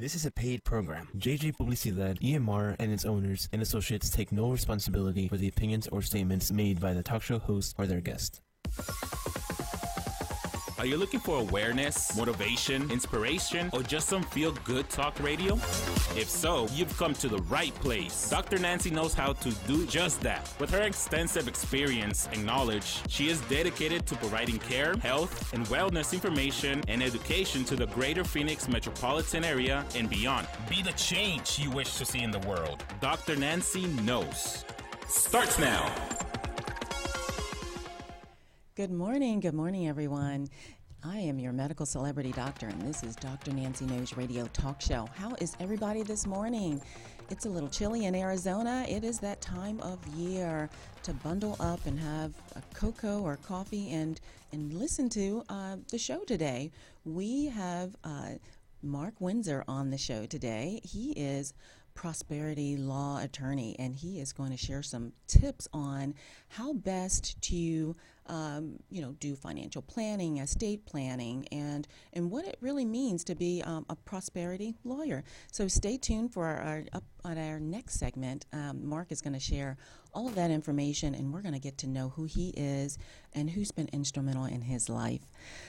This 0.00 0.14
is 0.14 0.24
a 0.24 0.30
paid 0.30 0.62
program. 0.62 1.08
JJ 1.16 1.56
Publicidad, 1.56 2.20
EMR, 2.20 2.76
and 2.78 2.92
its 2.92 3.04
owners 3.04 3.48
and 3.52 3.60
associates 3.60 4.10
take 4.10 4.30
no 4.30 4.52
responsibility 4.52 5.26
for 5.26 5.36
the 5.36 5.48
opinions 5.48 5.88
or 5.88 6.02
statements 6.02 6.52
made 6.52 6.78
by 6.78 6.94
the 6.94 7.02
talk 7.02 7.20
show 7.20 7.40
host 7.40 7.74
or 7.78 7.86
their 7.88 8.00
guest. 8.00 8.40
Are 10.78 10.86
you 10.86 10.96
looking 10.96 11.18
for 11.18 11.38
awareness, 11.40 12.16
motivation, 12.16 12.88
inspiration, 12.88 13.68
or 13.72 13.82
just 13.82 14.08
some 14.08 14.22
feel 14.22 14.52
good 14.62 14.88
talk 14.88 15.18
radio? 15.20 15.54
If 16.14 16.28
so, 16.28 16.68
you've 16.72 16.96
come 16.96 17.14
to 17.14 17.28
the 17.28 17.38
right 17.50 17.74
place. 17.74 18.30
Dr. 18.30 18.60
Nancy 18.60 18.88
knows 18.88 19.12
how 19.12 19.32
to 19.32 19.50
do 19.66 19.84
just 19.86 20.20
that. 20.20 20.48
With 20.60 20.70
her 20.70 20.82
extensive 20.82 21.48
experience 21.48 22.28
and 22.32 22.46
knowledge, 22.46 23.00
she 23.08 23.28
is 23.28 23.40
dedicated 23.48 24.06
to 24.06 24.14
providing 24.14 24.60
care, 24.60 24.96
health, 24.98 25.52
and 25.52 25.66
wellness 25.66 26.12
information 26.12 26.84
and 26.86 27.02
education 27.02 27.64
to 27.64 27.74
the 27.74 27.86
greater 27.86 28.22
Phoenix 28.22 28.68
metropolitan 28.68 29.42
area 29.42 29.84
and 29.96 30.08
beyond. 30.08 30.46
Be 30.70 30.80
the 30.82 30.92
change 30.92 31.58
you 31.58 31.70
wish 31.72 31.96
to 31.96 32.04
see 32.04 32.22
in 32.22 32.30
the 32.30 32.46
world. 32.46 32.84
Dr. 33.00 33.34
Nancy 33.34 33.86
knows. 33.86 34.64
Starts 35.08 35.58
now. 35.58 36.27
Good 38.78 38.92
morning. 38.92 39.40
Good 39.40 39.54
morning, 39.54 39.88
everyone. 39.88 40.46
I 41.02 41.18
am 41.18 41.40
your 41.40 41.52
medical 41.52 41.84
celebrity 41.84 42.30
doctor, 42.30 42.68
and 42.68 42.80
this 42.82 43.02
is 43.02 43.16
Dr. 43.16 43.50
Nancy 43.50 43.86
Knows 43.86 44.16
Radio 44.16 44.46
Talk 44.52 44.80
Show. 44.80 45.08
How 45.16 45.34
is 45.40 45.56
everybody 45.58 46.04
this 46.04 46.28
morning? 46.28 46.80
It's 47.28 47.44
a 47.44 47.48
little 47.48 47.68
chilly 47.68 48.04
in 48.04 48.14
Arizona. 48.14 48.86
It 48.88 49.02
is 49.02 49.18
that 49.18 49.40
time 49.40 49.80
of 49.80 49.98
year 50.06 50.70
to 51.02 51.12
bundle 51.12 51.56
up 51.58 51.84
and 51.86 51.98
have 51.98 52.32
a 52.54 52.62
cocoa 52.72 53.20
or 53.20 53.34
coffee 53.38 53.90
and 53.90 54.20
and 54.52 54.72
listen 54.72 55.08
to 55.08 55.42
uh, 55.48 55.78
the 55.90 55.98
show 55.98 56.22
today. 56.22 56.70
We 57.04 57.46
have 57.46 57.96
uh, 58.04 58.34
Mark 58.84 59.14
Winsor 59.18 59.64
on 59.66 59.90
the 59.90 59.98
show 59.98 60.24
today. 60.24 60.80
He 60.84 61.10
is 61.16 61.52
prosperity 61.98 62.76
law 62.76 63.18
attorney, 63.20 63.74
and 63.76 63.96
he 63.96 64.20
is 64.20 64.32
going 64.32 64.52
to 64.52 64.56
share 64.56 64.84
some 64.84 65.12
tips 65.26 65.66
on 65.72 66.14
how 66.46 66.72
best 66.72 67.42
to 67.42 67.96
um, 68.28 68.78
you 68.90 69.02
know, 69.02 69.12
do 69.20 69.34
financial 69.34 69.82
planning, 69.82 70.38
estate 70.38 70.86
planning, 70.86 71.46
and 71.52 71.86
and 72.12 72.30
what 72.30 72.44
it 72.44 72.56
really 72.60 72.84
means 72.84 73.24
to 73.24 73.34
be 73.34 73.62
um, 73.64 73.86
a 73.88 73.96
prosperity 73.96 74.76
lawyer. 74.84 75.24
So 75.52 75.68
stay 75.68 75.96
tuned 75.96 76.32
for 76.32 76.46
our, 76.46 76.60
our 76.60 76.84
up 76.92 77.04
on 77.24 77.38
our 77.38 77.58
next 77.58 77.98
segment. 77.98 78.46
Um, 78.52 78.86
Mark 78.86 79.12
is 79.12 79.20
going 79.20 79.32
to 79.32 79.40
share 79.40 79.76
all 80.14 80.28
of 80.28 80.34
that 80.34 80.50
information, 80.50 81.14
and 81.14 81.32
we're 81.32 81.42
going 81.42 81.54
to 81.54 81.60
get 81.60 81.78
to 81.78 81.86
know 81.86 82.08
who 82.10 82.24
he 82.24 82.50
is 82.56 82.98
and 83.34 83.50
who's 83.50 83.70
been 83.70 83.88
instrumental 83.92 84.46
in 84.46 84.62
his 84.62 84.88
life. 84.88 85.20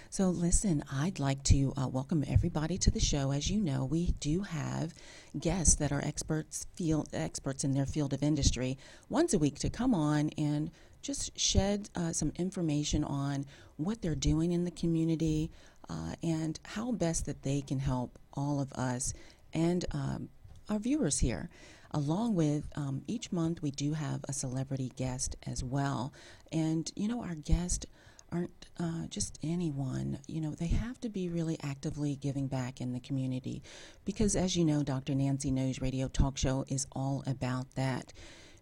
So 0.10 0.30
listen, 0.30 0.84
I'd 0.92 1.20
like 1.20 1.44
to 1.46 1.74
uh, 1.78 1.88
welcome 1.88 2.24
everybody 2.28 2.78
to 2.80 2.92
the 2.92 3.00
show. 3.00 3.32
As 3.32 3.50
you 3.50 3.62
know, 3.62 3.86
we 3.86 4.12
do 4.20 4.42
have 4.42 4.94
guests 5.38 5.76
that 5.76 5.92
are 5.92 6.02
experts 6.04 6.66
field 6.76 7.10
experts 7.14 7.64
in 7.64 7.74
their 7.74 7.86
field 7.86 8.14
of 8.14 8.24
industry 8.24 8.78
once 9.10 9.34
a 9.34 9.40
week 9.40 9.60
to 9.60 9.70
come 9.70 9.94
on 9.94 10.30
and 10.38 10.72
just 11.02 11.38
shed 11.40 11.90
uh, 11.96 12.12
some 12.12 12.32
information 12.38 13.04
on 13.04 13.46
what 13.78 14.02
they're 14.02 14.16
doing 14.16 14.52
in 14.52 14.66
the 14.66 14.72
community 14.72 15.52
uh, 15.90 16.14
and 16.22 16.60
how 16.64 16.92
best 16.92 17.26
that 17.26 17.44
they 17.44 17.62
can 17.62 17.80
help 17.80 18.20
all 18.34 18.60
of 18.60 18.72
us 18.74 19.14
and 19.54 19.86
um, 19.92 20.30
our 20.70 20.80
viewers 20.80 21.20
here. 21.20 21.50
Along 21.92 22.36
with 22.36 22.68
um, 22.76 23.02
each 23.08 23.32
month, 23.32 23.64
we 23.64 23.72
do 23.72 23.94
have 23.94 24.24
a 24.28 24.34
celebrity 24.34 24.92
guest 24.96 25.36
as 25.48 25.64
well. 25.64 26.14
And, 26.52 26.92
you 26.96 27.08
know, 27.08 27.24
our 27.24 27.34
guests 27.34 27.88
aren't 28.32 28.68
uh, 28.80 29.08
just 29.10 29.40
anyone. 29.42 30.20
You 30.28 30.42
know, 30.42 30.52
they 30.52 30.68
have 30.68 31.00
to 31.02 31.10
be 31.10 31.30
really 31.30 31.58
actively 31.64 32.16
giving 32.16 32.48
back 32.48 32.80
in 32.80 32.94
the 32.94 33.00
community 33.00 33.64
because, 34.06 34.36
as 34.36 34.56
you 34.56 34.66
know, 34.66 34.84
Dr. 34.84 35.16
Nancy 35.16 35.50
Knows 35.50 35.82
Radio 35.82 36.08
Talk 36.08 36.38
Show 36.38 36.64
is 36.68 36.86
all 36.92 37.24
about 37.26 37.72
that. 37.76 38.14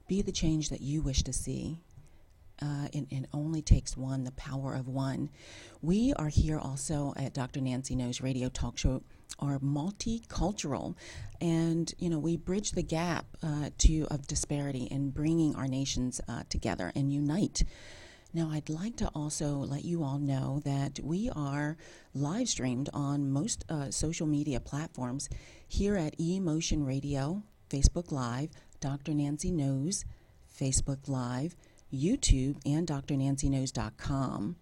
Be 0.07 0.22
the 0.22 0.31
change 0.31 0.69
that 0.69 0.79
you 0.79 1.01
wish 1.01 1.23
to 1.23 1.33
see 1.33 1.79
uh, 2.61 2.88
and, 2.94 3.07
it 3.12 3.25
only 3.34 3.62
takes 3.62 3.95
one, 3.95 4.23
the 4.23 4.31
power 4.31 4.73
of 4.73 4.88
one. 4.88 5.29
We 5.81 6.13
are 6.13 6.29
here 6.29 6.59
also 6.59 7.13
at 7.18 7.34
Dr. 7.34 7.62
Nancy 7.62 7.95
Knows 7.95 8.22
Radio 8.22 8.50
Talk 8.50 8.78
Show 8.78 9.03
are 9.40 9.59
multicultural, 9.59 10.95
and 11.40 11.94
you 12.00 12.09
know 12.09 12.18
we 12.18 12.38
bridge 12.38 12.72
the 12.72 12.81
gap 12.81 13.25
uh, 13.44 13.69
to 13.78 14.07
of 14.09 14.25
disparity 14.25 14.85
in 14.85 15.12
bringing 15.12 15.56
our 15.56 15.68
nations 15.68 16.19
uh, 16.28 16.44
together 16.50 16.91
and 16.95 17.13
unite. 17.13 17.63
Now, 18.34 18.50
I'd 18.51 18.69
like 18.69 18.97
to 18.97 19.07
also 19.16 19.56
let 19.56 19.85
you 19.85 20.03
all 20.03 20.19
know 20.19 20.62
that 20.66 21.00
we 21.01 21.29
are 21.29 21.78
live 22.13 22.50
streamed 22.50 22.89
on 22.94 23.31
most 23.31 23.63
uh, 23.69 23.89
social 23.89 24.28
media 24.28 24.59
platforms 24.59 25.29
here 25.68 25.95
at 25.95 26.18
eMotion 26.19 26.85
Radio, 26.85 27.41
Facebook 27.69 28.12
Live, 28.12 28.50
Dr. 28.79 29.13
Nancy 29.13 29.50
Knows, 29.50 30.03
Facebook 30.59 31.07
Live, 31.07 31.56
YouTube, 31.94 32.58
and 32.66 32.88
drnancyknows.com. 32.88 34.56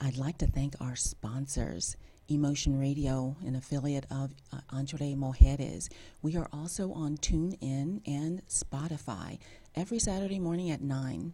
I'd 0.00 0.16
like 0.16 0.38
to 0.38 0.46
thank 0.46 0.74
our 0.80 0.96
sponsors. 0.96 1.96
eMotion 2.30 2.78
Radio, 2.78 3.36
an 3.44 3.56
affiliate 3.56 4.04
of 4.10 4.32
uh, 4.52 4.60
Entre 4.70 5.14
Mujeres. 5.14 5.88
We 6.20 6.36
are 6.36 6.48
also 6.52 6.92
on 6.92 7.16
TuneIn 7.16 8.02
and 8.06 8.46
Spotify 8.48 9.38
every 9.74 9.98
Saturday 9.98 10.38
morning 10.38 10.70
at 10.70 10.82
9. 10.82 11.32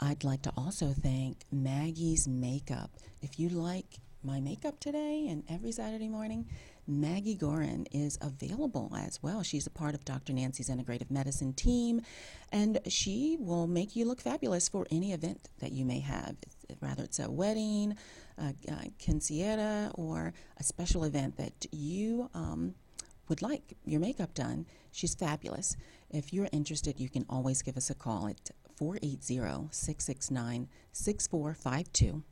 I'd 0.00 0.22
like 0.22 0.42
to 0.42 0.52
also 0.56 0.94
thank 0.96 1.38
Maggie's 1.50 2.28
Makeup. 2.28 2.90
If 3.20 3.40
you 3.40 3.48
like 3.48 3.98
my 4.22 4.40
makeup 4.40 4.78
today 4.78 5.26
and 5.28 5.42
every 5.48 5.72
Saturday 5.72 6.08
morning, 6.08 6.46
Maggie 6.88 7.36
Gorin 7.36 7.86
is 7.92 8.18
available 8.22 8.90
as 8.96 9.22
well. 9.22 9.42
She's 9.42 9.66
a 9.66 9.70
part 9.70 9.94
of 9.94 10.06
Dr. 10.06 10.32
Nancy's 10.32 10.70
integrative 10.70 11.10
medicine 11.10 11.52
team, 11.52 12.00
and 12.50 12.80
she 12.88 13.36
will 13.38 13.66
make 13.66 13.94
you 13.94 14.06
look 14.06 14.22
fabulous 14.22 14.70
for 14.70 14.86
any 14.90 15.12
event 15.12 15.50
that 15.58 15.72
you 15.72 15.84
may 15.84 16.00
have. 16.00 16.36
Rather, 16.80 17.04
it's 17.04 17.18
a 17.18 17.30
wedding, 17.30 17.94
a, 18.38 18.54
a 18.68 18.90
quinceañera, 18.98 19.90
or 19.94 20.32
a 20.56 20.62
special 20.64 21.04
event 21.04 21.36
that 21.36 21.66
you 21.70 22.30
um, 22.32 22.74
would 23.28 23.42
like 23.42 23.76
your 23.84 24.00
makeup 24.00 24.32
done. 24.32 24.64
She's 24.90 25.14
fabulous. 25.14 25.76
If 26.10 26.32
you're 26.32 26.48
interested, 26.52 26.98
you 26.98 27.10
can 27.10 27.26
always 27.28 27.60
give 27.60 27.76
us 27.76 27.90
a 27.90 27.94
call 27.94 28.28
at 28.28 28.50
480 28.76 29.68
669 29.72 30.68
6452. 30.92 32.22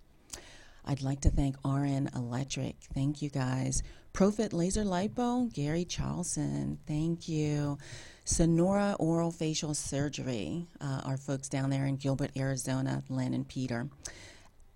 I'd 0.88 1.02
like 1.02 1.20
to 1.22 1.30
thank 1.30 1.56
RN 1.64 2.08
Electric. 2.14 2.76
Thank 2.94 3.20
you 3.20 3.28
guys. 3.28 3.82
Profit 4.16 4.54
Laser 4.54 4.82
Lipo, 4.82 5.52
Gary 5.52 5.84
Charlson. 5.84 6.78
Thank 6.86 7.28
you. 7.28 7.76
Sonora 8.24 8.96
Oral 8.98 9.30
Facial 9.30 9.74
Surgery, 9.74 10.66
uh, 10.80 11.02
our 11.04 11.18
folks 11.18 11.50
down 11.50 11.68
there 11.68 11.84
in 11.84 11.96
Gilbert, 11.96 12.30
Arizona, 12.34 13.02
Len 13.10 13.34
and 13.34 13.46
Peter. 13.46 13.90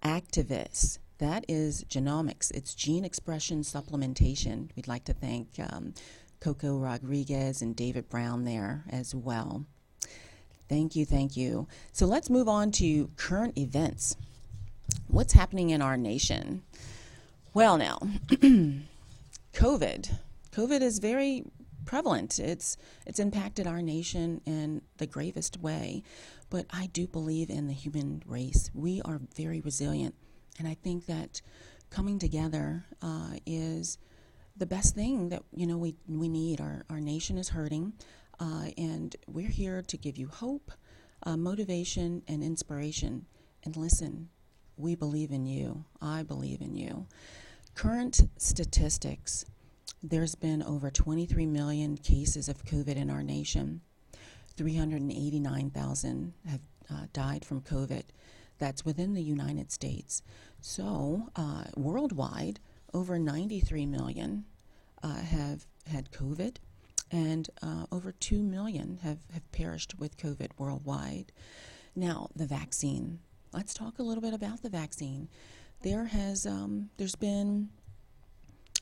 Activist, 0.02 0.98
that 1.16 1.46
is 1.48 1.84
genomics. 1.84 2.50
It's 2.50 2.74
gene 2.74 3.02
expression 3.02 3.62
supplementation. 3.62 4.68
We'd 4.76 4.86
like 4.86 5.04
to 5.04 5.14
thank 5.14 5.48
um, 5.58 5.94
Coco 6.40 6.76
Rodriguez 6.76 7.62
and 7.62 7.74
David 7.74 8.10
Brown 8.10 8.44
there 8.44 8.84
as 8.90 9.14
well. 9.14 9.64
Thank 10.68 10.94
you, 10.94 11.06
thank 11.06 11.34
you. 11.34 11.66
So 11.92 12.04
let's 12.04 12.28
move 12.28 12.46
on 12.46 12.72
to 12.72 13.08
current 13.16 13.56
events. 13.56 14.18
What's 15.08 15.32
happening 15.32 15.70
in 15.70 15.80
our 15.80 15.96
nation? 15.96 16.62
Well, 17.54 17.78
now, 17.78 18.00
COVID. 19.52 20.10
COVID 20.52 20.80
is 20.80 20.98
very 20.98 21.44
prevalent. 21.84 22.38
It's 22.38 22.76
it's 23.06 23.18
impacted 23.18 23.66
our 23.66 23.82
nation 23.82 24.40
in 24.46 24.82
the 24.98 25.06
gravest 25.06 25.58
way, 25.60 26.02
but 26.50 26.66
I 26.70 26.86
do 26.86 27.06
believe 27.06 27.50
in 27.50 27.66
the 27.66 27.72
human 27.72 28.22
race. 28.26 28.70
We 28.74 29.00
are 29.02 29.20
very 29.34 29.60
resilient, 29.60 30.14
and 30.58 30.68
I 30.68 30.74
think 30.74 31.06
that 31.06 31.40
coming 31.90 32.18
together 32.18 32.84
uh, 33.02 33.34
is 33.46 33.98
the 34.56 34.66
best 34.66 34.94
thing 34.94 35.30
that 35.30 35.42
you 35.54 35.66
know 35.66 35.78
we 35.78 35.96
we 36.08 36.28
need. 36.28 36.60
Our 36.60 36.84
our 36.90 37.00
nation 37.00 37.38
is 37.38 37.48
hurting, 37.48 37.92
uh, 38.38 38.68
and 38.78 39.14
we're 39.26 39.48
here 39.48 39.82
to 39.82 39.96
give 39.96 40.16
you 40.16 40.28
hope, 40.28 40.70
uh, 41.24 41.36
motivation, 41.36 42.22
and 42.28 42.42
inspiration. 42.42 43.26
And 43.64 43.76
listen, 43.76 44.28
we 44.76 44.94
believe 44.94 45.30
in 45.30 45.46
you. 45.46 45.84
I 46.00 46.22
believe 46.22 46.60
in 46.60 46.76
you. 46.76 47.06
Current 47.74 48.28
statistics 48.36 49.44
there's 50.02 50.34
been 50.34 50.62
over 50.62 50.90
23 50.90 51.44
million 51.46 51.96
cases 51.96 52.48
of 52.48 52.64
COVID 52.64 52.96
in 52.96 53.10
our 53.10 53.22
nation. 53.22 53.82
389,000 54.56 56.32
have 56.48 56.60
uh, 56.90 57.06
died 57.12 57.44
from 57.44 57.60
COVID. 57.60 58.04
That's 58.58 58.84
within 58.84 59.14
the 59.14 59.22
United 59.22 59.70
States. 59.70 60.22
So, 60.60 61.28
uh, 61.36 61.64
worldwide, 61.76 62.60
over 62.94 63.18
93 63.18 63.86
million 63.86 64.44
uh, 65.02 65.16
have 65.16 65.66
had 65.86 66.10
COVID, 66.12 66.56
and 67.10 67.48
uh, 67.62 67.86
over 67.92 68.12
2 68.12 68.42
million 68.42 68.98
have, 69.02 69.18
have 69.32 69.50
perished 69.52 69.98
with 69.98 70.16
COVID 70.16 70.50
worldwide. 70.58 71.32
Now, 71.94 72.28
the 72.34 72.46
vaccine 72.46 73.20
let's 73.52 73.74
talk 73.74 73.98
a 73.98 74.02
little 74.02 74.22
bit 74.22 74.34
about 74.34 74.62
the 74.62 74.68
vaccine. 74.68 75.28
There 75.82 76.04
has 76.04 76.46
um, 76.46 76.90
there's 76.96 77.14
been 77.14 77.70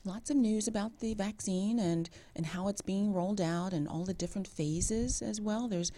lots 0.05 0.31
of 0.31 0.37
news 0.37 0.67
about 0.67 1.01
the 1.01 1.15
vaccine 1.15 1.79
and, 1.79 2.09
and 2.35 2.47
how 2.47 2.69
it's 2.69 2.81
being 2.81 3.13
rolled 3.13 3.41
out 3.41 3.73
and 3.73 3.87
all 3.89 4.05
the 4.05 4.15
different 4.15 4.49
phases 4.49 5.23
as 5.23 5.41
well. 5.41 5.69
There's 5.69 5.93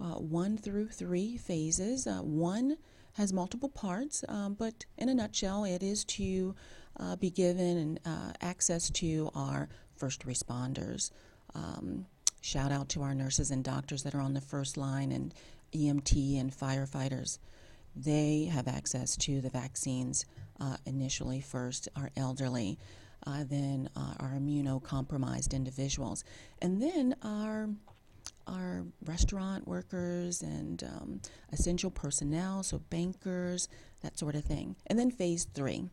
uh, 0.00 0.14
one 0.14 0.58
through 0.58 0.88
three 0.88 1.36
phases. 1.36 2.06
Uh, 2.06 2.18
one 2.18 2.76
has 3.14 3.32
multiple 3.32 3.68
parts, 3.68 4.24
um, 4.28 4.54
but 4.54 4.84
in 4.98 5.08
a 5.08 5.14
nutshell, 5.14 5.64
it 5.64 5.82
is 5.82 6.04
to 6.04 6.54
uh, 6.98 7.16
be 7.16 7.30
given 7.30 7.98
uh, 8.04 8.32
access 8.40 8.90
to 8.90 9.30
our 9.34 9.68
first 9.96 10.26
responders. 10.26 11.10
Um, 11.54 12.06
shout 12.40 12.72
out 12.72 12.88
to 12.90 13.02
our 13.02 13.14
nurses 13.14 13.50
and 13.50 13.64
doctors 13.64 14.02
that 14.02 14.14
are 14.14 14.20
on 14.20 14.34
the 14.34 14.40
first 14.40 14.76
line 14.76 15.12
and 15.12 15.32
EMT 15.72 16.38
and 16.40 16.52
firefighters. 16.52 17.38
They 17.96 18.50
have 18.52 18.68
access 18.68 19.16
to 19.18 19.40
the 19.40 19.50
vaccines 19.50 20.24
uh, 20.60 20.76
initially 20.86 21.40
first, 21.40 21.88
our 21.96 22.10
elderly, 22.16 22.78
uh, 23.26 23.44
then 23.48 23.88
uh, 23.96 24.14
our 24.20 24.32
immunocompromised 24.38 25.52
individuals, 25.52 26.24
and 26.60 26.80
then 26.80 27.14
our 27.22 27.68
our 28.46 28.84
restaurant 29.06 29.66
workers 29.66 30.42
and 30.42 30.82
um, 30.84 31.20
essential 31.52 31.90
personnel, 31.90 32.62
so 32.62 32.78
bankers, 32.90 33.68
that 34.02 34.18
sort 34.18 34.34
of 34.34 34.44
thing. 34.44 34.76
And 34.86 34.98
then 34.98 35.10
phase 35.10 35.46
three. 35.54 35.88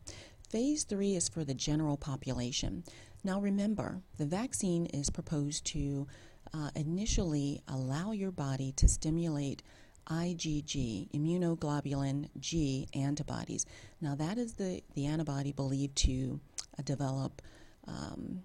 Phase 0.50 0.84
three 0.84 1.14
is 1.14 1.30
for 1.30 1.44
the 1.44 1.54
general 1.54 1.96
population. 1.96 2.84
Now 3.24 3.40
remember, 3.40 4.02
the 4.18 4.26
vaccine 4.26 4.86
is 4.86 5.08
proposed 5.08 5.64
to 5.66 6.06
uh, 6.52 6.70
initially 6.74 7.62
allow 7.68 8.12
your 8.12 8.32
body 8.32 8.72
to 8.72 8.88
stimulate 8.88 9.62
IgG, 10.10 11.10
immunoglobulin 11.10 12.28
G 12.38 12.88
antibodies. 12.94 13.66
Now, 14.00 14.14
that 14.16 14.38
is 14.38 14.54
the, 14.54 14.82
the 14.94 15.06
antibody 15.06 15.52
believed 15.52 15.96
to 15.98 16.40
uh, 16.78 16.82
develop 16.82 17.42
um, 17.86 18.42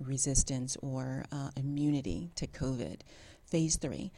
resistance 0.00 0.76
or 0.82 1.24
uh, 1.32 1.50
immunity 1.56 2.30
to 2.36 2.46
COVID. 2.46 3.00
Phase 3.44 3.76
three. 3.76 4.12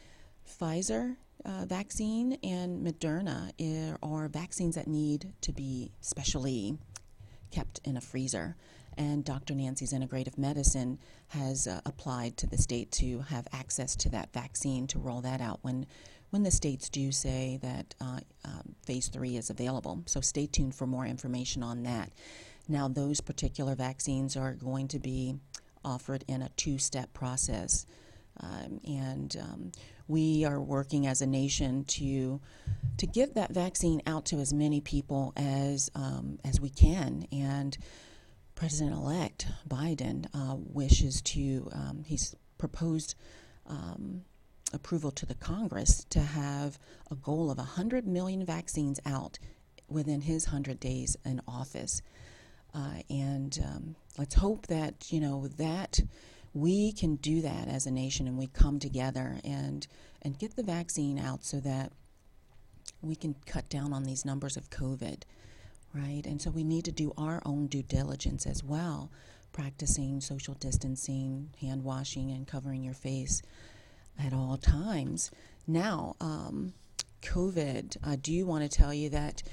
Pfizer 0.47 1.17
uh, 1.45 1.65
vaccine 1.65 2.37
and 2.43 2.85
Moderna 2.85 3.51
are 4.01 4.27
vaccines 4.27 4.75
that 4.75 4.87
need 4.87 5.33
to 5.41 5.51
be 5.51 5.91
specially 6.01 6.77
kept 7.51 7.79
in 7.83 7.97
a 7.97 8.01
freezer. 8.01 8.55
And 8.97 9.23
Dr. 9.23 9.53
Nancy's 9.53 9.93
Integrative 9.93 10.37
Medicine 10.37 10.97
has 11.27 11.67
uh, 11.67 11.81
applied 11.85 12.35
to 12.37 12.47
the 12.47 12.57
state 12.57 12.91
to 12.93 13.19
have 13.29 13.47
access 13.53 13.95
to 13.97 14.09
that 14.09 14.33
vaccine 14.33 14.87
to 14.87 14.99
roll 14.99 15.21
that 15.21 15.39
out 15.39 15.59
when 15.61 15.85
when 16.29 16.43
the 16.43 16.51
states 16.51 16.89
do 16.89 17.11
say 17.11 17.59
that 17.61 17.95
uh, 18.01 18.19
um, 18.45 18.75
phase 18.85 19.07
three 19.07 19.37
is 19.37 19.49
available. 19.49 20.03
So 20.05 20.21
stay 20.21 20.47
tuned 20.47 20.75
for 20.75 20.85
more 20.85 21.05
information 21.05 21.63
on 21.63 21.83
that. 21.83 22.11
Now, 22.67 22.87
those 22.87 23.21
particular 23.21 23.75
vaccines 23.75 24.35
are 24.35 24.53
going 24.53 24.89
to 24.89 24.99
be 24.99 25.35
offered 25.85 26.25
in 26.27 26.41
a 26.41 26.49
two 26.49 26.77
step 26.77 27.13
process. 27.13 27.85
Um, 28.39 28.79
and 28.85 29.35
um, 29.39 29.71
we 30.07 30.45
are 30.45 30.61
working 30.61 31.07
as 31.07 31.21
a 31.21 31.27
nation 31.27 31.85
to 31.85 32.39
to 32.97 33.07
get 33.07 33.35
that 33.35 33.51
vaccine 33.51 34.01
out 34.05 34.25
to 34.25 34.39
as 34.39 34.53
many 34.53 34.81
people 34.81 35.33
as 35.35 35.89
um, 35.95 36.39
as 36.43 36.59
we 36.61 36.69
can. 36.69 37.25
And 37.31 37.77
President-elect 38.55 39.47
Biden 39.67 40.27
uh, 40.33 40.55
wishes 40.57 41.21
to. 41.21 41.69
Um, 41.71 42.03
he's 42.05 42.35
proposed 42.57 43.15
um, 43.67 44.23
approval 44.73 45.11
to 45.11 45.25
the 45.25 45.35
Congress 45.35 46.05
to 46.09 46.19
have 46.19 46.79
a 47.09 47.15
goal 47.15 47.49
of 47.49 47.57
100 47.57 48.07
million 48.07 48.45
vaccines 48.45 48.99
out 49.05 49.39
within 49.89 50.21
his 50.21 50.47
100 50.47 50.79
days 50.79 51.15
in 51.25 51.41
office. 51.47 52.01
Uh, 52.73 53.01
and 53.09 53.59
um, 53.63 53.95
let's 54.17 54.35
hope 54.35 54.67
that, 54.67 55.11
you 55.11 55.19
know, 55.19 55.47
that 55.57 55.99
we 56.53 56.91
can 56.91 57.15
do 57.15 57.41
that 57.41 57.67
as 57.67 57.85
a 57.85 57.91
nation 57.91 58.27
and 58.27 58.37
we 58.37 58.47
come 58.47 58.79
together 58.79 59.39
and, 59.43 59.87
and 60.21 60.39
get 60.39 60.55
the 60.55 60.63
vaccine 60.63 61.17
out 61.17 61.45
so 61.45 61.59
that 61.59 61.91
we 63.01 63.15
can 63.15 63.35
cut 63.45 63.69
down 63.69 63.93
on 63.93 64.03
these 64.03 64.25
numbers 64.25 64.57
of 64.57 64.69
COVID, 64.69 65.23
right? 65.93 66.23
And 66.25 66.41
so 66.41 66.49
we 66.49 66.63
need 66.63 66.85
to 66.85 66.91
do 66.91 67.13
our 67.17 67.41
own 67.45 67.67
due 67.67 67.83
diligence 67.83 68.45
as 68.45 68.63
well, 68.63 69.11
practicing 69.53 70.19
social 70.19 70.55
distancing, 70.55 71.49
hand 71.61 71.83
washing, 71.83 72.31
and 72.31 72.47
covering 72.47 72.83
your 72.83 72.93
face 72.93 73.41
at 74.23 74.33
all 74.33 74.57
times. 74.57 75.31
Now, 75.65 76.15
um, 76.19 76.73
COVID, 77.21 77.97
I 78.03 78.15
do 78.15 78.45
want 78.45 78.63
to 78.63 78.77
tell 78.77 78.93
you 78.93 79.09
that 79.09 79.43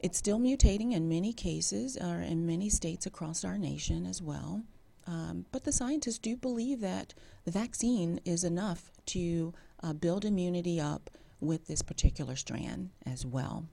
it's 0.00 0.18
still 0.18 0.38
mutating 0.38 0.92
in 0.92 1.08
many 1.08 1.32
cases 1.32 1.96
or 1.96 2.20
in 2.20 2.46
many 2.46 2.68
states 2.68 3.06
across 3.06 3.44
our 3.44 3.56
nation 3.56 4.04
as 4.06 4.20
well. 4.20 4.62
Um, 5.06 5.46
but 5.52 5.64
the 5.64 5.72
scientists 5.72 6.18
do 6.18 6.36
believe 6.36 6.80
that 6.80 7.14
the 7.44 7.50
vaccine 7.50 8.20
is 8.24 8.44
enough 8.44 8.90
to 9.06 9.52
uh, 9.82 9.92
build 9.92 10.24
immunity 10.24 10.80
up 10.80 11.10
with 11.40 11.66
this 11.66 11.82
particular 11.82 12.36
strand 12.36 12.90
as 13.06 13.24
well. 13.26 13.66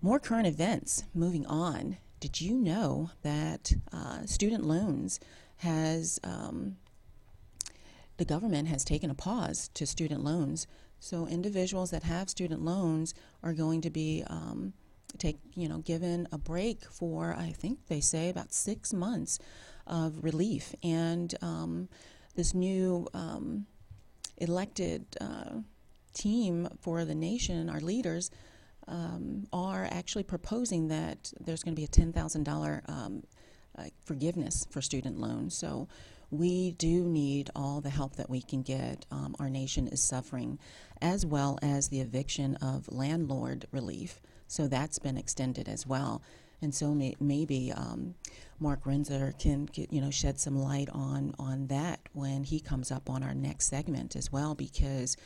More 0.00 0.18
current 0.18 0.46
events. 0.46 1.04
Moving 1.14 1.46
on. 1.46 1.96
Did 2.20 2.40
you 2.40 2.56
know 2.56 3.10
that 3.22 3.72
uh, 3.92 4.26
student 4.26 4.64
loans 4.64 5.18
has 5.58 6.20
um, 6.24 6.76
the 8.16 8.24
government 8.24 8.68
has 8.68 8.84
taken 8.84 9.10
a 9.10 9.14
pause 9.14 9.68
to 9.74 9.86
student 9.86 10.22
loans. 10.22 10.66
So 11.00 11.26
individuals 11.26 11.90
that 11.90 12.04
have 12.04 12.30
student 12.30 12.62
loans 12.62 13.14
are 13.42 13.52
going 13.52 13.80
to 13.82 13.90
be 13.90 14.22
um, 14.28 14.72
take 15.18 15.38
you 15.54 15.68
know 15.68 15.78
given 15.78 16.28
a 16.32 16.38
break 16.38 16.84
for 16.84 17.34
I 17.36 17.50
think 17.50 17.86
they 17.88 18.00
say 18.00 18.28
about 18.28 18.52
six 18.52 18.92
months 18.92 19.38
of 19.86 20.22
relief, 20.22 20.74
and 20.82 21.34
um, 21.42 21.88
this 22.36 22.54
new 22.54 23.08
um, 23.14 23.66
elected 24.38 25.04
uh, 25.20 25.56
team 26.14 26.68
for 26.80 27.04
the 27.04 27.14
nation, 27.14 27.68
our 27.68 27.80
leaders. 27.80 28.30
Um, 28.88 29.46
are 29.52 29.86
actually 29.92 30.24
proposing 30.24 30.88
that 30.88 31.32
there's 31.40 31.62
going 31.62 31.72
to 31.72 31.80
be 31.80 31.84
a 31.84 31.88
$10,000 31.88 32.88
um, 32.90 33.22
uh, 33.78 33.84
forgiveness 34.04 34.66
for 34.70 34.82
student 34.82 35.18
loans. 35.20 35.56
So 35.56 35.86
we 36.32 36.72
do 36.72 37.04
need 37.04 37.50
all 37.54 37.82
the 37.82 37.90
help 37.90 38.16
that 38.16 38.30
we 38.30 38.40
can 38.40 38.62
get. 38.62 39.04
Um, 39.10 39.36
our 39.38 39.50
nation 39.50 39.86
is 39.86 40.02
suffering, 40.02 40.58
as 41.00 41.26
well 41.26 41.58
as 41.62 41.88
the 41.88 42.00
eviction 42.00 42.56
of 42.56 42.90
landlord 42.90 43.66
relief. 43.70 44.20
So 44.48 44.66
that's 44.66 44.98
been 44.98 45.18
extended 45.18 45.68
as 45.68 45.86
well. 45.86 46.22
And 46.62 46.74
so 46.74 46.94
may, 46.94 47.14
maybe 47.20 47.70
um, 47.72 48.14
Mark 48.58 48.84
Renzer 48.84 49.38
can 49.38 49.66
get, 49.66 49.92
you 49.92 50.00
know 50.00 50.10
shed 50.10 50.40
some 50.40 50.56
light 50.56 50.88
on 50.90 51.34
on 51.38 51.66
that 51.66 52.00
when 52.14 52.44
he 52.44 52.60
comes 52.60 52.90
up 52.90 53.10
on 53.10 53.22
our 53.22 53.34
next 53.34 53.68
segment 53.68 54.16
as 54.16 54.32
well, 54.32 54.54
because 54.54 55.16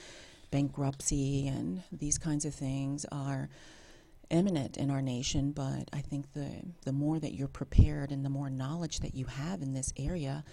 bankruptcy 0.50 1.46
and 1.46 1.82
these 1.92 2.18
kinds 2.18 2.44
of 2.44 2.54
things 2.54 3.06
are 3.12 3.48
imminent 4.30 4.76
in 4.76 4.90
our 4.90 5.02
nation, 5.02 5.52
but 5.52 5.88
I 5.92 6.00
think 6.00 6.32
the 6.32 6.50
the 6.84 6.92
more 6.92 7.20
that 7.20 7.34
you're 7.34 7.46
prepared 7.48 8.10
and 8.10 8.24
the 8.24 8.30
more 8.30 8.50
knowledge 8.50 9.00
that 9.00 9.14
you 9.14 9.26
have 9.26 9.62
in 9.62 9.72
this 9.72 9.92
area, 9.96 10.44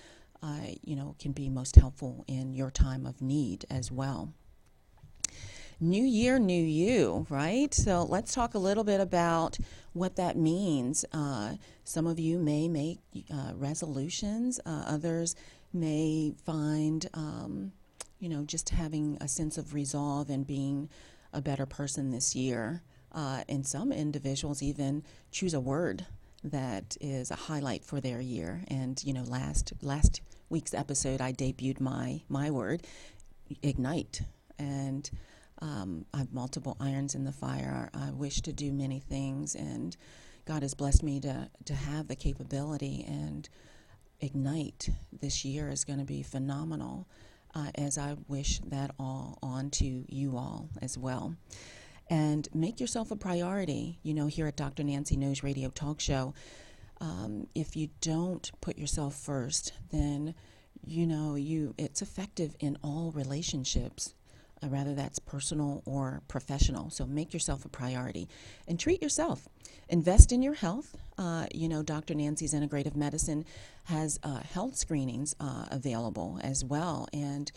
uh, 0.44 0.68
you 0.84 0.96
know, 0.96 1.16
can 1.20 1.32
be 1.32 1.48
most 1.48 1.76
helpful 1.78 2.26
in 2.28 2.54
your 2.54 2.70
time 2.70 3.06
of 3.06 3.22
need 3.22 3.66
as 3.70 3.92
well. 3.92 4.34
New 5.80 6.04
year, 6.04 6.38
new 6.38 6.64
you, 6.64 7.26
right? 7.30 7.74
So 7.74 8.04
let's 8.04 8.34
talk 8.34 8.54
a 8.54 8.60
little 8.60 8.84
bit 8.84 9.00
about 9.00 9.58
what 9.94 10.18
that 10.18 10.38
means. 10.38 11.06
Uh, 11.12 11.54
some 11.84 12.06
of 12.06 12.20
you 12.20 12.40
may 12.40 12.68
make 12.68 13.00
uh, 13.34 13.54
resolutions, 13.56 14.60
uh, 14.66 14.84
others 14.86 15.36
may 15.74 16.34
find, 16.46 17.10
um, 17.14 17.72
you 18.20 18.30
know, 18.30 18.44
just 18.44 18.70
having 18.70 19.18
a 19.20 19.28
sense 19.28 19.58
of 19.58 19.74
resolve 19.74 20.30
and 20.30 20.46
being 20.46 20.90
a 21.32 21.42
better 21.42 21.66
person 21.66 22.12
this 22.12 22.36
year. 22.36 22.82
Uh, 23.12 23.44
and 23.48 23.66
some 23.66 23.92
individuals 23.92 24.62
even 24.62 25.04
choose 25.32 25.54
a 25.54 25.60
word 25.60 26.06
that 26.44 26.98
is 27.00 27.32
a 27.32 27.36
highlight 27.36 27.86
for 27.86 28.02
their 28.02 28.20
year. 28.20 28.64
And 28.68 29.02
you 29.04 29.14
know, 29.14 29.24
last 29.24 29.74
last 29.82 30.22
week's 30.50 30.74
episode, 30.74 31.22
I 31.22 31.34
debuted 31.34 31.80
my 31.80 32.22
my 32.30 32.52
word, 32.52 32.84
ignite, 33.62 34.22
and 34.60 35.10
um, 35.62 36.06
I 36.14 36.20
have 36.20 36.34
multiple 36.34 36.78
irons 36.80 37.16
in 37.16 37.24
the 37.24 37.32
fire. 37.32 37.90
I 37.94 38.12
wish 38.12 38.42
to 38.42 38.54
do 38.54 38.72
many 38.72 39.00
things, 39.00 39.56
and 39.56 39.96
God 40.46 40.62
has 40.62 40.74
blessed 40.74 41.04
me 41.04 41.20
to 41.22 41.50
to 41.66 41.74
have 41.74 42.08
the 42.08 42.16
capability 42.16 43.06
and 43.08 43.48
ignite. 44.20 44.90
This 45.12 45.46
year 45.46 45.70
is 45.70 45.84
going 45.84 46.00
to 46.00 46.06
be 46.06 46.24
phenomenal, 46.24 47.08
uh, 47.56 47.72
as 47.76 47.98
I 47.98 48.18
wish 48.28 48.60
that 48.68 48.92
all 49.00 49.38
on 49.42 49.70
to 49.72 50.06
you 50.08 50.38
all 50.38 50.70
as 50.82 50.98
well. 50.98 51.36
And 52.10 52.48
make 52.54 52.80
yourself 52.80 53.12
a 53.12 53.16
priority. 53.16 54.00
You 54.04 54.14
know, 54.14 54.28
here 54.28 54.48
at 54.48 54.58
Dr. 54.58 54.84
Nancy 54.84 55.16
Knows 55.16 55.44
Radio 55.44 55.70
Talk 55.70 56.00
Show 56.00 56.34
um, 57.04 57.48
if 57.54 57.76
you 57.76 57.90
don't 58.00 58.50
put 58.62 58.78
yourself 58.78 59.14
first, 59.14 59.74
then 59.92 60.34
you 60.86 61.06
know 61.06 61.36
you 61.36 61.76
it's 61.78 62.02
effective 62.02 62.56
in 62.62 62.78
all 62.82 63.12
relationships 63.12 64.14
uh, 64.64 64.70
rather 64.70 64.94
that's 64.94 65.20
personal 65.20 65.82
or 65.86 66.22
professional. 66.30 66.90
So 66.90 67.06
make 67.06 67.34
yourself 67.34 67.66
a 67.66 67.70
priority 67.70 68.30
and 68.70 68.80
treat 68.80 69.02
yourself. 69.02 69.50
Invest 69.90 70.32
in 70.32 70.42
your 70.42 70.54
health. 70.54 70.96
Uh, 71.18 71.48
you 71.54 71.68
know, 71.68 71.84
Dr. 71.84 72.16
Nancy's 72.16 72.54
Integrative 72.54 72.96
Medicine 72.96 73.44
has 73.86 74.18
uh, 74.24 74.40
health 74.40 74.78
screenings 74.78 75.36
uh, 75.42 75.66
available 75.72 76.40
as 76.42 76.64
well. 76.64 77.08
And 77.12 77.52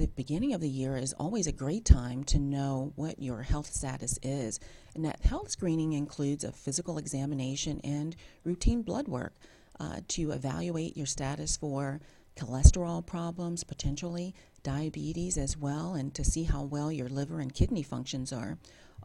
the 0.00 0.06
beginning 0.06 0.54
of 0.54 0.62
the 0.62 0.68
year 0.68 0.96
is 0.96 1.12
always 1.12 1.46
a 1.46 1.52
great 1.52 1.84
time 1.84 2.24
to 2.24 2.38
know 2.38 2.90
what 2.96 3.20
your 3.20 3.42
health 3.42 3.66
status 3.66 4.18
is. 4.22 4.58
And 4.94 5.04
that 5.04 5.26
health 5.26 5.50
screening 5.50 5.92
includes 5.92 6.42
a 6.42 6.52
physical 6.52 6.96
examination 6.96 7.82
and 7.84 8.16
routine 8.42 8.80
blood 8.80 9.08
work 9.08 9.34
uh, 9.78 10.00
to 10.08 10.30
evaluate 10.30 10.96
your 10.96 11.04
status 11.04 11.58
for 11.58 12.00
cholesterol 12.34 13.04
problems, 13.04 13.62
potentially 13.62 14.34
diabetes 14.62 15.36
as 15.36 15.58
well, 15.58 15.92
and 15.92 16.14
to 16.14 16.24
see 16.24 16.44
how 16.44 16.62
well 16.62 16.90
your 16.90 17.10
liver 17.10 17.38
and 17.38 17.54
kidney 17.54 17.82
functions 17.82 18.32
are, 18.32 18.56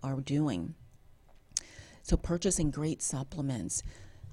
are 0.01 0.21
doing. 0.21 0.75
So, 2.03 2.15
purchasing 2.15 2.71
great 2.71 3.01
supplements. 3.01 3.83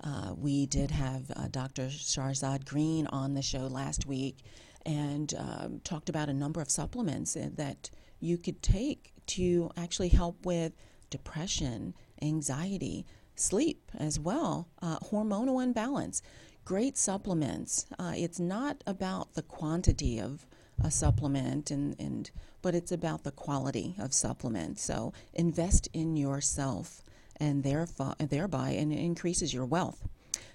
Uh, 0.00 0.34
we 0.36 0.66
did 0.66 0.92
have 0.92 1.28
uh, 1.34 1.48
Dr. 1.50 1.86
Sharzad 1.86 2.64
Green 2.64 3.08
on 3.08 3.34
the 3.34 3.42
show 3.42 3.66
last 3.66 4.06
week 4.06 4.38
and 4.84 5.34
um, 5.38 5.80
talked 5.84 6.08
about 6.08 6.28
a 6.28 6.34
number 6.34 6.60
of 6.60 6.70
supplements 6.70 7.34
that 7.34 7.90
you 8.20 8.38
could 8.38 8.62
take 8.62 9.12
to 9.26 9.70
actually 9.76 10.08
help 10.08 10.44
with 10.44 10.72
depression, 11.10 11.94
anxiety, 12.20 13.06
sleep 13.34 13.90
as 13.98 14.18
well, 14.18 14.68
uh, 14.80 14.98
hormonal 14.98 15.62
imbalance 15.62 16.22
great 16.64 16.96
supplements. 16.96 17.86
Uh, 17.98 18.12
it's 18.14 18.38
not 18.38 18.82
about 18.86 19.34
the 19.34 19.42
quantity 19.42 20.20
of 20.20 20.46
a 20.82 20.90
supplement 20.90 21.70
and, 21.70 21.96
and 21.98 22.30
but 22.60 22.74
it's 22.74 22.92
about 22.92 23.24
the 23.24 23.32
quality 23.32 23.94
of 23.98 24.12
supplement. 24.12 24.78
So 24.78 25.12
invest 25.34 25.88
in 25.92 26.16
yourself 26.16 27.02
and 27.36 27.64
therefore, 27.64 28.14
thereby 28.18 28.70
and 28.70 28.92
it 28.92 29.00
increases 29.00 29.52
your 29.52 29.64
wealth. 29.64 30.06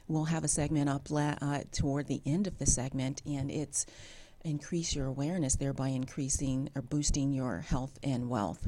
We'll 0.07 0.25
have 0.25 0.45
a 0.45 0.47
segment 0.47 0.89
up 0.89 1.07
uh, 1.11 1.63
toward 1.73 2.07
the 2.07 2.21
end 2.25 2.47
of 2.47 2.59
the 2.59 2.65
segment, 2.65 3.21
and 3.25 3.51
it's 3.51 3.85
increase 4.47 4.95
your 4.95 5.05
awareness, 5.05 5.55
thereby 5.55 5.89
increasing 5.89 6.69
or 6.75 6.81
boosting 6.81 7.33
your 7.33 7.59
health 7.59 7.99
and 8.01 8.29
wealth. 8.29 8.67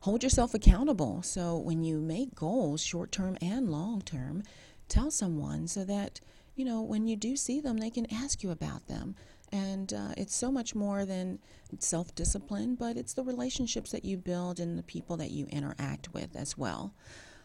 Hold 0.00 0.24
yourself 0.24 0.52
accountable. 0.52 1.22
So 1.22 1.56
when 1.56 1.84
you 1.84 2.00
make 2.00 2.34
goals, 2.34 2.82
short 2.82 3.12
term 3.12 3.38
and 3.40 3.70
long 3.70 4.02
term, 4.02 4.42
tell 4.88 5.12
someone 5.12 5.68
so 5.68 5.84
that, 5.84 6.20
you 6.56 6.64
know, 6.64 6.82
when 6.82 7.06
you 7.06 7.14
do 7.14 7.36
see 7.36 7.60
them, 7.60 7.78
they 7.78 7.90
can 7.90 8.12
ask 8.12 8.42
you 8.42 8.50
about 8.50 8.88
them. 8.88 9.14
And 9.52 9.92
uh, 9.92 10.14
it's 10.16 10.34
so 10.34 10.50
much 10.50 10.74
more 10.74 11.04
than 11.04 11.38
self 11.78 12.14
discipline, 12.14 12.74
but 12.74 12.96
it's 12.96 13.12
the 13.12 13.22
relationships 13.22 13.92
that 13.92 14.04
you 14.04 14.16
build 14.16 14.58
and 14.58 14.78
the 14.78 14.82
people 14.82 15.16
that 15.18 15.30
you 15.30 15.46
interact 15.46 16.12
with 16.12 16.34
as 16.34 16.58
well. 16.58 16.94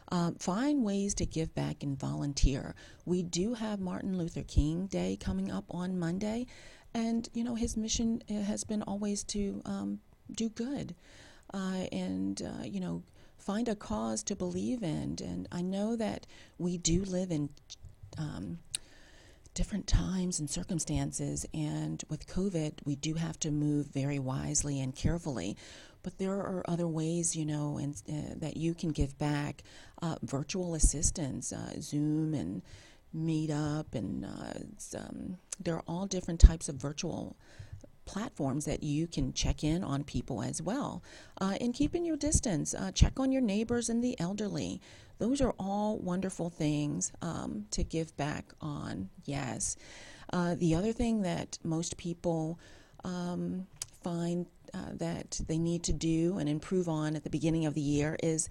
Uh, 0.09 0.31
find 0.39 0.83
ways 0.83 1.13
to 1.15 1.25
give 1.25 1.53
back 1.53 1.83
and 1.83 1.99
volunteer. 1.99 2.73
We 3.05 3.23
do 3.23 3.55
have 3.55 3.81
Martin 3.81 4.17
Luther 4.17 4.43
King 4.43 4.87
Day 4.87 5.17
coming 5.19 5.51
up 5.51 5.65
on 5.69 5.99
Monday, 5.99 6.47
and 6.93 7.29
you 7.33 7.43
know 7.43 7.55
his 7.55 7.77
mission 7.77 8.21
uh, 8.29 8.41
has 8.41 8.63
been 8.63 8.81
always 8.83 9.23
to 9.25 9.61
um, 9.65 9.99
do 10.31 10.49
good, 10.49 10.95
uh, 11.53 11.85
and 11.91 12.41
uh, 12.41 12.63
you 12.63 12.79
know 12.79 13.03
find 13.37 13.67
a 13.67 13.75
cause 13.75 14.23
to 14.23 14.35
believe 14.35 14.83
in. 14.83 15.17
And 15.21 15.47
I 15.51 15.61
know 15.61 15.95
that 15.95 16.27
we 16.57 16.77
do 16.77 17.03
live 17.03 17.31
in 17.31 17.49
um, 18.17 18.59
different 19.53 19.87
times 19.87 20.39
and 20.39 20.49
circumstances, 20.49 21.45
and 21.53 22.03
with 22.09 22.27
COVID, 22.27 22.73
we 22.85 22.95
do 22.95 23.15
have 23.15 23.39
to 23.39 23.51
move 23.51 23.87
very 23.87 24.19
wisely 24.19 24.81
and 24.81 24.95
carefully. 24.95 25.55
But 26.03 26.19
there 26.19 26.35
are 26.35 26.63
other 26.67 26.87
ways, 26.87 27.35
you 27.35 27.45
know, 27.45 27.77
and 27.77 28.01
uh, 28.07 28.35
that 28.37 28.55
you 28.55 28.73
can 28.73 28.89
give 28.89 29.17
back. 29.17 29.63
Uh, 30.01 30.15
virtual 30.21 30.75
assistance, 30.75 31.51
uh, 31.51 31.73
Zoom 31.81 32.33
and 32.35 32.61
Meetup, 33.15 33.93
and 33.93 34.25
uh, 34.25 34.97
um, 34.97 35.37
there 35.59 35.75
are 35.75 35.83
all 35.87 36.05
different 36.05 36.39
types 36.39 36.69
of 36.69 36.75
virtual 36.75 37.35
platforms 38.05 38.65
that 38.65 38.81
you 38.83 39.05
can 39.05 39.33
check 39.33 39.63
in 39.63 39.83
on 39.83 40.03
people 40.03 40.41
as 40.41 40.61
well. 40.61 41.03
Uh, 41.39 41.55
and 41.59 41.73
keeping 41.73 42.05
your 42.05 42.17
distance, 42.17 42.73
uh, 42.73 42.91
check 42.91 43.19
on 43.19 43.31
your 43.31 43.41
neighbors 43.41 43.89
and 43.89 44.03
the 44.03 44.19
elderly. 44.19 44.81
Those 45.19 45.41
are 45.41 45.53
all 45.59 45.97
wonderful 45.97 46.49
things 46.49 47.11
um, 47.21 47.65
to 47.71 47.83
give 47.83 48.15
back 48.17 48.45
on, 48.61 49.09
yes. 49.25 49.75
Uh, 50.31 50.55
the 50.55 50.75
other 50.75 50.93
thing 50.93 51.21
that 51.21 51.57
most 51.63 51.97
people 51.97 52.59
um, 53.03 53.67
find 54.03 54.45
uh, 54.73 54.93
that 54.93 55.39
they 55.47 55.57
need 55.57 55.83
to 55.83 55.93
do 55.93 56.37
and 56.37 56.49
improve 56.49 56.89
on 56.89 57.15
at 57.15 57.23
the 57.23 57.29
beginning 57.29 57.65
of 57.65 57.73
the 57.73 57.81
year 57.81 58.17
is 58.21 58.49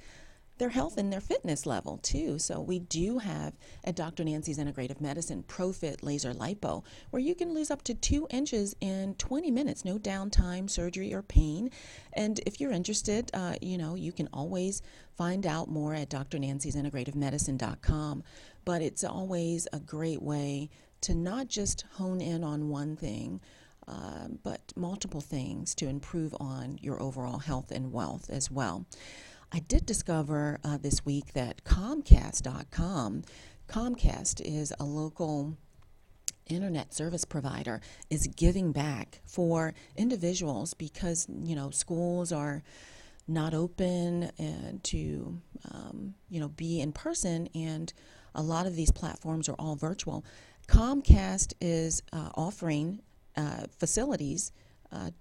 their 0.58 0.68
health 0.70 0.96
and 0.96 1.12
their 1.12 1.20
fitness 1.20 1.66
level 1.66 1.98
too. 1.98 2.38
So 2.38 2.60
we 2.60 2.78
do 2.78 3.18
have 3.18 3.54
at 3.84 3.96
Dr. 3.96 4.24
Nancy's 4.24 4.58
Integrative 4.58 5.00
Medicine 5.00 5.44
ProFit 5.46 6.02
Laser 6.02 6.32
Lipo, 6.32 6.82
where 7.10 7.20
you 7.20 7.34
can 7.34 7.52
lose 7.52 7.70
up 7.70 7.82
to 7.84 7.92
two 7.94 8.26
inches 8.30 8.74
in 8.80 9.14
20 9.14 9.50
minutes, 9.50 9.84
no 9.84 9.98
downtime, 9.98 10.70
surgery, 10.70 11.12
or 11.12 11.22
pain. 11.22 11.70
And 12.12 12.40
if 12.46 12.60
you're 12.60 12.72
interested, 12.72 13.30
uh, 13.34 13.56
you 13.60 13.76
know 13.78 13.94
you 13.94 14.12
can 14.12 14.28
always 14.32 14.82
find 15.16 15.46
out 15.46 15.68
more 15.68 15.94
at 15.94 16.10
drnancy'sintegrativemedicine.com. 16.10 18.22
But 18.64 18.82
it's 18.82 19.04
always 19.04 19.68
a 19.72 19.78
great 19.78 20.20
way 20.22 20.70
to 21.02 21.14
not 21.14 21.46
just 21.48 21.84
hone 21.92 22.20
in 22.20 22.42
on 22.42 22.68
one 22.68 22.96
thing. 22.96 23.40
Uh, 23.88 24.26
but 24.42 24.72
multiple 24.74 25.20
things 25.20 25.72
to 25.72 25.86
improve 25.86 26.34
on 26.40 26.76
your 26.82 27.00
overall 27.00 27.38
health 27.38 27.70
and 27.70 27.92
wealth 27.92 28.28
as 28.28 28.50
well. 28.50 28.84
I 29.56 29.60
did 29.60 29.86
discover 29.86 30.60
uh, 30.62 30.76
this 30.76 31.06
week 31.06 31.32
that 31.32 31.64
Comcast.com, 31.64 33.22
Comcast 33.66 34.42
is 34.44 34.70
a 34.78 34.84
local 34.84 35.56
internet 36.46 36.92
service 36.92 37.24
provider, 37.24 37.80
is 38.10 38.26
giving 38.26 38.72
back 38.72 39.22
for 39.24 39.72
individuals 39.96 40.74
because, 40.74 41.26
you 41.42 41.56
know, 41.56 41.70
schools 41.70 42.32
are 42.32 42.62
not 43.26 43.54
open 43.54 44.30
and 44.36 44.84
to, 44.84 45.40
um, 45.72 46.12
you 46.28 46.38
know, 46.38 46.48
be 46.48 46.82
in 46.82 46.92
person, 46.92 47.48
and 47.54 47.94
a 48.34 48.42
lot 48.42 48.66
of 48.66 48.76
these 48.76 48.90
platforms 48.90 49.48
are 49.48 49.56
all 49.58 49.74
virtual. 49.74 50.22
Comcast 50.68 51.54
is 51.62 52.02
uh, 52.12 52.28
offering 52.34 53.00
uh, 53.38 53.62
facilities, 53.78 54.52
uh, 54.92 55.12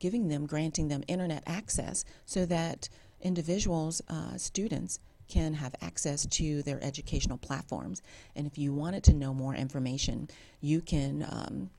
giving 0.00 0.28
them, 0.28 0.46
granting 0.46 0.88
them 0.88 1.04
internet 1.08 1.42
access 1.46 2.06
so 2.24 2.46
that 2.46 2.88
individuals, 3.22 4.02
uh, 4.08 4.36
students, 4.36 4.98
can 5.28 5.54
have 5.54 5.74
access 5.80 6.26
to 6.26 6.62
their 6.62 6.82
educational 6.84 7.38
platforms. 7.38 8.02
And 8.36 8.46
if 8.46 8.58
you 8.58 8.74
wanted 8.74 9.02
to 9.04 9.14
know 9.14 9.32
more 9.32 9.54
information, 9.54 10.28
you 10.60 10.80
can 10.80 11.26
um, 11.30 11.70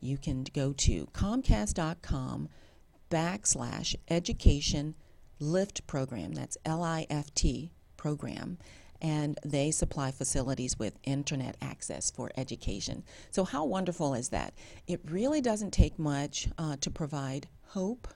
you 0.00 0.18
can 0.18 0.44
go 0.52 0.72
to 0.72 1.06
comcast.com 1.12 2.48
backslash 3.10 3.94
education 4.08 4.94
lift 5.38 5.86
program. 5.86 6.32
That's 6.32 6.58
L 6.64 6.82
I 6.82 7.06
F 7.08 7.32
T 7.34 7.70
program. 7.96 8.58
And 9.02 9.38
they 9.44 9.70
supply 9.70 10.10
facilities 10.10 10.78
with 10.78 10.98
internet 11.04 11.56
access 11.60 12.10
for 12.10 12.30
education. 12.36 13.04
So, 13.30 13.44
how 13.44 13.64
wonderful 13.66 14.14
is 14.14 14.30
that? 14.30 14.54
It 14.86 15.00
really 15.04 15.42
doesn't 15.42 15.72
take 15.72 15.98
much 15.98 16.48
uh, 16.56 16.76
to 16.80 16.90
provide 16.90 17.46
hope, 17.68 18.08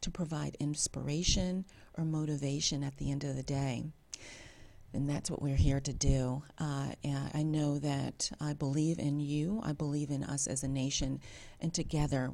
to 0.00 0.10
provide 0.10 0.56
inspiration, 0.60 1.64
or 1.96 2.04
motivation 2.04 2.82
at 2.82 2.96
the 2.96 3.10
end 3.10 3.24
of 3.24 3.36
the 3.36 3.42
day. 3.42 3.84
And 4.94 5.08
that's 5.08 5.30
what 5.30 5.42
we're 5.42 5.56
here 5.56 5.80
to 5.80 5.92
do. 5.92 6.42
Uh, 6.58 6.92
I 7.34 7.42
know 7.42 7.78
that 7.78 8.30
I 8.40 8.54
believe 8.54 8.98
in 8.98 9.20
you. 9.20 9.60
I 9.62 9.72
believe 9.72 10.10
in 10.10 10.24
us 10.24 10.46
as 10.46 10.62
a 10.62 10.68
nation. 10.68 11.20
And 11.60 11.74
together, 11.74 12.32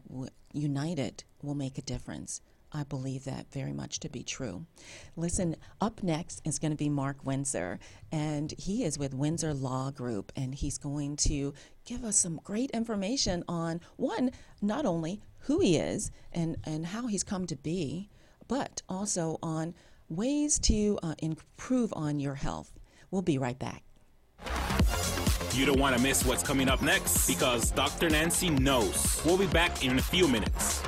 united, 0.52 1.24
will 1.42 1.56
make 1.56 1.78
a 1.78 1.82
difference. 1.82 2.40
I 2.70 2.82
believe 2.82 3.24
that 3.24 3.52
very 3.52 3.72
much 3.72 4.00
to 4.00 4.08
be 4.08 4.24
true. 4.24 4.66
Listen, 5.16 5.54
up 5.80 6.02
next 6.02 6.42
is 6.44 6.58
going 6.58 6.72
to 6.72 6.76
be 6.76 6.88
Mark 6.88 7.24
Winsor, 7.24 7.78
and 8.10 8.52
he 8.58 8.82
is 8.82 8.98
with 8.98 9.14
Winsor 9.14 9.54
Law 9.54 9.92
Group, 9.92 10.32
and 10.34 10.54
he's 10.54 10.76
going 10.76 11.16
to 11.16 11.54
give 11.84 12.04
us 12.04 12.16
some 12.16 12.40
great 12.42 12.72
information 12.72 13.44
on 13.46 13.80
one, 13.96 14.32
not 14.60 14.86
only 14.86 15.22
who 15.44 15.60
he 15.60 15.76
is 15.76 16.10
and, 16.32 16.56
and 16.64 16.86
how 16.86 17.06
he's 17.06 17.22
come 17.22 17.46
to 17.46 17.56
be, 17.56 18.08
but 18.48 18.82
also 18.88 19.38
on 19.42 19.74
ways 20.08 20.58
to 20.58 20.98
uh, 21.02 21.14
improve 21.18 21.92
on 21.94 22.18
your 22.18 22.34
health. 22.34 22.72
We'll 23.10 23.22
be 23.22 23.38
right 23.38 23.58
back. 23.58 23.82
You 25.52 25.66
don't 25.66 25.78
want 25.78 25.96
to 25.96 26.02
miss 26.02 26.24
what's 26.24 26.42
coming 26.42 26.68
up 26.68 26.82
next 26.82 27.28
because 27.28 27.70
Dr. 27.70 28.10
Nancy 28.10 28.50
knows. 28.50 29.22
We'll 29.24 29.38
be 29.38 29.46
back 29.46 29.84
in 29.84 29.98
a 29.98 30.02
few 30.02 30.26
minutes. 30.26 30.82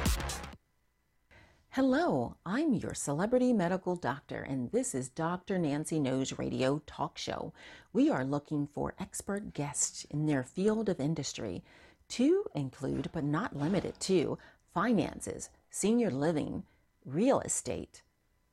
Hello, 1.70 2.36
I'm 2.46 2.72
your 2.72 2.94
celebrity 2.94 3.52
medical 3.52 3.96
doctor, 3.96 4.40
and 4.40 4.72
this 4.72 4.94
is 4.94 5.10
Dr. 5.10 5.58
Nancy 5.58 6.00
Knows 6.00 6.38
Radio 6.38 6.80
Talk 6.86 7.18
Show. 7.18 7.52
We 7.92 8.08
are 8.08 8.24
looking 8.24 8.66
for 8.66 8.94
expert 8.98 9.52
guests 9.52 10.06
in 10.10 10.24
their 10.24 10.42
field 10.42 10.88
of 10.88 10.98
industry 10.98 11.62
to 12.10 12.44
include, 12.54 13.10
but 13.12 13.24
not 13.24 13.56
limited 13.56 13.98
to, 14.00 14.38
finances 14.72 15.50
senior 15.70 16.10
living, 16.10 16.64
real 17.04 17.40
estate, 17.40 18.02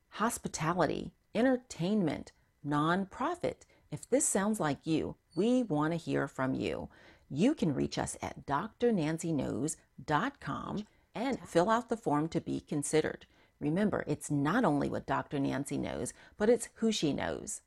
hospitality, 0.09 1.11
entertainment, 1.33 2.33
nonprofit. 2.67 3.61
If 3.91 4.09
this 4.09 4.25
sounds 4.25 4.59
like 4.59 4.85
you, 4.85 5.15
we 5.35 5.63
want 5.63 5.93
to 5.93 5.97
hear 5.97 6.27
from 6.27 6.53
you. 6.53 6.89
You 7.29 7.55
can 7.55 7.73
reach 7.73 7.97
us 7.97 8.17
at 8.21 8.45
drnancyknows.com 8.45 10.85
and 11.15 11.39
fill 11.47 11.69
out 11.69 11.87
the 11.89 11.97
form 11.97 12.27
to 12.27 12.41
be 12.41 12.59
considered. 12.59 13.25
Remember, 13.59 14.03
it's 14.07 14.29
not 14.29 14.65
only 14.65 14.89
what 14.89 15.05
Dr. 15.05 15.39
Nancy 15.39 15.77
knows, 15.77 16.11
but 16.37 16.49
it's 16.49 16.69
who 16.75 16.91
she 16.91 17.13
knows. 17.13 17.61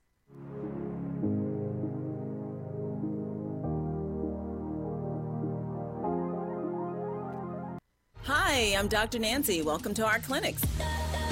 Hi, 8.56 8.74
I'm 8.74 8.88
Dr. 8.88 9.18
Nancy. 9.18 9.60
Welcome 9.60 9.92
to 9.92 10.06
our 10.06 10.18
clinics. 10.18 10.62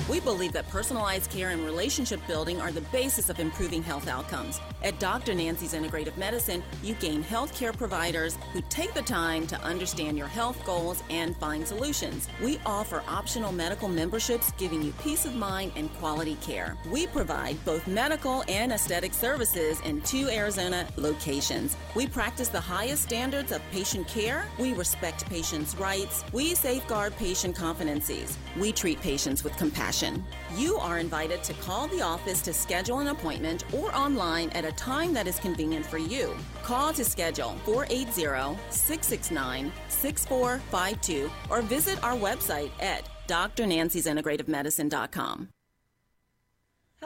We 0.09 0.21
believe 0.21 0.52
that 0.52 0.69
personalized 0.69 1.31
care 1.31 1.49
and 1.49 1.64
relationship 1.64 2.21
building 2.26 2.61
are 2.61 2.71
the 2.71 2.83
basis 2.83 3.31
of 3.31 3.40
improving 3.40 3.83
health 3.83 4.07
outcomes. 4.07 4.61
At 4.83 5.00
Dr. 5.00 5.33
Nancy's 5.33 5.73
Integrative 5.73 6.14
Medicine, 6.19 6.62
you 6.83 6.93
gain 6.97 7.25
healthcare 7.25 7.75
providers 7.75 8.37
who 8.52 8.61
take 8.69 8.93
the 8.93 9.00
time 9.00 9.47
to 9.47 9.59
understand 9.62 10.19
your 10.19 10.26
health 10.26 10.62
goals 10.66 11.02
and 11.09 11.35
find 11.38 11.66
solutions. 11.66 12.28
We 12.43 12.61
offer 12.66 13.02
optional 13.09 13.50
medical 13.50 13.88
memberships 13.88 14.52
giving 14.59 14.83
you 14.83 14.93
peace 15.02 15.25
of 15.25 15.35
mind 15.35 15.73
and 15.75 15.90
quality 15.95 16.35
care. 16.43 16.76
We 16.90 17.07
provide 17.07 17.64
both 17.64 17.87
medical 17.87 18.45
and 18.47 18.73
aesthetic 18.73 19.14
services 19.14 19.81
in 19.87 20.02
two 20.02 20.28
Arizona 20.28 20.87
locations. 20.99 21.78
We 21.95 22.07
practice 22.07 22.49
the 22.49 22.61
highest 22.61 23.04
standards 23.04 23.52
of 23.52 23.62
patient 23.73 24.07
care. 24.07 24.45
We 24.59 24.75
respect 24.75 25.25
patients' 25.31 25.75
rights. 25.76 26.25
We 26.35 26.54
safeguard 26.54 27.13
patient 27.16 27.56
confidences. 27.56 28.37
We 28.59 28.73
treat 28.73 29.00
patients 29.00 29.44
with 29.44 29.56
compassion. 29.56 30.25
You 30.56 30.76
are 30.76 30.99
invited 30.99 31.42
to 31.44 31.54
call 31.54 31.88
the 31.88 32.02
office 32.02 32.42
to 32.42 32.52
schedule 32.52 32.99
an 33.00 33.09
appointment 33.09 33.64
or 33.73 33.94
online 33.94 34.50
at 34.50 34.64
a 34.64 34.73
time 34.73 35.12
that 35.14 35.26
is 35.26 35.38
convenient 35.38 35.87
for 35.87 35.99
you. 35.99 36.37
Call 36.62 36.92
to 36.92 37.04
schedule 37.04 37.56
480 37.64 38.59
669 38.71 39.73
6452 39.88 41.30
or 41.50 41.62
visit 41.62 42.02
our 42.02 42.14
website 42.14 42.71
at 42.80 43.09
drnancy'sintegrativemedicine.com. 43.28 45.49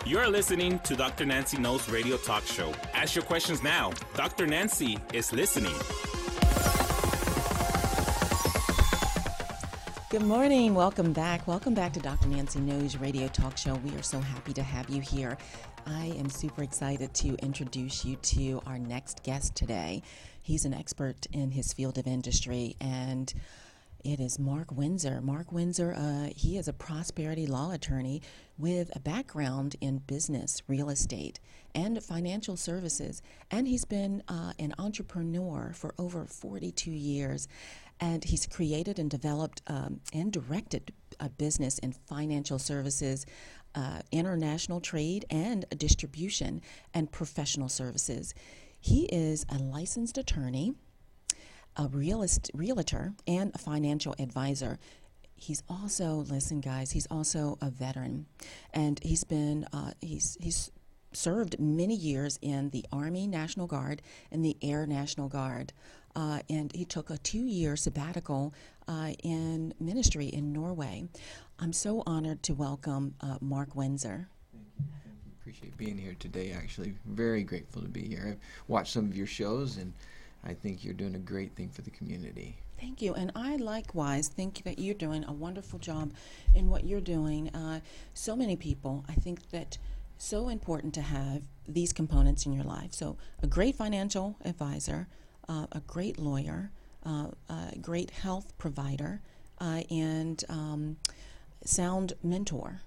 You're 0.06 0.28
listening 0.28 0.78
to 0.80 0.96
Dr. 0.96 1.24
Nancy 1.26 1.58
Knows 1.58 1.90
Radio 1.90 2.16
Talk 2.16 2.44
Show. 2.44 2.72
Ask 2.94 3.14
your 3.16 3.24
questions 3.24 3.62
now. 3.62 3.92
Dr. 4.14 4.46
Nancy 4.46 4.98
is 5.12 5.32
listening. 5.32 5.74
Good 10.16 10.24
morning. 10.24 10.74
Welcome 10.74 11.12
back. 11.12 11.46
Welcome 11.46 11.74
back 11.74 11.92
to 11.92 12.00
Dr. 12.00 12.28
Nancy 12.28 12.58
Knows 12.58 12.96
Radio 12.96 13.28
Talk 13.28 13.58
Show. 13.58 13.74
We 13.74 13.94
are 13.96 14.02
so 14.02 14.18
happy 14.18 14.54
to 14.54 14.62
have 14.62 14.88
you 14.88 15.02
here. 15.02 15.36
I 15.84 16.06
am 16.18 16.30
super 16.30 16.62
excited 16.62 17.12
to 17.16 17.34
introduce 17.44 18.02
you 18.02 18.16
to 18.16 18.62
our 18.64 18.78
next 18.78 19.22
guest 19.24 19.54
today. 19.54 20.02
He's 20.40 20.64
an 20.64 20.72
expert 20.72 21.26
in 21.34 21.50
his 21.50 21.74
field 21.74 21.98
of 21.98 22.06
industry 22.06 22.76
and 22.80 23.30
it 24.06 24.20
is 24.20 24.38
Mark 24.38 24.70
Winsor. 24.70 25.20
Mark 25.20 25.50
Winsor, 25.50 25.92
uh, 25.92 26.30
he 26.34 26.56
is 26.56 26.68
a 26.68 26.72
prosperity 26.72 27.46
law 27.46 27.72
attorney 27.72 28.22
with 28.56 28.94
a 28.94 29.00
background 29.00 29.74
in 29.80 29.98
business, 29.98 30.62
real 30.68 30.90
estate, 30.90 31.40
and 31.74 32.00
financial 32.02 32.56
services. 32.56 33.20
And 33.50 33.66
he's 33.66 33.84
been 33.84 34.22
uh, 34.28 34.52
an 34.60 34.74
entrepreneur 34.78 35.72
for 35.74 35.92
over 35.98 36.24
42 36.24 36.90
years. 36.90 37.48
And 38.00 38.24
he's 38.24 38.46
created 38.46 38.98
and 38.98 39.10
developed 39.10 39.62
um, 39.66 40.00
and 40.12 40.32
directed 40.32 40.92
a 41.18 41.30
business 41.30 41.78
in 41.78 41.92
financial 41.92 42.58
services, 42.58 43.24
uh, 43.74 44.00
international 44.12 44.80
trade, 44.80 45.24
and 45.30 45.64
distribution, 45.76 46.60
and 46.92 47.10
professional 47.10 47.68
services. 47.68 48.34
He 48.78 49.04
is 49.06 49.46
a 49.48 49.58
licensed 49.58 50.18
attorney 50.18 50.74
a 51.76 51.88
realist, 51.88 52.50
realtor 52.54 53.12
and 53.26 53.54
a 53.54 53.58
financial 53.58 54.14
advisor. 54.18 54.78
He's 55.34 55.62
also, 55.68 56.24
listen, 56.28 56.60
guys, 56.60 56.92
he's 56.92 57.06
also 57.10 57.58
a 57.60 57.68
veteran, 57.70 58.26
and 58.72 58.98
he's 59.02 59.24
been 59.24 59.66
uh, 59.72 59.92
he's 60.00 60.38
he's 60.40 60.70
served 61.12 61.58
many 61.58 61.94
years 61.94 62.38
in 62.40 62.70
the 62.70 62.84
Army 62.90 63.26
National 63.26 63.66
Guard 63.66 64.00
and 64.30 64.44
the 64.44 64.56
Air 64.62 64.86
National 64.86 65.28
Guard. 65.28 65.72
Uh, 66.16 66.40
and 66.48 66.72
he 66.74 66.84
took 66.84 67.10
a 67.10 67.18
two 67.18 67.44
year 67.44 67.76
sabbatical 67.76 68.54
uh, 68.88 69.12
in 69.22 69.74
ministry 69.78 70.26
in 70.26 70.52
Norway. 70.52 71.04
I'm 71.58 71.72
so 71.72 72.02
honored 72.06 72.42
to 72.44 72.54
welcome 72.54 73.14
uh, 73.20 73.36
Mark 73.40 73.76
Winsor. 73.76 74.28
Thank 74.52 74.66
you. 74.78 74.84
Appreciate 75.40 75.76
being 75.76 75.98
here 75.98 76.16
today, 76.18 76.52
actually. 76.52 76.94
Very 77.04 77.44
grateful 77.44 77.82
to 77.82 77.88
be 77.88 78.02
here. 78.02 78.30
I've 78.30 78.38
watched 78.66 78.92
some 78.92 79.04
of 79.04 79.16
your 79.16 79.26
shows 79.26 79.76
and 79.76 79.92
I 80.42 80.54
think 80.54 80.84
you're 80.84 80.94
doing 80.94 81.14
a 81.14 81.20
great 81.20 81.54
thing 81.54 81.68
for 81.68 81.82
the 81.82 81.90
community. 81.90 82.56
Thank 82.80 83.02
you. 83.02 83.14
And 83.14 83.32
I 83.34 83.56
likewise 83.56 84.28
think 84.28 84.62
that 84.64 84.78
you're 84.78 84.94
doing 84.94 85.24
a 85.24 85.32
wonderful 85.32 85.78
job 85.78 86.12
in 86.54 86.68
what 86.70 86.84
you're 86.84 87.00
doing. 87.00 87.48
Uh, 87.54 87.80
so 88.14 88.36
many 88.36 88.56
people, 88.56 89.04
I 89.08 89.14
think 89.14 89.50
that 89.50 89.78
so 90.18 90.48
important 90.48 90.94
to 90.94 91.02
have 91.02 91.42
these 91.68 91.92
components 91.92 92.46
in 92.46 92.52
your 92.52 92.64
life. 92.64 92.92
So, 92.92 93.16
a 93.42 93.46
great 93.46 93.74
financial 93.74 94.36
advisor, 94.44 95.08
uh, 95.48 95.66
a 95.72 95.80
great 95.80 96.18
lawyer, 96.18 96.70
uh, 97.04 97.28
a 97.48 97.78
great 97.80 98.10
health 98.10 98.56
provider, 98.58 99.20
uh, 99.60 99.82
and 99.90 100.44
um, 100.48 100.96
sound 101.64 102.12
mentor. 102.22 102.82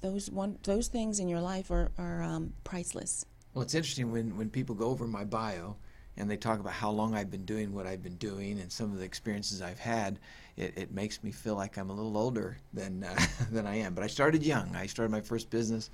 Those 0.00 0.30
one, 0.30 0.58
those 0.62 0.88
things 0.88 1.18
in 1.18 1.28
your 1.28 1.40
life 1.40 1.70
are, 1.70 1.90
are 1.98 2.22
um, 2.22 2.52
priceless. 2.64 3.24
Well, 3.54 3.62
it's 3.62 3.74
interesting 3.74 4.12
when, 4.12 4.36
when 4.36 4.50
people 4.50 4.74
go 4.74 4.88
over 4.88 5.06
my 5.06 5.24
bio 5.24 5.76
and 6.18 6.30
they 6.30 6.36
talk 6.36 6.60
about 6.60 6.72
how 6.72 6.90
long 6.90 7.14
I've 7.14 7.30
been 7.30 7.44
doing 7.44 7.72
what 7.72 7.86
I've 7.86 8.02
been 8.02 8.16
doing 8.16 8.60
and 8.60 8.70
some 8.70 8.92
of 8.92 8.98
the 8.98 9.04
experiences 9.04 9.62
I've 9.62 9.78
had, 9.78 10.18
it, 10.56 10.74
it 10.76 10.92
makes 10.92 11.22
me 11.22 11.30
feel 11.30 11.54
like 11.54 11.78
I'm 11.78 11.90
a 11.90 11.94
little 11.94 12.16
older 12.16 12.58
than 12.72 13.04
uh, 13.04 13.18
than 13.50 13.66
I 13.66 13.76
am. 13.76 13.94
But 13.94 14.04
I 14.04 14.08
started 14.08 14.42
young. 14.42 14.74
I 14.76 14.86
started 14.86 15.10
my 15.10 15.20
first 15.20 15.50
business 15.50 15.90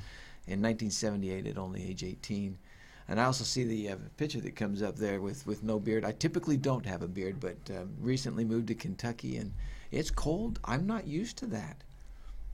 in 0.46 0.60
1978 0.60 1.46
at 1.46 1.58
only 1.58 1.88
age 1.88 2.02
18. 2.02 2.58
And 3.08 3.20
I 3.20 3.24
also 3.24 3.44
see 3.44 3.64
the 3.64 3.90
uh, 3.90 3.96
picture 4.16 4.40
that 4.40 4.56
comes 4.56 4.82
up 4.82 4.96
there 4.96 5.20
with, 5.20 5.46
with 5.46 5.62
no 5.62 5.78
beard. 5.78 6.04
I 6.04 6.12
typically 6.12 6.56
don't 6.56 6.86
have 6.86 7.02
a 7.02 7.08
beard, 7.08 7.40
but 7.40 7.56
um, 7.70 7.90
recently 8.00 8.44
moved 8.44 8.68
to 8.68 8.74
Kentucky 8.74 9.36
and 9.36 9.52
it's 9.90 10.10
cold. 10.10 10.58
I'm 10.64 10.86
not 10.86 11.06
used 11.06 11.36
to 11.38 11.46
that. 11.46 11.82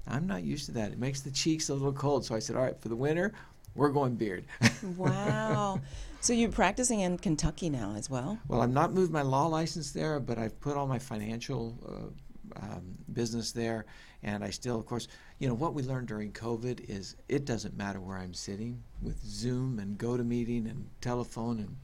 I'm 0.07 0.27
not 0.27 0.43
used 0.43 0.67
to 0.67 0.73
that. 0.73 0.93
It 0.93 0.99
makes 0.99 1.21
the 1.21 1.31
cheeks 1.31 1.69
a 1.69 1.75
little 1.75 1.93
cold. 1.93 2.25
So 2.25 2.35
I 2.35 2.39
said, 2.39 2.57
all 2.57 2.63
right, 2.63 2.81
for 2.81 2.89
the 2.89 2.97
winter, 2.97 3.33
we're 3.75 3.91
going 3.91 4.17
beard. 4.17 4.45
wow. 4.97 5.81
So 6.21 6.33
you're 6.33 6.51
practicing 6.51 7.01
in 7.01 7.19
Kentucky 7.19 7.71
now 7.71 7.95
as 7.97 8.11
well? 8.11 8.39
Well, 8.49 8.61
I've 8.61 8.73
not 8.73 8.93
moved 8.93 9.13
my 9.13 9.23
law 9.23 9.47
license 9.47 9.93
there, 9.93 10.19
but 10.19 10.39
I've 10.39 10.59
put 10.61 10.77
all 10.77 10.87
my 10.87 10.99
financial 10.99 11.79
uh, 11.87 12.61
um, 12.61 12.99
business 13.13 13.53
there, 13.53 13.85
and 14.23 14.43
I 14.43 14.51
still, 14.51 14.79
of 14.79 14.87
course, 14.87 15.07
you 15.39 15.47
know, 15.47 15.55
what 15.55 15.75
we 15.75 15.83
learned 15.83 16.09
during 16.09 16.33
COVID 16.33 16.89
is 16.89 17.17
it 17.29 17.45
doesn't 17.45 17.77
matter 17.77 18.01
where 18.01 18.17
I'm 18.17 18.35
sitting 18.35 18.83
with 19.03 19.25
Zoom 19.25 19.79
and 19.79 19.97
GoToMeeting 19.97 20.69
and 20.69 20.89
telephone, 21.01 21.59
and 21.59 21.77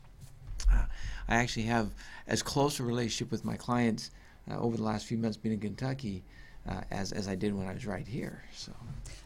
uh, 0.72 0.86
I 1.28 1.36
actually 1.36 1.66
have 1.66 1.90
as 2.26 2.42
close 2.42 2.80
a 2.80 2.82
relationship 2.82 3.30
with 3.30 3.44
my 3.44 3.56
clients 3.56 4.10
uh, 4.50 4.58
over 4.58 4.76
the 4.76 4.82
last 4.82 5.06
few 5.06 5.18
months 5.18 5.36
being 5.36 5.54
in 5.54 5.60
Kentucky 5.60 6.24
uh, 6.68 6.80
as 6.90 7.12
as 7.12 7.28
I 7.28 7.34
did 7.34 7.54
when 7.54 7.68
I 7.68 7.74
was 7.74 7.86
right 7.86 8.06
here. 8.06 8.42
So. 8.54 8.72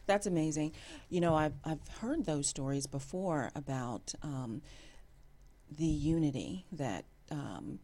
That's 0.07 0.27
amazing. 0.27 0.73
You 1.11 1.21
know, 1.21 1.35
I've, 1.35 1.53
I've 1.65 1.87
heard 2.01 2.25
those 2.25 2.49
stories 2.49 2.87
before 2.87 3.51
about 3.55 4.15
um, 4.23 4.63
the 5.77 5.85
unity 5.85 6.65
that 6.73 7.05
um, 7.31 7.79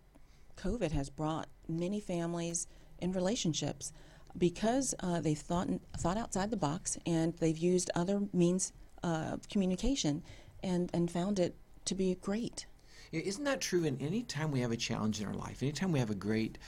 COVID 0.57 0.91
has 0.93 1.11
brought 1.11 1.49
many 1.69 2.01
families 2.01 2.67
in 2.99 3.13
relationships 3.13 3.93
because 4.37 4.94
uh, 5.01 5.20
they've 5.20 5.38
thought, 5.38 5.68
thought 5.99 6.16
outside 6.16 6.51
the 6.51 6.57
box 6.57 6.99
and 7.07 7.35
they've 7.35 7.59
used 7.59 7.90
other 7.94 8.23
means 8.33 8.73
of 9.03 9.49
communication 9.49 10.23
and, 10.62 10.90
and 10.92 11.11
found 11.11 11.38
it 11.38 11.55
to 11.85 11.94
be 11.94 12.14
great. 12.16 12.66
Isn't 13.12 13.44
that 13.44 13.61
true 13.61 13.85
in 13.85 14.01
any 14.01 14.23
time 14.23 14.51
we 14.51 14.61
have 14.61 14.73
a 14.73 14.77
challenge 14.77 15.20
in 15.20 15.27
our 15.27 15.35
life? 15.35 15.62
Anytime 15.62 15.92
we 15.92 16.01
have 16.01 16.11
a 16.11 16.16
great 16.16 16.59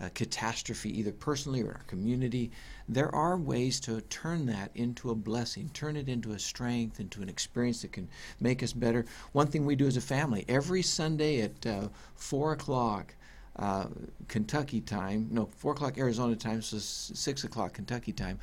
uh, 0.00 0.08
catastrophe, 0.14 0.96
either 0.98 1.12
personally 1.12 1.62
or 1.62 1.70
in 1.70 1.76
our 1.76 1.84
community, 1.86 2.50
there 2.88 3.12
are 3.14 3.36
ways 3.36 3.80
to 3.80 4.00
turn 4.02 4.46
that 4.46 4.70
into 4.74 5.10
a 5.10 5.14
blessing, 5.14 5.70
turn 5.72 5.96
it 5.96 6.08
into 6.08 6.32
a 6.32 6.38
strength, 6.38 7.00
into 7.00 7.22
an 7.22 7.28
experience 7.28 7.82
that 7.82 7.92
can 7.92 8.08
make 8.40 8.62
us 8.62 8.72
better. 8.72 9.06
One 9.32 9.46
thing 9.46 9.64
we 9.64 9.74
do 9.74 9.86
as 9.86 9.96
a 9.96 10.02
family, 10.02 10.44
every 10.48 10.82
Sunday 10.82 11.40
at 11.40 11.66
uh, 11.66 11.88
4 12.14 12.52
o'clock, 12.52 13.14
uh, 13.58 13.86
Kentucky 14.28 14.80
time, 14.80 15.28
no, 15.30 15.48
4 15.56 15.72
o'clock 15.72 15.98
Arizona 15.98 16.36
time, 16.36 16.62
so 16.62 16.78
6 16.78 17.44
o'clock 17.44 17.74
Kentucky 17.74 18.12
time, 18.12 18.38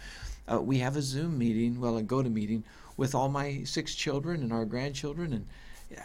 uh, 0.52 0.62
we 0.62 0.80
have 0.80 0.98
a 0.98 1.02
Zoom 1.02 1.38
meeting, 1.38 1.80
well, 1.80 1.98
a 1.98 2.04
GoTo 2.04 2.30
meeting 2.30 2.64
with 2.98 3.16
all 3.16 3.30
my 3.30 3.64
six 3.64 3.96
children 3.96 4.44
and 4.44 4.52
our 4.52 4.66
grandchildren. 4.66 5.34
And, 5.34 5.48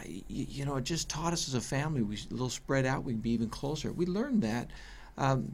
you, 0.05 0.45
you 0.49 0.65
know, 0.65 0.77
it 0.77 0.83
just 0.83 1.09
taught 1.09 1.33
us 1.33 1.47
as 1.47 1.55
a 1.55 1.61
family, 1.61 2.01
we 2.01 2.15
a 2.15 2.31
little 2.31 2.49
spread 2.49 2.85
out, 2.85 3.03
we'd 3.03 3.21
be 3.21 3.31
even 3.31 3.49
closer. 3.49 3.91
We 3.91 4.05
learned 4.05 4.41
that 4.43 4.69
um, 5.17 5.51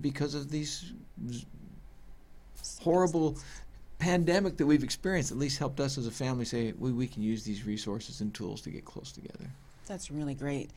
because 0.00 0.34
of 0.34 0.50
these 0.50 0.92
horrible 2.80 3.38
pandemic 3.98 4.56
that 4.58 4.66
we've 4.66 4.84
experienced 4.84 5.30
at 5.30 5.38
least 5.38 5.58
helped 5.58 5.80
us 5.80 5.96
as 5.96 6.06
a 6.06 6.10
family 6.10 6.44
say 6.44 6.74
we, 6.78 6.92
we 6.92 7.06
can 7.06 7.22
use 7.22 7.44
these 7.44 7.64
resources 7.64 8.20
and 8.20 8.34
tools 8.34 8.60
to 8.62 8.70
get 8.70 8.84
close 8.84 9.12
together. 9.12 9.50
That's 9.86 10.10
really 10.10 10.34
great. 10.34 10.70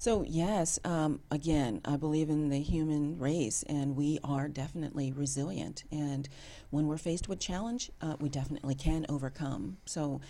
So, 0.00 0.22
yes, 0.22 0.78
um, 0.82 1.20
again, 1.30 1.82
I 1.84 1.98
believe 1.98 2.30
in 2.30 2.48
the 2.48 2.58
human 2.58 3.18
race, 3.18 3.62
and 3.64 3.94
we 3.94 4.18
are 4.24 4.48
definitely 4.48 5.12
resilient. 5.12 5.84
And 5.92 6.26
when 6.70 6.86
we're 6.86 6.96
faced 6.96 7.28
with 7.28 7.38
challenge, 7.38 7.90
uh, 8.00 8.16
we 8.18 8.30
definitely 8.30 8.74
can 8.76 9.04
overcome. 9.10 9.76
So, 9.84 10.22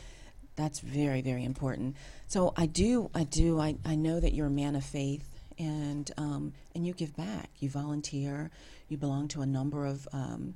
that's 0.56 0.80
very, 0.80 1.22
very 1.22 1.44
important. 1.44 1.94
So, 2.26 2.52
I 2.56 2.66
do, 2.66 3.12
I 3.14 3.22
do, 3.22 3.60
I, 3.60 3.76
I 3.84 3.94
know 3.94 4.18
that 4.18 4.34
you're 4.34 4.48
a 4.48 4.50
man 4.50 4.74
of 4.74 4.84
faith, 4.84 5.38
and 5.56 6.10
um, 6.16 6.52
and 6.74 6.84
you 6.84 6.92
give 6.92 7.16
back. 7.16 7.50
You 7.60 7.68
volunteer. 7.68 8.50
You 8.88 8.96
belong 8.96 9.28
to 9.28 9.42
a 9.42 9.46
number 9.46 9.86
of 9.86 10.08
um, 10.12 10.54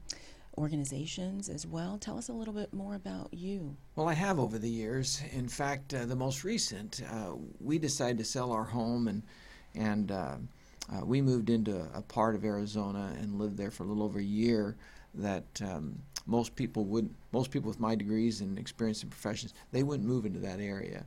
organizations 0.57 1.49
as 1.49 1.67
well. 1.67 1.99
Tell 1.99 2.19
us 2.19 2.29
a 2.29 2.33
little 2.33 2.55
bit 2.55 2.73
more 2.73 2.95
about 2.95 3.29
you. 3.33 3.77
Well, 3.97 4.09
I 4.09 4.15
have 4.15 4.39
over 4.39 4.59
the 4.59 4.71
years. 4.71 5.23
In 5.33 5.49
fact, 5.49 5.95
uh, 5.95 6.07
the 6.07 6.17
most 6.17 6.45
recent, 6.45 7.03
uh, 7.11 7.33
we 7.61 7.79
decided 7.79 8.19
to 8.19 8.25
sell 8.25 8.53
our 8.53 8.65
home 8.65 9.09
and 9.09 9.23
and 9.77 10.13
uh, 10.13 10.37
uh 10.93 11.05
we 11.05 11.21
moved 11.21 11.51
into 11.51 11.87
a 11.95 12.03
part 12.03 12.35
of 12.37 12.45
Arizona 12.45 13.13
and 13.21 13.39
lived 13.39 13.57
there 13.57 13.71
for 13.71 13.83
a 13.85 13.87
little 13.87 14.05
over 14.05 14.19
a 14.19 14.23
year. 14.23 14.77
That 15.15 15.45
um, 15.63 15.99
most 16.27 16.57
people 16.57 16.85
would, 16.87 17.09
most 17.33 17.51
people 17.51 17.69
with 17.69 17.81
my 17.81 17.95
degrees 17.95 18.41
and 18.41 18.59
experience 18.59 19.03
in 19.03 19.11
professions, 19.11 19.55
they 19.73 19.83
wouldn't 19.83 20.09
move 20.09 20.27
into 20.27 20.41
that 20.41 20.61
area. 20.61 21.05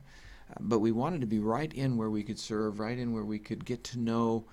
Uh, 0.50 0.54
but 0.60 0.78
we 0.78 0.92
wanted 0.92 1.20
to 1.20 1.26
be 1.26 1.38
right 1.38 1.72
in 1.74 1.96
where 1.96 2.10
we 2.10 2.22
could 2.22 2.38
serve, 2.38 2.80
right 2.80 2.98
in 2.98 3.12
where 3.12 3.24
we 3.24 3.38
could 3.38 3.64
get 3.64 3.84
to 3.84 3.98
know 3.98 4.44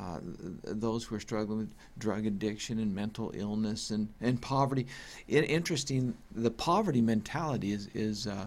uh, 0.00 0.18
those 0.64 1.04
who 1.04 1.14
are 1.14 1.20
struggling 1.20 1.58
with 1.58 1.74
drug 1.98 2.26
addiction 2.26 2.78
and 2.78 2.94
mental 2.94 3.30
illness 3.34 3.90
and, 3.90 4.08
and 4.20 4.40
poverty. 4.40 4.86
It, 5.28 5.44
interesting, 5.44 6.14
the 6.34 6.50
poverty 6.50 7.00
mentality 7.00 7.72
is 7.72 7.88
is, 7.94 8.26
uh, 8.26 8.46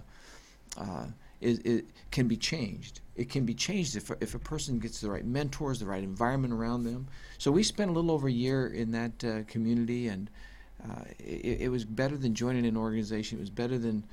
uh, 0.77 1.05
is 1.41 1.59
it 1.59 1.85
can 2.11 2.27
be 2.27 2.37
changed. 2.37 3.01
It 3.15 3.29
can 3.29 3.45
be 3.45 3.53
changed 3.53 3.95
if, 3.95 4.11
if 4.19 4.35
a 4.35 4.39
person 4.39 4.79
gets 4.79 5.01
the 5.01 5.09
right 5.09 5.25
mentors, 5.25 5.79
the 5.79 5.85
right 5.85 6.03
environment 6.03 6.53
around 6.53 6.83
them. 6.83 7.07
So 7.37 7.51
we 7.51 7.63
spent 7.63 7.89
a 7.89 7.93
little 7.93 8.11
over 8.11 8.27
a 8.27 8.31
year 8.31 8.67
in 8.67 8.91
that 8.91 9.23
uh, 9.23 9.43
community, 9.47 10.07
and 10.07 10.29
uh, 10.83 11.03
it, 11.19 11.61
it 11.61 11.69
was 11.69 11.85
better 11.85 12.17
than 12.17 12.33
joining 12.33 12.65
an 12.65 12.75
organization. 12.75 13.37
It 13.37 13.41
was 13.41 13.49
better 13.49 13.77
than 13.77 14.03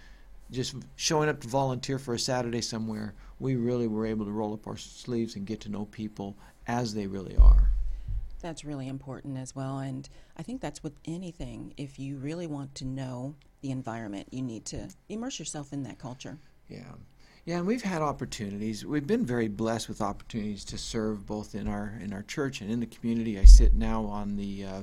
just 0.50 0.74
showing 0.96 1.30
up 1.30 1.40
to 1.40 1.48
volunteer 1.48 1.98
for 1.98 2.14
a 2.14 2.18
Saturday 2.18 2.60
somewhere. 2.60 3.14
We 3.40 3.56
really 3.56 3.88
were 3.88 4.06
able 4.06 4.26
to 4.26 4.30
roll 4.30 4.52
up 4.52 4.66
our 4.66 4.76
sleeves 4.76 5.34
and 5.34 5.46
get 5.46 5.60
to 5.62 5.70
know 5.70 5.86
people 5.86 6.36
as 6.66 6.94
they 6.94 7.06
really 7.06 7.36
are. 7.36 7.68
That's 8.40 8.64
really 8.64 8.88
important 8.88 9.38
as 9.38 9.54
well. 9.54 9.78
And 9.78 10.08
I 10.36 10.42
think 10.42 10.60
that's 10.60 10.82
with 10.82 10.94
anything. 11.04 11.74
If 11.76 11.98
you 11.98 12.16
really 12.16 12.46
want 12.46 12.74
to 12.76 12.84
know 12.84 13.34
the 13.60 13.70
environment, 13.70 14.28
you 14.30 14.42
need 14.42 14.64
to 14.66 14.88
immerse 15.08 15.38
yourself 15.38 15.72
in 15.72 15.84
that 15.84 15.98
culture. 15.98 16.38
Yeah. 16.68 16.92
Yeah, 17.44 17.58
and 17.58 17.66
we've 17.66 17.82
had 17.82 18.02
opportunities. 18.02 18.86
We've 18.86 19.06
been 19.06 19.26
very 19.26 19.48
blessed 19.48 19.88
with 19.88 20.00
opportunities 20.00 20.64
to 20.66 20.78
serve 20.78 21.26
both 21.26 21.56
in 21.56 21.66
our 21.66 21.98
in 22.00 22.12
our 22.12 22.22
church 22.22 22.60
and 22.60 22.70
in 22.70 22.78
the 22.78 22.86
community. 22.86 23.36
I 23.40 23.44
sit 23.44 23.74
now 23.74 24.04
on 24.04 24.36
the 24.36 24.64
uh, 24.64 24.82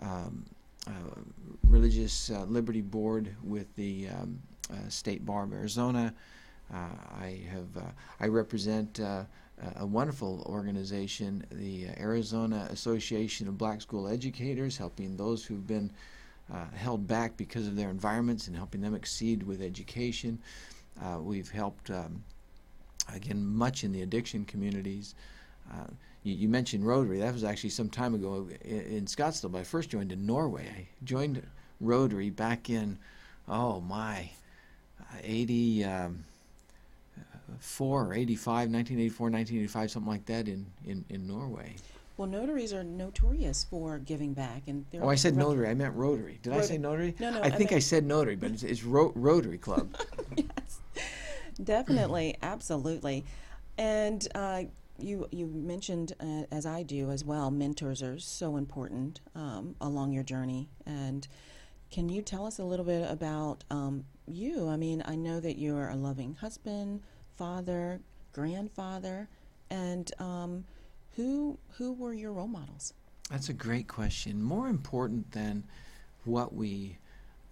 um, 0.00 0.46
uh, 0.86 0.90
Religious 1.62 2.30
uh, 2.30 2.44
Liberty 2.44 2.80
Board 2.80 3.34
with 3.42 3.74
the 3.76 4.08
um, 4.08 4.40
uh, 4.70 4.88
State 4.88 5.26
Bar 5.26 5.44
of 5.44 5.52
Arizona. 5.52 6.14
Uh, 6.72 6.88
I 7.20 7.42
have 7.50 7.76
uh, 7.76 7.90
I 8.18 8.28
represent 8.28 9.00
a 9.76 9.86
wonderful 9.86 10.42
organization, 10.46 11.44
the 11.50 11.86
Arizona 11.98 12.66
Association 12.70 13.48
of 13.48 13.56
Black 13.56 13.80
School 13.80 14.08
Educators, 14.08 14.76
helping 14.76 15.16
those 15.16 15.44
who've 15.44 15.66
been 15.66 15.90
uh, 16.52 16.66
held 16.74 17.06
back 17.06 17.36
because 17.36 17.66
of 17.66 17.76
their 17.76 17.90
environments 17.90 18.48
and 18.48 18.56
helping 18.56 18.80
them 18.80 18.94
exceed 18.94 19.42
with 19.42 19.62
education. 19.62 20.38
Uh, 21.02 21.18
we've 21.20 21.50
helped, 21.50 21.90
um, 21.90 22.22
again, 23.14 23.44
much 23.44 23.84
in 23.84 23.92
the 23.92 24.02
addiction 24.02 24.44
communities. 24.44 25.14
Uh, 25.72 25.86
you, 26.22 26.34
you, 26.34 26.48
mentioned 26.48 26.86
Rotary. 26.86 27.18
That 27.18 27.32
was 27.32 27.44
actually 27.44 27.70
some 27.70 27.88
time 27.88 28.14
ago 28.14 28.48
in, 28.62 28.80
in, 28.80 29.04
Scottsdale, 29.06 29.52
but 29.52 29.58
I 29.58 29.64
first 29.64 29.88
joined 29.88 30.12
in 30.12 30.26
Norway. 30.26 30.68
I 30.68 30.86
joined 31.04 31.42
Rotary 31.80 32.30
back 32.30 32.68
in, 32.68 32.98
oh 33.48 33.80
my, 33.80 34.30
80. 35.22 35.84
Um, 35.84 36.24
4 37.58 38.06
or 38.06 38.14
85, 38.14 38.70
1984, 38.70 39.30
1985, 39.30 39.90
something 39.90 40.10
like 40.10 40.26
that 40.26 40.48
in, 40.48 40.66
in, 40.84 41.04
in 41.08 41.26
Norway. 41.26 41.76
Well, 42.16 42.28
notaries 42.28 42.72
are 42.72 42.84
notorious 42.84 43.64
for 43.64 43.98
giving 43.98 44.34
back, 44.34 44.62
and 44.68 44.86
oh, 45.00 45.08
I 45.08 45.16
said 45.16 45.36
notary. 45.36 45.68
I 45.68 45.74
meant 45.74 45.96
Rotary. 45.96 46.38
Did 46.42 46.50
Rot- 46.50 46.60
I 46.60 46.64
say 46.64 46.78
notary? 46.78 47.14
No, 47.18 47.30
no. 47.30 47.40
I, 47.40 47.46
I 47.46 47.50
think 47.50 47.72
I 47.72 47.80
said 47.80 48.04
notary, 48.04 48.36
but 48.36 48.52
it's, 48.52 48.62
it's 48.62 48.84
ro- 48.84 49.12
Rotary 49.16 49.58
Club. 49.58 49.96
yes, 50.36 50.78
definitely, 51.62 52.36
absolutely, 52.40 53.24
and 53.78 54.28
uh, 54.36 54.62
you 54.96 55.26
you 55.32 55.46
mentioned 55.46 56.12
uh, 56.20 56.44
as 56.52 56.66
I 56.66 56.84
do 56.84 57.10
as 57.10 57.24
well. 57.24 57.50
Mentors 57.50 58.00
are 58.00 58.20
so 58.20 58.58
important 58.58 59.20
um, 59.34 59.74
along 59.80 60.12
your 60.12 60.22
journey, 60.22 60.68
and 60.86 61.26
can 61.90 62.08
you 62.08 62.22
tell 62.22 62.46
us 62.46 62.60
a 62.60 62.64
little 62.64 62.84
bit 62.84 63.10
about 63.10 63.64
um, 63.70 64.04
you? 64.26 64.68
I 64.68 64.76
mean, 64.76 65.02
I 65.04 65.16
know 65.16 65.40
that 65.40 65.58
you're 65.58 65.88
a 65.88 65.96
loving 65.96 66.34
husband, 66.34 67.02
father, 67.36 68.00
grandfather, 68.32 69.28
and 69.70 70.12
um, 70.18 70.64
who 71.16 71.58
who 71.76 71.92
were 71.92 72.12
your 72.12 72.32
role 72.32 72.48
models? 72.48 72.94
That's 73.30 73.48
a 73.48 73.54
great 73.54 73.88
question. 73.88 74.42
More 74.42 74.68
important 74.68 75.32
than 75.32 75.64
what 76.24 76.54
we 76.54 76.98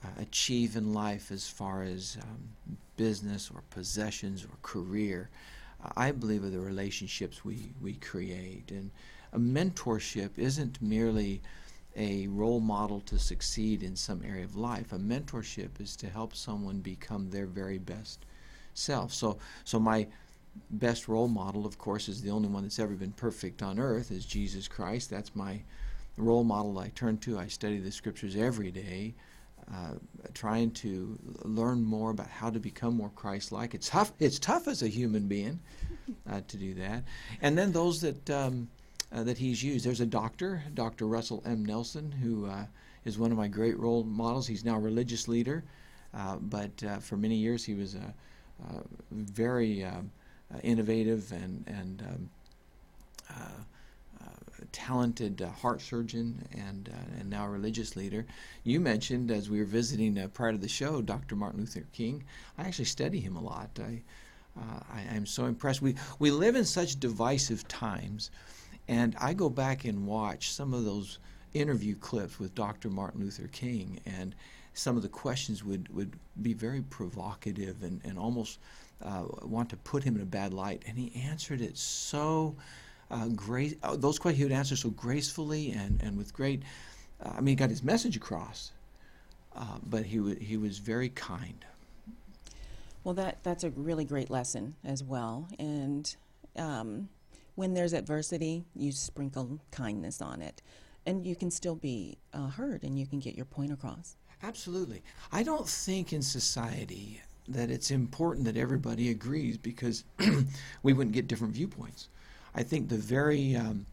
uh, 0.05 0.09
achieve 0.21 0.77
in 0.77 0.93
life 0.93 1.31
as 1.31 1.49
far 1.49 1.83
as 1.83 2.19
um, 2.23 2.77
business 2.97 3.51
or 3.53 3.63
possessions 3.71 4.45
or 4.45 4.51
career, 4.63 5.31
I 5.97 6.13
believe 6.13 6.45
are 6.45 6.51
the 6.51 6.61
relationships 6.61 7.45
we, 7.45 7.73
we 7.81 7.95
create. 7.95 8.71
And 8.71 8.91
a 9.33 9.39
mentorship 9.39 10.31
isn't 10.37 10.83
merely 10.83 11.41
a 11.97 12.27
role 12.29 12.61
model 12.61 13.01
to 13.01 13.19
succeed 13.19 13.83
in 13.83 13.97
some 13.97 14.23
area 14.25 14.45
of 14.45 14.57
life. 14.57 14.93
A 14.93 14.99
mentorship 14.99 15.81
is 15.81 15.97
to 15.97 16.09
help 16.09 16.35
someone 16.35 16.79
become 16.81 17.31
their 17.31 17.47
very 17.47 17.79
best 17.79 18.25
self. 18.75 19.13
So, 19.13 19.39
so 19.65 19.79
my 19.79 20.07
best 20.71 21.09
role 21.09 21.29
model, 21.29 21.67
of 21.67 21.79
course, 21.79 22.09
is 22.09 22.23
the 22.23 22.31
only 22.31 22.49
one 22.49 22.63
that's 22.63 22.79
ever 22.79 22.95
been 22.95 23.13
perfect 23.13 23.63
on 23.63 23.79
earth, 23.79 24.11
is 24.11 24.25
Jesus 24.25 24.69
Christ. 24.69 25.11
That's 25.11 25.35
my 25.35 25.63
role 26.17 26.45
model 26.45 26.79
I 26.79 26.89
turn 26.89 27.19
to. 27.19 27.39
I 27.39 27.47
study 27.47 27.79
the 27.79 27.91
scriptures 27.91 28.37
every 28.37 28.71
day, 28.71 29.15
uh, 29.73 29.95
trying 30.35 30.71
to 30.73 31.19
learn 31.43 31.83
more 31.83 32.11
about 32.11 32.29
how 32.29 32.51
to 32.51 32.61
become 32.61 32.97
more 32.97 33.11
Christ-like. 33.11 33.75
It's 33.75 33.89
tough. 33.89 34.13
It's 34.19 34.39
tough 34.39 34.69
as 34.69 34.83
a 34.83 34.89
human 34.89 35.29
being 35.29 35.61
uh, 36.31 36.43
to 36.49 36.57
do 36.57 36.75
that. 36.75 37.05
And 37.41 37.57
then 37.57 37.73
those 37.73 38.01
that 38.03 38.29
um, 38.31 38.69
uh, 39.15 39.23
that 39.25 39.39
he's 39.39 39.63
used. 39.63 39.85
There's 39.85 40.01
a 40.01 40.07
doctor, 40.07 40.63
Dr. 40.75 41.07
Russell 41.07 41.43
M. 41.45 41.65
Nelson, 41.65 42.11
who 42.11 42.47
uh, 42.47 42.65
is 43.05 43.19
one 43.19 43.31
of 43.31 43.39
my 43.39 43.49
great 43.49 43.79
role 43.79 44.05
models. 44.05 44.47
He's 44.47 44.65
now 44.65 44.77
a 44.77 44.81
religious 44.81 45.29
leader, 45.29 45.65
uh, 46.15 46.37
but 46.37 46.83
uh, 46.83 46.99
for 46.99 47.17
many 47.17 47.37
years 47.37 47.65
he 47.65 47.75
was 47.75 47.95
a 47.95 48.15
very 49.11 49.85
um, 49.85 50.11
uh, 50.53 50.59
innovative 50.63 51.33
and 51.33 51.65
and 51.67 52.03
um, 52.03 52.31
uh, 53.31 54.25
talented 54.71 55.41
heart 55.61 55.81
surgeon 55.81 56.47
and 56.53 56.93
and 57.19 57.29
now 57.31 57.47
religious 57.47 57.97
leader. 57.97 58.27
You 58.65 58.81
mentioned 58.81 59.31
as 59.31 59.51
we 59.51 59.59
were 59.59 59.65
visiting 59.65 60.29
prior 60.31 60.53
to 60.53 60.59
the 60.59 60.69
show, 60.69 61.03
Dr. 61.03 61.37
Martin 61.37 61.61
Luther 61.61 61.87
King. 61.93 62.25
I 62.59 62.63
actually 62.63 62.87
study 62.87 63.21
him 63.21 63.37
a 63.37 63.43
lot. 63.43 63.71
I, 63.81 64.03
I 64.57 65.15
am 65.15 65.27
so 65.27 65.47
impressed. 65.47 65.83
We 65.83 65.95
we 66.19 66.31
live 66.31 66.57
in 66.57 66.65
such 66.65 67.01
divisive 67.01 67.67
times, 67.69 68.31
and 68.89 69.17
I 69.21 69.35
go 69.35 69.49
back 69.49 69.85
and 69.85 70.07
watch 70.07 70.53
some 70.53 70.75
of 70.75 70.85
those 70.85 71.19
interview 71.55 71.95
clips 71.95 72.39
with 72.39 72.55
Dr. 72.55 72.89
Martin 72.89 73.21
Luther 73.21 73.49
King 73.49 74.01
and 74.07 74.35
some 74.75 74.97
of 74.97 75.03
the 75.03 75.09
questions 75.09 75.65
would, 75.65 75.95
would 75.95 76.15
be 76.41 76.55
very 76.55 76.83
provocative 76.83 77.83
and, 77.83 78.01
and 78.05 78.19
almost 78.19 78.59
uh, 79.03 79.25
want 79.43 79.69
to 79.71 79.77
put 79.79 80.03
him 80.03 80.17
in 80.17 80.23
a 80.23 80.27
bad 80.27 80.53
light. 80.55 80.83
And 80.87 80.99
he 80.99 81.13
answered 81.27 81.61
it 81.61 81.77
so 81.77 82.55
uh, 83.11 83.29
uh, 83.83 83.97
those 83.97 84.19
questions 84.19 84.39
he 84.39 84.45
would 84.45 84.53
answer 84.53 84.77
so 84.77 84.91
gracefully 84.91 85.73
and, 85.73 86.01
and 86.03 86.17
with 86.17 86.33
great, 86.33 86.63
uh, 87.23 87.33
I 87.37 87.41
mean, 87.41 87.49
he 87.49 87.55
got 87.57 87.71
his 87.71 87.83
message 87.83 88.17
across, 88.17 88.73
uh, 89.55 89.79
but 89.85 90.07
he, 90.07 90.17
w- 90.17 90.39
he 90.39 90.57
was 90.57 90.79
very 90.79 91.11
kind. 91.11 91.65
Well, 93.05 93.15
that 93.15 93.43
that's 93.43 93.65
a 93.65 93.71
really 93.71 94.05
great 94.05 94.31
lesson 94.31 94.77
as 94.85 95.03
well. 95.03 95.49
And 95.59 96.15
um, 96.57 97.09
when 97.57 97.75
there's 97.75 97.93
adversity, 97.93 98.65
you 98.77 98.93
sprinkle 98.93 99.59
kindness 99.73 100.23
on 100.23 100.41
it, 100.41 100.63
and 101.05 101.27
you 101.27 101.35
can 101.35 101.51
still 101.51 101.75
be 101.75 102.17
uh, 102.33 102.47
heard, 102.47 102.85
and 102.85 102.99
you 102.99 103.07
can 103.07 103.19
get 103.19 103.35
your 103.35 103.45
point 103.45 103.73
across. 103.73 104.17
Absolutely. 104.43 105.03
I 105.31 105.45
don't 105.45 105.69
think 105.69 106.13
in 106.13 106.23
society 106.23 107.21
that 107.49 107.71
it's 107.71 107.91
important 107.91 108.45
that 108.47 108.57
everybody 108.57 109.11
agrees 109.11 109.57
because 109.57 110.05
we 110.83 110.93
wouldn't 110.93 111.15
get 111.15 111.29
different 111.29 111.55
viewpoints. 111.55 112.09
I 112.55 112.63
think 112.63 112.89
the 112.89 112.97
very 112.97 113.55
um, 113.55 113.87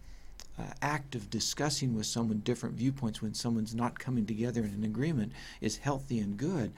uh, 0.57 0.63
act 0.81 1.15
of 1.15 1.29
discussing 1.29 1.95
with 1.95 2.05
someone 2.05 2.39
different 2.39 2.75
viewpoints 2.75 3.21
when 3.21 3.33
someone's 3.33 3.75
not 3.75 3.99
coming 3.99 4.25
together 4.25 4.61
in 4.61 4.73
an 4.73 4.83
agreement 4.83 5.31
is 5.61 5.77
healthy 5.77 6.19
and 6.19 6.35
good. 6.35 6.71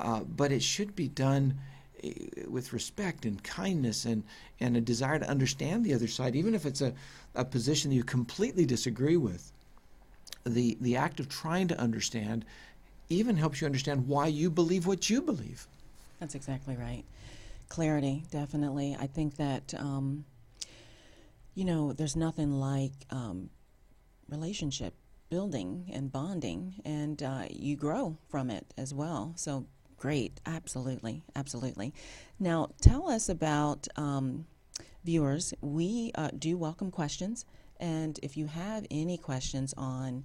Uh, 0.00 0.20
but 0.20 0.50
it 0.50 0.62
should 0.62 0.96
be 0.96 1.08
done 1.08 1.58
eh, 2.02 2.12
with 2.48 2.72
respect 2.72 3.24
and 3.26 3.42
kindness 3.44 4.04
and, 4.06 4.24
and 4.58 4.76
a 4.76 4.80
desire 4.80 5.18
to 5.18 5.28
understand 5.28 5.84
the 5.84 5.94
other 5.94 6.08
side, 6.08 6.34
even 6.34 6.54
if 6.54 6.64
it's 6.64 6.80
a, 6.80 6.92
a 7.34 7.44
position 7.44 7.90
that 7.90 7.96
you 7.96 8.04
completely 8.04 8.64
disagree 8.64 9.18
with. 9.18 9.52
The, 10.44 10.76
the 10.80 10.96
act 10.96 11.20
of 11.20 11.28
trying 11.28 11.68
to 11.68 11.78
understand 11.78 12.44
even 13.12 13.36
helps 13.36 13.60
you 13.60 13.66
understand 13.66 14.08
why 14.08 14.26
you 14.26 14.50
believe 14.50 14.86
what 14.86 15.08
you 15.10 15.22
believe. 15.22 15.66
That's 16.20 16.34
exactly 16.34 16.76
right. 16.76 17.04
Clarity, 17.68 18.24
definitely. 18.30 18.96
I 18.98 19.06
think 19.06 19.36
that, 19.36 19.74
um, 19.78 20.24
you 21.54 21.64
know, 21.64 21.92
there's 21.92 22.16
nothing 22.16 22.52
like 22.52 22.92
um, 23.10 23.50
relationship 24.28 24.94
building 25.30 25.90
and 25.92 26.12
bonding, 26.12 26.74
and 26.84 27.22
uh, 27.22 27.44
you 27.48 27.74
grow 27.74 28.18
from 28.28 28.50
it 28.50 28.66
as 28.76 28.92
well. 28.92 29.32
So 29.36 29.66
great, 29.96 30.40
absolutely, 30.44 31.22
absolutely. 31.34 31.94
Now, 32.38 32.68
tell 32.82 33.08
us 33.08 33.28
about 33.30 33.88
um, 33.96 34.44
viewers. 35.04 35.54
We 35.62 36.12
uh, 36.14 36.30
do 36.38 36.58
welcome 36.58 36.90
questions, 36.90 37.46
and 37.80 38.20
if 38.22 38.36
you 38.36 38.46
have 38.46 38.86
any 38.90 39.16
questions 39.16 39.72
on 39.78 40.24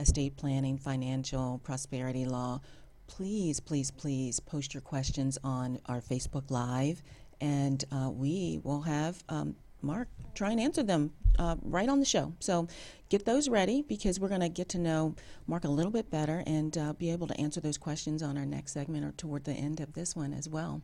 estate 0.00 0.36
planning, 0.36 0.78
financial, 0.78 1.60
prosperity 1.64 2.24
law, 2.24 2.60
please, 3.06 3.60
please, 3.60 3.90
please 3.90 4.40
post 4.40 4.74
your 4.74 4.80
questions 4.80 5.38
on 5.42 5.78
our 5.86 6.00
Facebook 6.00 6.50
Live, 6.50 7.02
and 7.40 7.84
uh, 7.90 8.10
we 8.10 8.60
will 8.62 8.82
have 8.82 9.22
um, 9.28 9.56
Mark 9.82 10.08
try 10.34 10.50
and 10.50 10.60
answer 10.60 10.82
them 10.82 11.12
uh, 11.38 11.56
right 11.62 11.88
on 11.88 12.00
the 12.00 12.04
show. 12.04 12.32
So 12.40 12.68
get 13.08 13.24
those 13.24 13.48
ready 13.48 13.82
because 13.82 14.18
we're 14.18 14.28
going 14.28 14.40
to 14.40 14.48
get 14.48 14.68
to 14.70 14.78
know 14.78 15.14
Mark 15.46 15.64
a 15.64 15.68
little 15.68 15.92
bit 15.92 16.10
better 16.10 16.42
and 16.46 16.76
uh, 16.76 16.92
be 16.92 17.10
able 17.10 17.26
to 17.28 17.40
answer 17.40 17.60
those 17.60 17.78
questions 17.78 18.22
on 18.22 18.36
our 18.36 18.46
next 18.46 18.72
segment 18.72 19.04
or 19.04 19.12
toward 19.12 19.44
the 19.44 19.52
end 19.52 19.80
of 19.80 19.94
this 19.94 20.16
one 20.16 20.32
as 20.32 20.48
well. 20.48 20.82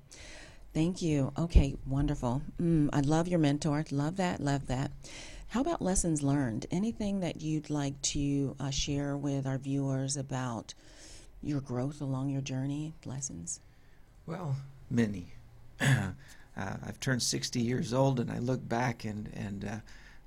Thank 0.73 1.03
you. 1.03 1.33
Okay, 1.39 1.77
wonderful. 1.87 2.43
Mm, 2.61 2.91
I 2.93 3.01
love 3.01 3.29
your 3.29 3.39
mentor. 3.39 3.85
Love 3.91 4.17
that. 4.17 4.41
Love 4.41 4.67
that. 4.67 4.91
How 5.55 5.61
about 5.61 5.81
lessons 5.81 6.21
learned? 6.21 6.67
Anything 6.73 7.21
that 7.21 7.41
you'd 7.41 7.71
like 7.71 8.03
to 8.03 8.57
uh, 8.59 8.71
share 8.71 9.17
with 9.17 9.47
our 9.47 9.57
viewers 9.57 10.17
about 10.17 10.75
your 11.45 11.61
growth 11.61 12.01
along 12.01 12.31
your 12.31 12.41
journey, 12.41 12.93
lessons? 13.05 13.61
Well, 14.27 14.57
many. 14.91 15.29
uh, 15.81 16.11
I've 16.57 16.99
turned 16.99 17.23
60 17.23 17.61
years 17.61 17.95
old, 17.95 18.19
and 18.19 18.33
I 18.33 18.41
look 18.41 18.69
back 18.69 19.05
and 19.05 19.31
and 19.33 19.65
uh, 19.65 19.69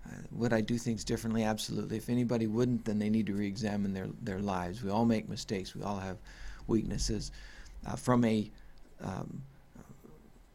uh, 0.06 0.16
would 0.32 0.54
I 0.54 0.62
do 0.62 0.78
things 0.78 1.04
differently? 1.04 1.44
Absolutely. 1.44 1.98
If 1.98 2.08
anybody 2.08 2.48
wouldn't, 2.48 2.86
then 2.86 2.98
they 2.98 3.10
need 3.10 3.26
to 3.26 3.34
re-examine 3.34 3.94
their 3.94 4.08
their 4.22 4.40
lives. 4.40 4.82
We 4.82 4.92
all 4.92 5.04
make 5.04 5.28
mistakes. 5.28 5.76
We 5.76 5.84
all 5.84 6.00
have 6.00 6.20
weaknesses. 6.68 7.34
Uh, 7.86 7.98
from 7.98 8.24
a 8.24 8.50
um, 9.02 9.44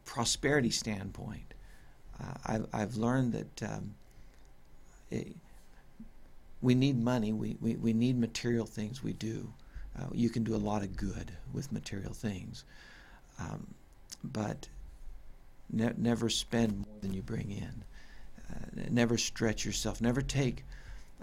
prosperity 0.03 0.71
standpoint, 0.71 1.53
uh, 2.19 2.33
I've 2.47 2.65
I've 2.73 2.95
learned 2.95 3.33
that. 3.33 3.71
Um, 3.71 3.93
we 6.61 6.75
need 6.75 7.01
money. 7.03 7.33
We, 7.33 7.57
we, 7.61 7.75
we 7.75 7.93
need 7.93 8.17
material 8.17 8.65
things. 8.65 9.03
We 9.03 9.13
do. 9.13 9.53
Uh, 9.99 10.05
you 10.13 10.29
can 10.29 10.43
do 10.43 10.55
a 10.55 10.57
lot 10.57 10.81
of 10.81 10.95
good 10.95 11.31
with 11.51 11.71
material 11.71 12.13
things, 12.13 12.63
um, 13.39 13.67
but 14.23 14.67
ne- 15.71 15.93
never 15.97 16.29
spend 16.29 16.77
more 16.77 16.97
than 17.01 17.13
you 17.13 17.21
bring 17.21 17.51
in. 17.51 17.83
Uh, 18.49 18.87
never 18.89 19.17
stretch 19.17 19.65
yourself. 19.65 20.01
Never 20.01 20.21
take. 20.21 20.63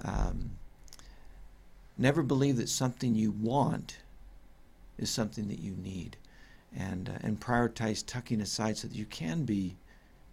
Um, 0.04 0.50
never 1.98 2.22
believe 2.22 2.58
that 2.58 2.68
something 2.68 3.14
you 3.14 3.32
want 3.32 3.98
is 4.98 5.10
something 5.10 5.48
that 5.48 5.58
you 5.58 5.72
need, 5.72 6.16
and 6.76 7.08
uh, 7.08 7.18
and 7.22 7.40
prioritize 7.40 8.04
tucking 8.06 8.40
aside 8.40 8.76
so 8.76 8.86
that 8.88 8.96
you 8.96 9.06
can 9.06 9.44
be 9.44 9.76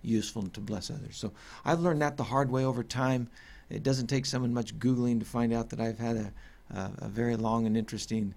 useful 0.02 0.44
and 0.44 0.54
to 0.54 0.60
bless 0.62 0.90
others. 0.90 1.18
So 1.18 1.32
I've 1.66 1.80
learned 1.80 2.02
that 2.02 2.18
the 2.18 2.24
hard 2.24 2.52
way 2.52 2.66
over 2.66 2.84
time. 2.84 3.30
It 3.70 3.84
doesn't 3.84 4.08
take 4.08 4.26
someone 4.26 4.54
much 4.54 4.78
googling 4.80 5.20
to 5.20 5.26
find 5.26 5.54
out 5.54 5.70
that 5.70 5.80
I've 5.80 6.00
had 6.00 6.16
a 6.18 6.32
uh, 6.74 6.90
a 7.00 7.08
very 7.08 7.36
long 7.36 7.66
and 7.66 7.78
interesting 7.78 8.34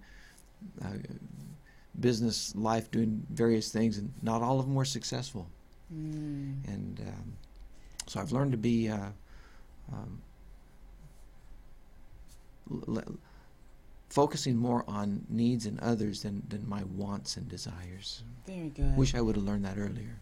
uh, 0.84 0.88
business 1.98 2.54
life 2.54 2.90
doing 2.90 3.26
various 3.30 3.70
things, 3.72 3.98
and 3.98 4.12
not 4.22 4.42
all 4.42 4.60
of 4.60 4.66
them 4.66 4.74
were 4.74 4.84
successful. 4.84 5.48
Mm. 5.92 6.64
And 6.66 7.00
um, 7.00 7.32
so 8.06 8.20
I've 8.20 8.32
learned 8.32 8.52
to 8.52 8.58
be 8.58 8.88
uh, 8.88 9.08
um, 9.92 10.22
l- 12.88 13.16
focusing 14.08 14.56
more 14.56 14.84
on 14.86 15.24
needs 15.28 15.66
and 15.66 15.80
others 15.80 16.22
than, 16.22 16.42
than 16.48 16.68
my 16.68 16.82
wants 16.96 17.36
and 17.36 17.48
desires. 17.48 18.22
Very 18.46 18.68
good. 18.68 18.96
Wish 18.96 19.14
I 19.14 19.20
would 19.20 19.36
have 19.36 19.44
learned 19.44 19.64
that 19.64 19.78
earlier. 19.78 20.20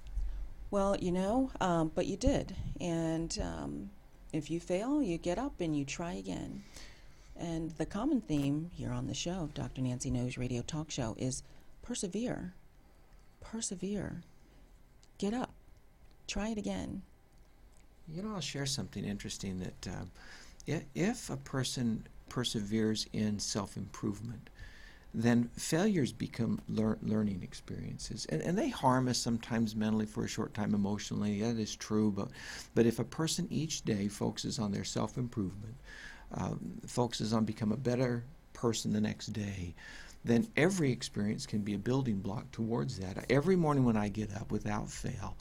Well, 0.70 0.96
you 0.98 1.12
know, 1.12 1.50
um, 1.61 1.90
but 1.94 2.07
you 2.07 2.16
did. 2.16 2.54
And 2.81 3.37
um, 3.42 3.90
if 4.33 4.50
you 4.50 4.61
fail, 4.61 5.02
you 5.02 5.16
get 5.16 5.38
up 5.38 5.61
and 5.61 5.76
you 5.76 5.85
try 5.85 6.12
again. 6.12 6.62
And 7.37 7.70
the 7.72 7.87
common 7.87 8.20
theme 8.20 8.70
here 8.74 8.90
on 8.90 9.07
the 9.07 9.14
show 9.14 9.40
of 9.40 9.54
Dr. 9.54 9.81
Nancy 9.81 10.11
Knows 10.11 10.37
Radio 10.37 10.62
Talk 10.62 10.90
Show 10.90 11.14
is 11.18 11.42
persevere. 11.83 12.52
Persevere. 13.40 14.22
Get 15.18 15.33
up. 15.33 15.52
Try 16.26 16.48
it 16.50 16.59
again. 16.59 17.02
You 18.09 18.22
know, 18.22 18.35
I'll 18.35 18.40
share 18.40 18.66
something 18.66 19.04
interesting 19.04 19.61
that 19.61 20.07
if, 20.66 20.83
if 20.94 21.31
a 21.31 21.37
person 21.37 22.07
perseveres 22.28 23.07
in 23.12 23.38
self 23.38 23.76
improvement, 23.76 24.50
then 25.14 25.51
failures 25.57 26.12
become 26.12 26.61
lear- 26.68 26.99
learning 27.03 27.42
experiences. 27.42 28.27
And, 28.27 28.42
and 28.42 28.59
they 28.59 28.68
harm 28.68 29.09
us 29.09 29.18
sometimes 29.18 29.75
mentally 29.75 30.07
for 30.07 30.25
a 30.25 30.29
short 30.29 30.55
time, 30.55 30.75
emotionally. 30.75 31.40
That 31.40 31.59
is 31.59 31.75
true. 31.75 32.12
But, 32.12 32.29
but 32.75 32.87
if 32.87 32.99
a 32.99 33.05
person 33.05 33.47
each 33.51 33.83
day 33.85 34.09
focuses 34.09 34.59
on 34.59 34.71
their 34.71 34.85
self 34.85 35.16
improvement, 35.16 35.75
um, 36.35 36.61
focuses 36.87 37.33
on 37.33 37.44
become 37.44 37.73
a 37.73 37.77
better 37.77 38.25
person 38.53 38.92
the 38.92 39.01
next 39.01 39.29
day, 39.29 39.75
then 40.25 40.47
every 40.57 40.92
experience 40.92 41.47
can 41.47 41.61
be 41.61 41.75
a 41.75 41.79
building 41.79 42.18
block 42.18 42.51
towards 42.51 42.99
that. 42.99 43.25
Every 43.31 43.57
morning 43.57 43.85
when 43.85 43.97
I 43.97 44.09
get 44.09 44.35
up, 44.35 44.51
without 44.51 44.90
fail, 44.90 45.37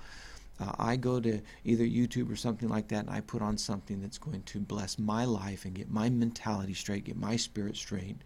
uh, 0.59 0.71
I 0.79 0.95
go 0.95 1.19
to 1.19 1.41
either 1.65 1.83
YouTube 1.83 2.31
or 2.31 2.35
something 2.35 2.69
like 2.69 2.87
that, 2.89 3.05
and 3.05 3.09
I 3.09 3.21
put 3.21 3.41
on 3.41 3.57
something 3.57 4.01
that's 4.01 4.17
going 4.17 4.43
to 4.43 4.59
bless 4.59 4.97
my 4.97 5.25
life 5.25 5.65
and 5.65 5.73
get 5.73 5.89
my 5.89 6.09
mentality 6.09 6.73
straight, 6.73 7.05
get 7.05 7.17
my 7.17 7.35
spirit 7.35 7.75
straight, 7.75 8.17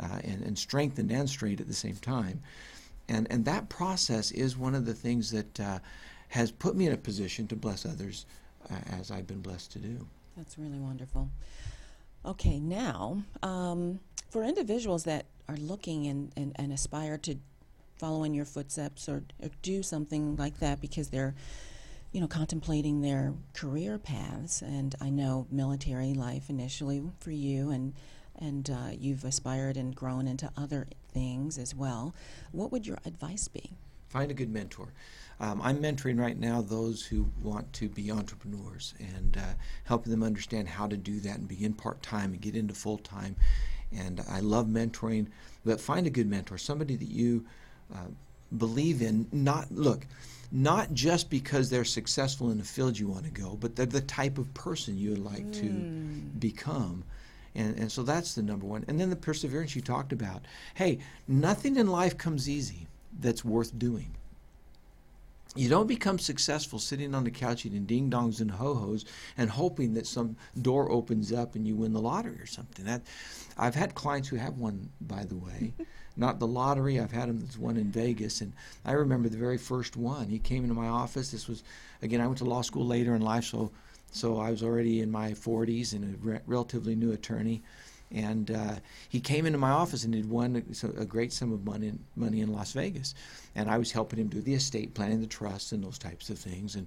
uh, 0.00 0.20
and, 0.24 0.42
and 0.42 0.58
strengthened 0.58 1.10
and 1.10 1.28
straight 1.28 1.60
at 1.60 1.68
the 1.68 1.74
same 1.74 1.96
time. 1.96 2.42
And, 3.08 3.26
and 3.30 3.44
that 3.44 3.68
process 3.68 4.30
is 4.32 4.56
one 4.56 4.74
of 4.74 4.84
the 4.84 4.94
things 4.94 5.30
that 5.30 5.60
uh, 5.60 5.78
has 6.28 6.50
put 6.50 6.74
me 6.76 6.86
in 6.86 6.92
a 6.92 6.96
position 6.96 7.46
to 7.48 7.56
bless 7.56 7.86
others 7.86 8.26
uh, 8.70 8.74
as 8.98 9.10
I've 9.10 9.26
been 9.26 9.40
blessed 9.40 9.72
to 9.72 9.78
do. 9.78 10.06
That's 10.36 10.58
really 10.58 10.78
wonderful. 10.78 11.30
Okay, 12.24 12.58
now, 12.58 13.22
um, 13.42 14.00
for 14.30 14.42
individuals 14.42 15.04
that 15.04 15.26
are 15.48 15.56
looking 15.56 16.06
and, 16.08 16.32
and, 16.36 16.52
and 16.56 16.72
aspire 16.72 17.16
to 17.18 17.36
follow 17.98 18.24
in 18.24 18.34
your 18.34 18.44
footsteps 18.44 19.08
or, 19.08 19.22
or 19.42 19.48
do 19.62 19.82
something 19.82 20.36
like 20.36 20.58
that 20.58 20.80
because 20.80 21.08
they're, 21.08 21.34
you 22.12 22.20
know, 22.20 22.26
contemplating 22.26 23.00
their 23.00 23.32
career 23.54 23.98
paths, 23.98 24.60
and 24.60 24.94
I 25.00 25.10
know 25.10 25.46
military 25.50 26.12
life 26.12 26.50
initially 26.50 27.02
for 27.20 27.30
you, 27.30 27.70
and 27.70 27.94
and 28.38 28.70
uh, 28.70 28.90
you've 28.98 29.24
aspired 29.24 29.76
and 29.76 29.94
grown 29.94 30.26
into 30.26 30.50
other 30.56 30.86
things 31.12 31.58
as 31.58 31.74
well. 31.74 32.14
What 32.52 32.72
would 32.72 32.86
your 32.86 32.98
advice 33.04 33.48
be? 33.48 33.72
Find 34.08 34.30
a 34.30 34.34
good 34.34 34.52
mentor. 34.52 34.92
Um, 35.40 35.60
I'm 35.62 35.78
mentoring 35.78 36.18
right 36.18 36.38
now 36.38 36.62
those 36.62 37.04
who 37.04 37.28
want 37.42 37.70
to 37.74 37.88
be 37.88 38.10
entrepreneurs 38.10 38.94
and 38.98 39.36
uh, 39.36 39.54
helping 39.84 40.10
them 40.10 40.22
understand 40.22 40.68
how 40.68 40.86
to 40.86 40.96
do 40.96 41.20
that 41.20 41.38
and 41.38 41.48
begin 41.48 41.74
part 41.74 42.02
time 42.02 42.32
and 42.32 42.40
get 42.40 42.56
into 42.56 42.72
full 42.72 42.98
time. 42.98 43.36
And 43.94 44.22
I 44.30 44.40
love 44.40 44.66
mentoring, 44.66 45.26
but 45.64 45.80
find 45.80 46.06
a 46.06 46.10
good 46.10 46.28
mentor, 46.28 46.58
somebody 46.58 46.96
that 46.96 47.08
you 47.08 47.44
uh, 47.94 48.06
believe 48.56 49.02
in. 49.02 49.26
Not 49.30 49.70
look, 49.70 50.06
not 50.50 50.94
just 50.94 51.28
because 51.28 51.68
they're 51.68 51.84
successful 51.84 52.50
in 52.50 52.58
the 52.58 52.64
field 52.64 52.98
you 52.98 53.08
want 53.08 53.24
to 53.24 53.30
go, 53.30 53.56
but 53.60 53.76
they're 53.76 53.86
the 53.86 54.00
type 54.00 54.38
of 54.38 54.52
person 54.54 54.96
you 54.98 55.10
would 55.10 55.24
like 55.24 55.52
to 55.52 55.68
become. 56.38 57.04
And, 57.56 57.78
and 57.78 57.90
so 57.90 58.02
that's 58.02 58.34
the 58.34 58.42
number 58.42 58.66
one. 58.66 58.84
And 58.86 59.00
then 59.00 59.10
the 59.10 59.16
perseverance 59.16 59.74
you 59.74 59.82
talked 59.82 60.12
about. 60.12 60.44
Hey, 60.74 60.98
nothing 61.26 61.76
in 61.76 61.86
life 61.86 62.16
comes 62.18 62.48
easy 62.48 62.86
that's 63.18 63.44
worth 63.44 63.76
doing. 63.78 64.14
You 65.54 65.70
don't 65.70 65.86
become 65.86 66.18
successful 66.18 66.78
sitting 66.78 67.14
on 67.14 67.24
the 67.24 67.30
couch 67.30 67.64
eating 67.64 67.86
ding 67.86 68.10
dongs 68.10 68.42
and 68.42 68.50
ho 68.50 68.74
hos 68.74 69.06
and 69.38 69.48
hoping 69.48 69.94
that 69.94 70.06
some 70.06 70.36
door 70.60 70.92
opens 70.92 71.32
up 71.32 71.54
and 71.54 71.66
you 71.66 71.74
win 71.74 71.94
the 71.94 72.00
lottery 72.00 72.36
or 72.38 72.46
something. 72.46 72.84
That 72.84 73.00
I've 73.56 73.74
had 73.74 73.94
clients 73.94 74.28
who 74.28 74.36
have 74.36 74.58
won, 74.58 74.90
by 75.00 75.24
the 75.24 75.36
way, 75.36 75.72
not 76.16 76.40
the 76.40 76.46
lottery. 76.46 77.00
I've 77.00 77.10
had 77.10 77.30
them 77.30 77.40
that's 77.40 77.56
won 77.56 77.78
in 77.78 77.90
Vegas, 77.90 78.42
and 78.42 78.52
I 78.84 78.92
remember 78.92 79.30
the 79.30 79.38
very 79.38 79.56
first 79.56 79.96
one. 79.96 80.28
He 80.28 80.38
came 80.38 80.62
into 80.62 80.74
my 80.74 80.88
office. 80.88 81.30
This 81.30 81.48
was 81.48 81.62
again. 82.02 82.20
I 82.20 82.26
went 82.26 82.38
to 82.38 82.44
law 82.44 82.60
school 82.60 82.84
later 82.84 83.14
in 83.14 83.22
life, 83.22 83.44
so 83.44 83.72
so 84.16 84.38
I 84.38 84.50
was 84.50 84.62
already 84.62 85.00
in 85.00 85.10
my 85.10 85.32
40s 85.32 85.92
and 85.92 86.14
a 86.14 86.18
re- 86.18 86.40
relatively 86.46 86.94
new 86.94 87.12
attorney. 87.12 87.62
And 88.10 88.50
uh, 88.50 88.76
he 89.08 89.20
came 89.20 89.46
into 89.46 89.58
my 89.58 89.70
office 89.70 90.04
and 90.04 90.14
had 90.14 90.30
won 90.30 90.64
a, 90.82 91.00
a 91.00 91.04
great 91.04 91.32
sum 91.32 91.52
of 91.52 91.64
money, 91.64 91.92
money 92.14 92.40
in 92.40 92.52
Las 92.52 92.72
Vegas. 92.72 93.14
And 93.54 93.68
I 93.68 93.78
was 93.78 93.90
helping 93.90 94.18
him 94.18 94.28
do 94.28 94.40
the 94.40 94.54
estate 94.54 94.94
planning, 94.94 95.20
the 95.20 95.26
trusts, 95.26 95.72
and 95.72 95.82
those 95.82 95.98
types 95.98 96.30
of 96.30 96.38
things. 96.38 96.76
And 96.76 96.86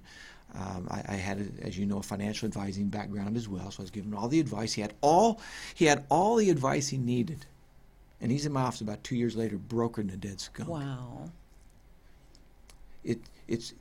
um, 0.54 0.88
I, 0.90 1.04
I, 1.08 1.14
had, 1.14 1.38
a, 1.38 1.66
as 1.66 1.78
you 1.78 1.86
know, 1.86 1.98
a 1.98 2.02
financial 2.02 2.46
advising 2.46 2.88
background 2.88 3.36
as 3.36 3.48
well. 3.48 3.70
So 3.70 3.80
I 3.80 3.82
was 3.82 3.90
giving 3.90 4.10
him 4.10 4.18
all 4.18 4.28
the 4.28 4.40
advice. 4.40 4.72
He 4.72 4.80
had 4.80 4.94
all, 5.02 5.40
he 5.74 5.84
had 5.84 6.04
all 6.08 6.36
the 6.36 6.50
advice 6.50 6.88
he 6.88 6.98
needed. 6.98 7.44
And 8.20 8.32
he's 8.32 8.46
in 8.46 8.52
my 8.52 8.62
office 8.62 8.80
about 8.80 9.04
two 9.04 9.16
years 9.16 9.36
later, 9.36 9.56
brokered 9.56 10.08
in 10.08 10.10
a 10.10 10.16
dead 10.16 10.40
skunk. 10.40 10.68
Wow. 10.68 11.30
It, 13.04 13.20
it's 13.46 13.74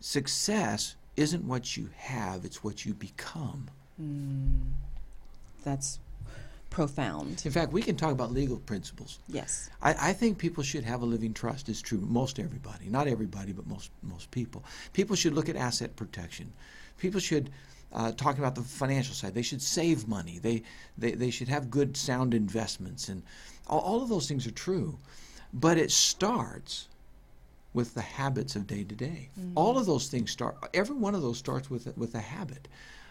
success 0.00 0.96
isn't 1.16 1.44
what 1.44 1.76
you 1.76 1.90
have; 1.96 2.44
it's 2.44 2.62
what 2.64 2.84
you 2.84 2.94
become. 2.94 3.68
Mm, 4.00 4.60
that's 5.64 5.98
profound. 6.74 7.40
In 7.44 7.52
fact, 7.52 7.72
we 7.72 7.82
can 7.82 7.96
talk 7.96 8.10
about 8.10 8.32
legal 8.32 8.58
principles. 8.58 9.20
Yes. 9.28 9.70
I, 9.80 10.08
I, 10.08 10.12
think 10.12 10.38
people 10.38 10.64
should 10.64 10.82
have 10.82 11.02
a 11.02 11.04
living 11.06 11.32
trust. 11.32 11.68
It's 11.68 11.80
true. 11.80 12.00
Most 12.00 12.40
everybody, 12.40 12.88
not 12.88 13.06
everybody, 13.06 13.52
but 13.52 13.66
most 13.68 13.90
most 14.02 14.30
people. 14.32 14.64
People 14.92 15.14
should 15.14 15.34
look 15.34 15.48
at 15.48 15.54
asset 15.54 15.94
protection. 15.94 16.52
People 16.98 17.20
should 17.20 17.50
uh, 17.92 18.10
talk 18.12 18.38
about 18.38 18.56
the 18.56 18.62
financial 18.62 19.14
side. 19.14 19.34
They 19.34 19.42
should 19.42 19.62
save 19.62 20.08
money. 20.08 20.40
They 20.40 20.64
they, 20.98 21.12
they 21.12 21.30
should 21.30 21.48
have 21.48 21.70
good, 21.70 21.96
sound 21.96 22.34
investments, 22.34 23.08
and 23.08 23.22
all, 23.68 23.80
all 23.80 24.02
of 24.02 24.08
those 24.08 24.26
things 24.26 24.46
are 24.46 24.50
true. 24.52 24.98
But 25.52 25.78
it 25.78 25.92
starts 25.92 26.88
with 27.74 27.92
the 27.94 28.00
habits 28.00 28.56
of 28.56 28.66
day 28.66 28.84
to 28.84 28.94
day. 28.94 29.28
All 29.56 29.76
of 29.76 29.84
those 29.84 30.06
things 30.06 30.30
start. 30.30 30.56
Every 30.72 30.96
one 30.96 31.14
of 31.14 31.22
those 31.22 31.38
starts 31.38 31.68
with 31.68 31.94
with 31.98 32.14
a 32.14 32.20
habit, 32.20 32.68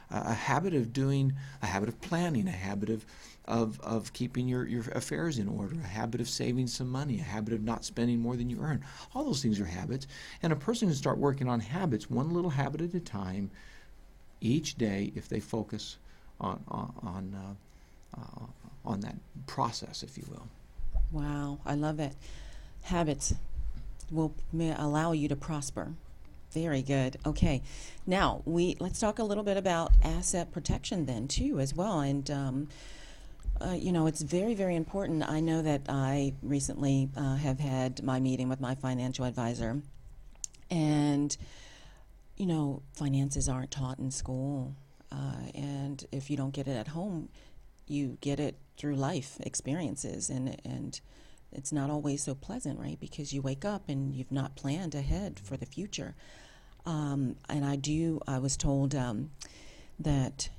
uh, 0.10 0.24
a 0.26 0.34
habit 0.34 0.74
of 0.74 0.94
doing, 0.94 1.34
a 1.62 1.68
habit 1.68 1.90
of 1.90 2.02
planning, 2.02 2.48
a 2.48 2.52
habit 2.52 2.90
of 2.90 3.06
of, 3.46 3.80
of 3.82 4.14
keeping 4.14 4.48
your, 4.48 4.66
your 4.66 4.84
affairs 4.94 5.38
in 5.38 5.50
order, 5.50 5.76
a 5.76 5.88
habit 5.88 6.22
of 6.22 6.30
saving 6.30 6.68
some 6.68 6.88
money, 6.88 7.20
a 7.20 7.24
habit 7.24 7.54
of 7.54 7.62
not 7.62 7.84
spending 7.84 8.20
more 8.20 8.38
than 8.38 8.50
you 8.50 8.58
earn. 8.62 8.82
All 9.14 9.26
those 9.26 9.42
things 9.42 9.60
are 9.60 9.66
habits. 9.66 10.08
And 10.42 10.54
a 10.54 10.56
person 10.56 10.88
can 10.88 10.96
start 10.96 11.18
working 11.18 11.50
on 11.50 11.60
habits, 11.60 12.10
one 12.10 12.30
little 12.30 12.52
habit 12.52 12.80
at 12.80 12.94
a 12.94 13.02
time, 13.02 13.52
each 14.40 14.76
day, 14.76 15.12
if 15.14 15.28
they 15.28 15.42
focus 15.42 15.98
on 16.40 16.64
on 16.70 16.94
on, 17.04 17.58
uh, 18.16 18.22
uh, 18.22 18.46
on 18.86 19.02
that 19.02 19.16
process, 19.46 20.04
if 20.04 20.18
you 20.18 20.24
will. 20.30 20.48
Wow, 21.12 21.60
I 21.66 21.76
love 21.76 22.00
it. 22.00 22.14
Habits 22.84 23.34
will 24.12 24.34
may 24.52 24.74
allow 24.76 25.12
you 25.12 25.28
to 25.28 25.36
prosper. 25.36 25.94
Very 26.52 26.84
good. 26.84 27.18
Okay, 27.26 27.64
now 28.06 28.44
we 28.46 28.78
let's 28.80 29.00
talk 29.00 29.18
a 29.18 29.24
little 29.24 29.44
bit 29.44 29.58
about 29.58 29.92
asset 30.04 30.52
protection 30.52 31.06
then 31.06 31.28
too 31.28 31.60
as 31.60 31.74
well. 31.74 32.00
And 32.02 32.30
um, 32.30 32.68
uh, 33.60 33.72
you 33.72 33.92
know, 33.92 34.06
it's 34.06 34.22
very 34.22 34.54
very 34.54 34.76
important. 34.76 35.28
I 35.28 35.40
know 35.40 35.62
that 35.62 35.82
I 35.90 36.34
recently 36.44 37.10
uh, 37.18 37.36
have 37.38 37.60
had 37.60 38.04
my 38.04 38.20
meeting 38.20 38.50
with 38.50 38.62
my 38.62 38.76
financial 38.76 39.26
advisor, 39.26 39.82
and 40.70 41.36
you 42.38 42.46
know, 42.46 42.84
finances 42.94 43.50
aren't 43.50 43.72
taught 43.72 43.98
in 44.00 44.12
school, 44.12 44.76
uh, 45.12 45.50
and 45.56 46.06
if 46.12 46.30
you 46.30 46.38
don't 46.38 46.54
get 46.54 46.68
it 46.68 46.76
at 46.76 46.90
home, 46.90 47.30
you 47.88 48.18
get 48.22 48.40
it 48.40 48.58
through 48.78 48.96
life 48.96 49.38
experiences 49.40 50.30
and 50.30 50.56
and 50.64 51.02
it's 51.56 51.72
not 51.72 51.90
always 51.90 52.24
so 52.24 52.36
pleasant, 52.36 52.80
right? 52.80 53.00
Because 53.00 53.34
you 53.34 53.42
wake 53.42 53.66
up 53.66 53.90
and 53.90 54.14
you've 54.14 54.32
not 54.32 54.56
planned 54.56 54.96
ahead 54.96 55.40
for 55.40 55.58
the 55.58 55.66
future. 55.66 56.16
Um, 56.86 57.36
and 57.50 57.66
I 57.66 57.76
do, 57.76 58.20
I 58.28 58.40
was 58.40 58.58
told 58.58 58.94
um, 58.94 59.32
that 60.00 60.50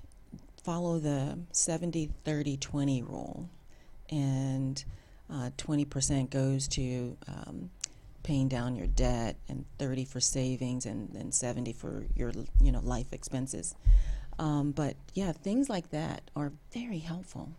follow 0.62 0.98
the 0.98 1.38
70 1.52 2.10
30 2.24 2.56
20 2.56 3.02
rule, 3.02 3.48
and 4.10 4.82
uh, 5.30 5.50
20% 5.58 6.30
goes 6.30 6.66
to 6.68 7.16
um, 7.28 7.70
paying 8.22 8.48
down 8.48 8.74
your 8.74 8.86
debt, 8.86 9.36
and 9.48 9.64
30 9.78 10.06
for 10.06 10.20
savings, 10.20 10.86
and 10.86 11.10
then 11.12 11.30
70 11.30 11.72
for 11.74 12.06
your 12.16 12.32
you 12.60 12.72
know 12.72 12.80
life 12.82 13.12
expenses. 13.12 13.74
Um, 14.38 14.72
but 14.72 14.96
yeah, 15.12 15.32
things 15.32 15.68
like 15.68 15.90
that 15.90 16.22
are 16.34 16.52
very 16.72 16.98
helpful. 16.98 17.50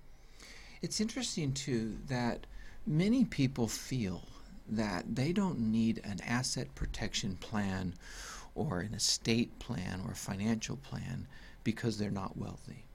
It's 0.82 1.00
interesting 1.00 1.54
too 1.54 1.98
that 2.08 2.46
many 2.86 3.26
people 3.26 3.68
feel 3.68 4.24
that 4.70 5.16
they 5.16 5.32
don't 5.32 5.60
need 5.60 6.02
an 6.04 6.20
asset 6.26 6.74
protection 6.76 7.36
plan 7.36 7.94
or 8.56 8.80
an 8.80 8.94
estate 8.94 9.58
plan 9.60 10.02
or 10.06 10.12
a 10.12 10.16
financial 10.16 10.78
plan 10.78 11.28
because 11.64 11.98
they're 11.98 12.10
not 12.10 12.38
wealthy. 12.38 12.86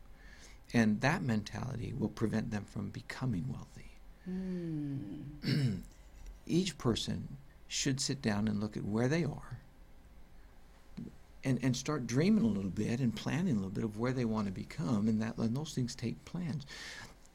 And 0.73 1.01
that 1.01 1.23
mentality 1.23 1.93
will 1.97 2.09
prevent 2.09 2.51
them 2.51 2.65
from 2.65 2.91
becoming 2.91 3.45
wealthy. 3.49 3.91
Mm. 4.29 5.81
Each 6.47 6.79
person 6.79 7.37
should 7.69 8.01
sit 8.01 8.23
down 8.23 8.49
and 8.49 8.61
look 8.61 8.77
at 8.77 8.85
where 8.85 9.09
they 9.09 9.25
are 9.25 9.59
and, 11.45 11.59
and 11.63 11.77
start 11.77 12.07
dreaming 12.07 12.45
a 12.45 12.49
little 12.49 12.71
bit 12.71 13.01
and 13.01 13.15
planning 13.15 13.53
a 13.53 13.57
little 13.57 13.71
bit 13.71 13.85
of 13.85 13.99
where 13.99 14.13
they 14.13 14.25
want 14.25 14.47
to 14.47 14.53
become, 14.53 15.09
and 15.09 15.23
that 15.23 15.37
and 15.39 15.57
those 15.57 15.73
things 15.73 15.95
take 15.95 16.23
plans. 16.25 16.67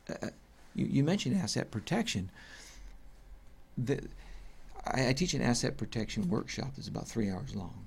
Uh, 0.10 0.28
you, 0.76 0.86
you 0.86 1.04
mentioned 1.04 1.38
asset 1.38 1.72
protection. 1.72 2.30
The, 3.78 4.00
I, 4.86 5.10
I 5.10 5.14
teach 5.14 5.34
an 5.34 5.42
asset 5.42 5.78
protection 5.78 6.30
workshop 6.30 6.72
that's 6.76 6.88
about 6.88 7.08
three 7.08 7.30
hours 7.30 7.56
long. 7.56 7.86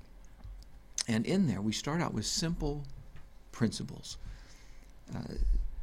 And 1.07 1.25
in 1.27 1.47
there, 1.47 1.61
we 1.61 1.73
start 1.73 2.01
out 2.01 2.13
with 2.13 2.27
simple 2.27 2.85
principles, 3.53 4.19
uh, 5.15 5.35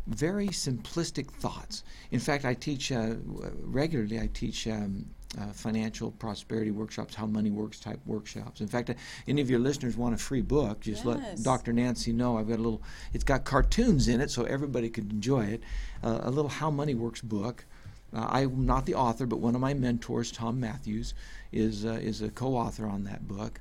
very 0.07 0.47
simplistic 0.49 1.31
thoughts. 1.31 1.83
In 2.11 2.19
fact, 2.19 2.45
I 2.45 2.53
teach 2.53 2.91
uh, 2.91 3.15
regularly, 3.63 4.19
I 4.19 4.29
teach 4.33 4.67
um, 4.67 5.05
uh, 5.39 5.47
financial 5.51 6.11
prosperity 6.11 6.71
workshops, 6.71 7.15
how 7.15 7.25
money 7.25 7.51
works 7.51 7.79
type 7.79 7.99
workshops. 8.05 8.61
In 8.61 8.67
fact, 8.67 8.89
uh, 8.89 8.93
any 9.27 9.41
of 9.41 9.49
your 9.49 9.59
listeners 9.59 9.97
want 9.97 10.13
a 10.13 10.17
free 10.17 10.41
book, 10.41 10.81
just 10.81 11.03
Yes. 11.03 11.05
let 11.05 11.43
Dr. 11.43 11.73
Nancy 11.73 12.13
know. 12.13 12.37
I've 12.37 12.47
got 12.47 12.55
a 12.55 12.63
little, 12.63 12.81
it's 13.13 13.23
got 13.23 13.43
cartoons 13.43 14.07
in 14.07 14.21
it 14.21 14.29
so 14.31 14.43
everybody 14.43 14.89
could 14.89 15.11
enjoy 15.11 15.45
it. 15.45 15.63
Uh, 16.03 16.19
a 16.23 16.31
little 16.31 16.49
How 16.49 16.69
Money 16.69 16.95
Works 16.95 17.21
book. 17.21 17.65
Uh, 18.13 18.27
I'm 18.29 18.65
not 18.65 18.85
the 18.85 18.95
author, 18.95 19.25
but 19.25 19.39
one 19.39 19.55
of 19.55 19.61
my 19.61 19.73
mentors, 19.73 20.31
Tom 20.31 20.59
Matthews, 20.59 21.13
is, 21.51 21.85
uh, 21.85 21.99
is 22.01 22.21
a 22.21 22.29
co 22.29 22.55
author 22.55 22.85
on 22.87 23.03
that 23.05 23.27
book. 23.27 23.59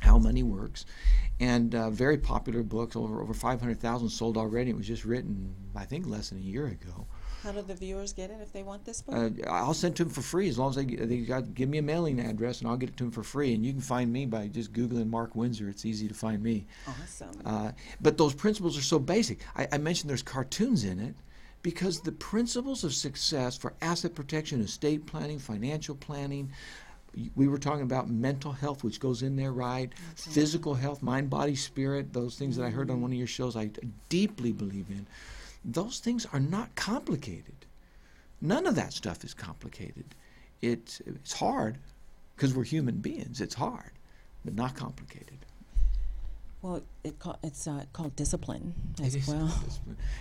How 0.00 0.18
Money 0.18 0.42
Works, 0.42 0.84
and 1.40 1.74
uh, 1.74 1.90
very 1.90 2.18
popular 2.18 2.62
books. 2.62 2.96
Over 2.96 3.22
over 3.22 3.34
500,000 3.34 4.08
sold 4.08 4.36
already. 4.36 4.70
It 4.70 4.76
was 4.76 4.86
just 4.86 5.04
written, 5.04 5.54
I 5.74 5.84
think, 5.84 6.06
less 6.06 6.30
than 6.30 6.38
a 6.38 6.42
year 6.42 6.66
ago. 6.66 7.06
How 7.42 7.52
do 7.52 7.62
the 7.62 7.74
viewers 7.74 8.12
get 8.12 8.30
it 8.30 8.38
if 8.42 8.52
they 8.52 8.64
want 8.64 8.84
this 8.84 9.02
book? 9.02 9.14
Uh, 9.14 9.48
I'll 9.48 9.74
send 9.74 9.94
it 9.94 9.96
to 9.98 10.04
them 10.04 10.12
for 10.12 10.22
free 10.22 10.48
as 10.48 10.58
long 10.58 10.70
as 10.70 10.76
they 10.76 10.84
they 10.84 11.18
got 11.18 11.54
give 11.54 11.68
me 11.68 11.78
a 11.78 11.82
mailing 11.82 12.20
address, 12.20 12.60
and 12.60 12.68
I'll 12.68 12.76
get 12.76 12.90
it 12.90 12.96
to 12.98 13.04
them 13.04 13.12
for 13.12 13.22
free. 13.22 13.54
And 13.54 13.64
you 13.64 13.72
can 13.72 13.80
find 13.80 14.12
me 14.12 14.26
by 14.26 14.48
just 14.48 14.72
googling 14.72 15.08
Mark 15.08 15.34
Winsor. 15.36 15.68
It's 15.68 15.84
easy 15.84 16.08
to 16.08 16.14
find 16.14 16.42
me. 16.42 16.66
awesome. 16.86 17.40
Uh, 17.44 17.72
but 18.00 18.18
those 18.18 18.34
principles 18.34 18.76
are 18.76 18.82
so 18.82 18.98
basic. 18.98 19.40
I, 19.56 19.68
I 19.72 19.78
mentioned 19.78 20.10
there's 20.10 20.22
cartoons 20.22 20.84
in 20.84 20.98
it 20.98 21.14
because 21.62 22.00
the 22.00 22.12
principles 22.12 22.84
of 22.84 22.94
success 22.94 23.56
for 23.56 23.74
asset 23.82 24.14
protection, 24.14 24.60
estate 24.60 25.06
planning, 25.06 25.38
financial 25.38 25.94
planning. 25.94 26.50
We 27.34 27.48
were 27.48 27.58
talking 27.58 27.82
about 27.82 28.08
mental 28.08 28.52
health, 28.52 28.84
which 28.84 29.00
goes 29.00 29.22
in 29.22 29.34
there, 29.36 29.52
right? 29.52 29.90
Physical 30.14 30.74
health, 30.74 31.02
mind, 31.02 31.30
body, 31.30 31.56
spirit, 31.56 32.12
those 32.12 32.36
things 32.36 32.56
that 32.56 32.64
I 32.64 32.70
heard 32.70 32.90
on 32.90 33.00
one 33.02 33.10
of 33.10 33.18
your 33.18 33.26
shows, 33.26 33.56
I 33.56 33.70
deeply 34.08 34.52
believe 34.52 34.86
in. 34.90 35.06
Those 35.64 35.98
things 35.98 36.26
are 36.32 36.38
not 36.40 36.74
complicated. 36.76 37.54
None 38.40 38.66
of 38.66 38.76
that 38.76 38.92
stuff 38.92 39.24
is 39.24 39.34
complicated. 39.34 40.04
It's, 40.62 41.00
it's 41.06 41.32
hard 41.32 41.78
because 42.36 42.54
we're 42.54 42.64
human 42.64 42.96
beings. 42.96 43.40
It's 43.40 43.54
hard, 43.54 43.90
but 44.44 44.54
not 44.54 44.76
complicated. 44.76 45.38
well, 46.62 46.82
it 47.02 47.14
it's 47.42 47.66
uh, 47.66 47.84
called 47.92 48.14
discipline 48.14 48.74
as 49.02 49.14
It 49.16 49.22
is- 49.22 49.28
well. 49.28 49.52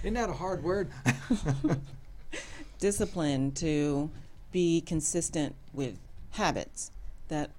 Isn't 0.03 0.15
that 0.15 0.29
a 0.29 0.33
hard 0.33 0.63
word? 0.63 0.89
discipline 2.79 3.51
to 3.53 4.09
be 4.51 4.81
consistent 4.81 5.55
with 5.73 5.97
habits 6.31 6.91
that 7.27 7.51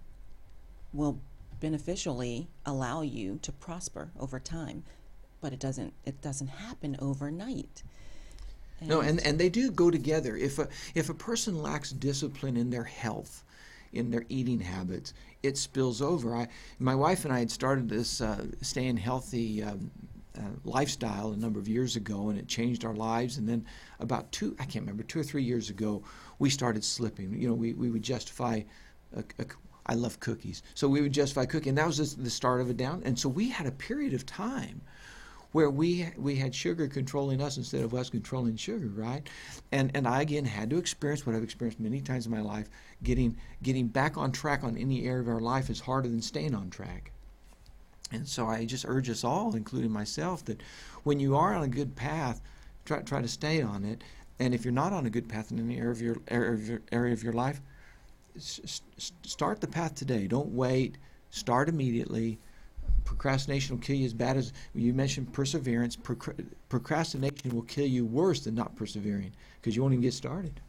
will 0.92 1.18
beneficially 1.60 2.48
allow 2.64 3.02
you 3.02 3.38
to 3.42 3.52
prosper 3.52 4.10
over 4.18 4.38
time. 4.38 4.84
But 5.40 5.52
it 5.52 5.60
doesn't 5.60 5.92
it 6.04 6.20
doesn't 6.20 6.48
happen 6.48 6.96
overnight. 7.00 7.82
No, 8.80 9.00
and, 9.00 9.20
and 9.26 9.38
they 9.38 9.48
do 9.48 9.70
go 9.70 9.90
together. 9.90 10.36
If 10.36 10.58
a 10.58 10.68
if 10.94 11.08
a 11.08 11.14
person 11.14 11.62
lacks 11.62 11.90
discipline 11.90 12.56
in 12.56 12.70
their 12.70 12.84
health, 12.84 13.44
in 13.92 14.10
their 14.10 14.24
eating 14.28 14.60
habits, 14.60 15.14
it 15.42 15.56
spills 15.56 16.00
over. 16.00 16.36
I, 16.36 16.48
my 16.78 16.94
wife 16.94 17.24
and 17.24 17.34
I 17.34 17.40
had 17.40 17.50
started 17.50 17.88
this 17.88 18.20
uh, 18.20 18.46
staying 18.60 18.96
healthy 18.96 19.62
um, 19.62 19.90
uh, 20.38 20.42
lifestyle 20.64 21.32
a 21.32 21.36
number 21.36 21.58
of 21.58 21.68
years 21.68 21.96
ago, 21.96 22.28
and 22.28 22.38
it 22.38 22.46
changed 22.46 22.84
our 22.84 22.94
lives. 22.94 23.38
And 23.38 23.48
then 23.48 23.64
about 23.98 24.30
two, 24.30 24.54
I 24.60 24.64
can't 24.64 24.84
remember, 24.84 25.02
two 25.02 25.18
or 25.18 25.24
three 25.24 25.42
years 25.42 25.70
ago, 25.70 26.02
we 26.38 26.50
started 26.50 26.84
slipping. 26.84 27.38
You 27.38 27.48
know, 27.48 27.54
we, 27.54 27.72
we 27.74 27.90
would 27.90 28.02
justify. 28.02 28.62
A, 29.16 29.24
a, 29.38 29.46
I 29.86 29.94
love 29.94 30.20
cookies, 30.20 30.62
so 30.74 30.86
we 30.86 31.00
would 31.00 31.12
justify 31.12 31.46
cooking. 31.46 31.70
And 31.70 31.78
that 31.78 31.86
was 31.86 32.16
the 32.16 32.30
start 32.30 32.60
of 32.60 32.68
a 32.68 32.74
down. 32.74 33.02
And 33.06 33.18
so 33.18 33.28
we 33.28 33.48
had 33.48 33.66
a 33.66 33.72
period 33.72 34.12
of 34.12 34.26
time 34.26 34.82
where 35.52 35.70
we 35.70 36.08
we 36.16 36.36
had 36.36 36.54
sugar 36.54 36.86
controlling 36.88 37.40
us 37.40 37.56
instead 37.56 37.82
of 37.82 37.94
us 37.94 38.10
controlling 38.10 38.56
sugar, 38.56 38.88
right? 38.88 39.28
And 39.72 39.90
and 39.94 40.06
I 40.06 40.20
again 40.22 40.44
had 40.44 40.70
to 40.70 40.78
experience 40.78 41.26
what 41.26 41.34
I've 41.34 41.42
experienced 41.42 41.80
many 41.80 42.00
times 42.00 42.26
in 42.26 42.32
my 42.32 42.40
life. 42.40 42.68
Getting 43.02 43.36
getting 43.62 43.88
back 43.88 44.16
on 44.18 44.32
track 44.32 44.62
on 44.62 44.76
any 44.76 45.06
area 45.06 45.22
of 45.22 45.28
our 45.28 45.40
life 45.40 45.70
is 45.70 45.80
harder 45.80 46.08
than 46.08 46.22
staying 46.22 46.54
on 46.54 46.70
track. 46.70 47.12
And 48.10 48.26
so 48.26 48.46
I 48.46 48.64
just 48.64 48.86
urge 48.88 49.10
us 49.10 49.24
all, 49.24 49.54
including 49.54 49.90
myself, 49.90 50.44
that 50.46 50.62
when 51.02 51.20
you 51.20 51.36
are 51.36 51.54
on 51.54 51.62
a 51.62 51.68
good 51.68 51.94
path, 51.96 52.40
try 52.84 53.00
try 53.00 53.22
to 53.22 53.28
stay 53.28 53.62
on 53.62 53.84
it. 53.84 54.02
And 54.40 54.54
if 54.54 54.64
you're 54.64 54.72
not 54.72 54.92
on 54.92 55.06
a 55.06 55.10
good 55.10 55.28
path 55.28 55.50
in 55.50 55.58
any 55.58 55.78
area 55.78 55.90
of 55.90 56.00
your 56.00 56.16
area 56.28 56.52
of 56.52 56.68
your, 56.68 56.82
area 56.92 57.12
of 57.12 57.22
your 57.22 57.32
life, 57.32 57.60
s- 58.36 58.82
start 59.22 59.60
the 59.60 59.66
path 59.66 59.94
today. 59.94 60.26
Don't 60.26 60.50
wait. 60.50 60.98
Start 61.30 61.68
immediately 61.68 62.38
procrastination 63.08 63.76
will 63.76 63.82
kill 63.82 63.96
you 63.96 64.04
as 64.04 64.12
bad 64.12 64.36
as 64.36 64.52
you 64.74 64.92
mentioned 64.92 65.32
perseverance. 65.32 65.96
procrastination 66.68 67.54
will 67.54 67.62
kill 67.62 67.86
you 67.86 68.04
worse 68.04 68.40
than 68.40 68.54
not 68.54 68.76
persevering 68.76 69.32
because 69.56 69.74
you 69.74 69.80
won't 69.80 69.94
even 69.94 70.02
get 70.02 70.12
started. 70.12 70.60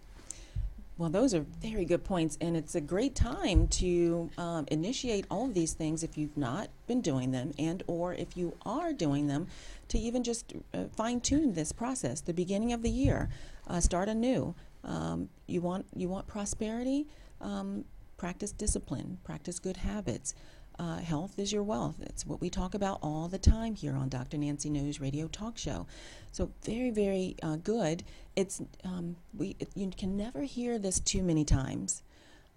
Well, 0.97 1.09
those 1.09 1.33
are 1.33 1.45
very 1.61 1.85
good 1.85 2.03
points, 2.03 2.37
and 2.41 2.57
it's 2.57 2.75
a 2.75 2.81
great 2.81 3.15
time 3.15 3.69
to 3.69 4.29
um, 4.37 4.65
initiate 4.69 5.25
all 5.31 5.45
of 5.45 5.53
these 5.53 5.71
things 5.71 6.03
if 6.03 6.17
you've 6.17 6.35
not 6.35 6.69
been 6.87 6.99
doing 6.99 7.31
them, 7.31 7.53
and 7.57 7.83
or 7.87 8.13
if 8.13 8.35
you 8.35 8.57
are 8.65 8.91
doing 8.91 9.27
them, 9.27 9.47
to 9.87 9.97
even 9.97 10.23
just 10.23 10.53
uh, 10.73 10.85
fine 10.95 11.21
tune 11.21 11.53
this 11.53 11.71
process. 11.71 12.19
The 12.19 12.33
beginning 12.33 12.73
of 12.73 12.83
the 12.83 12.89
year, 12.89 13.29
uh, 13.69 13.79
start 13.79 14.09
anew. 14.09 14.55
Um, 14.83 15.29
you 15.47 15.61
want 15.61 15.85
you 15.95 16.09
want 16.09 16.27
prosperity. 16.27 17.07
Um, 17.41 17.85
practice 18.17 18.51
discipline. 18.51 19.17
Practice 19.23 19.59
good 19.59 19.77
habits. 19.77 20.33
Uh, 20.77 20.97
health 20.99 21.37
is 21.37 21.51
your 21.51 21.63
wealth. 21.63 21.97
It's 21.99 22.25
what 22.25 22.39
we 22.39 22.49
talk 22.49 22.73
about 22.73 22.99
all 23.03 23.27
the 23.27 23.37
time 23.37 23.75
here 23.75 23.95
on 23.97 24.07
Dr. 24.07 24.37
Nancy 24.37 24.69
Knows 24.69 25.01
Radio 25.01 25.27
Talk 25.27 25.57
Show. 25.57 25.85
So 26.31 26.51
very, 26.63 26.89
very 26.89 27.35
uh, 27.43 27.57
good. 27.57 28.03
It's 28.37 28.61
um, 28.85 29.17
we 29.37 29.57
it, 29.59 29.69
you 29.75 29.89
can 29.89 30.15
never 30.15 30.43
hear 30.43 30.79
this 30.79 31.01
too 31.01 31.21
many 31.21 31.43
times, 31.43 32.01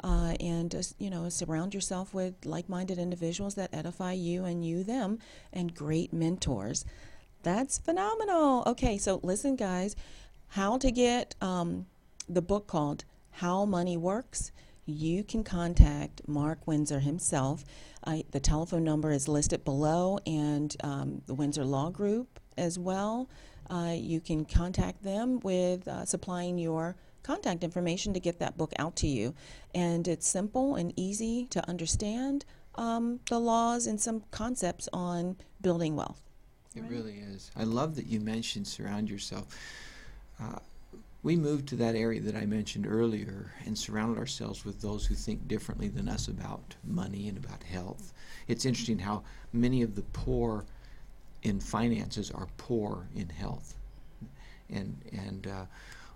uh, 0.05 0.37
and 0.39 0.73
uh, 0.73 0.83
you 0.99 1.11
know 1.11 1.29
surround 1.31 1.75
yourself 1.75 2.15
with 2.15 2.47
like-minded 2.47 2.99
individuals 2.99 3.57
that 3.57 3.75
edify 3.75 4.13
you 4.13 4.45
and 4.45 4.65
you 4.65 4.85
them, 4.85 5.19
and 5.53 5.75
great 5.75 6.13
mentors. 6.13 6.85
That's 7.43 7.77
phenomenal. 7.79 8.63
Okay, 8.69 8.99
so 8.99 9.19
listen, 9.25 9.57
guys, 9.57 9.97
how 10.53 10.79
to 10.79 10.91
get 10.91 11.35
um, 11.41 11.87
the 12.29 12.43
book 12.43 12.67
called 12.67 13.05
How 13.31 13.65
Money 13.65 13.97
Works. 13.97 14.53
You 14.85 15.23
can 15.23 15.45
contact 15.45 16.23
Mark 16.27 16.67
Winsor 16.67 17.01
himself 17.01 17.65
I, 18.05 18.25
the 18.31 18.41
telephone 18.41 18.85
number 18.85 19.13
is 19.13 19.29
listed 19.29 19.65
below, 19.65 20.19
and 20.27 20.75
um, 20.83 21.23
the 21.27 21.35
Winsor 21.35 21.65
Law 21.65 21.91
Group 21.91 22.41
as 22.59 22.79
well. 22.79 23.29
Uh, 23.71 23.95
you 23.97 24.21
can 24.21 24.45
contact 24.45 25.03
them 25.03 25.41
with 25.41 25.87
uh, 25.87 26.05
supplying 26.05 26.59
your 26.59 26.97
contact 27.23 27.63
information 27.63 28.13
to 28.13 28.21
get 28.21 28.41
that 28.41 28.59
book 28.59 28.73
out 28.79 28.97
to 28.97 29.07
you. 29.07 29.35
And 29.75 30.09
it's 30.09 30.27
simple 30.27 30.75
and 30.75 30.93
easy 30.97 31.47
to 31.51 31.67
understand 31.69 32.45
um, 32.75 33.21
the 33.29 33.39
laws 33.39 33.87
and 33.87 34.01
some 34.01 34.25
concepts 34.33 34.89
on 34.93 35.37
building 35.61 35.95
wealth. 35.95 36.21
It 36.75 36.81
right? 36.81 36.91
really 36.91 37.19
is. 37.19 37.51
I 37.57 37.65
love 37.65 37.95
that 37.97 38.07
you 38.07 38.19
mentioned 38.19 38.67
surround 38.67 39.09
yourself. 39.09 39.47
Uh, 40.43 40.59
we 41.23 41.37
moved 41.37 41.69
to 41.69 41.77
that 41.77 41.95
area 41.95 42.21
that 42.21 42.35
I 42.35 42.47
mentioned 42.47 42.87
earlier 42.87 43.53
and 43.65 43.79
surrounded 43.79 44.19
ourselves 44.19 44.65
with 44.65 44.81
those 44.81 45.07
who 45.07 45.15
think 45.15 45.47
differently 45.47 45.89
than 45.89 46.09
us 46.09 46.27
about 46.27 46.75
money 46.85 47.29
and 47.29 47.39
about 47.39 47.63
health. 47.63 48.13
It's 48.49 48.65
interesting 48.65 48.99
how 48.99 49.23
many 49.53 49.83
of 49.83 49.95
the 49.95 50.03
poor 50.03 50.65
in 51.45 51.61
finances 51.61 52.31
are 52.33 52.49
poor 52.57 53.07
in 53.15 53.29
health. 53.29 53.75
And, 54.69 54.97
and 55.13 55.47
uh, 55.47 55.65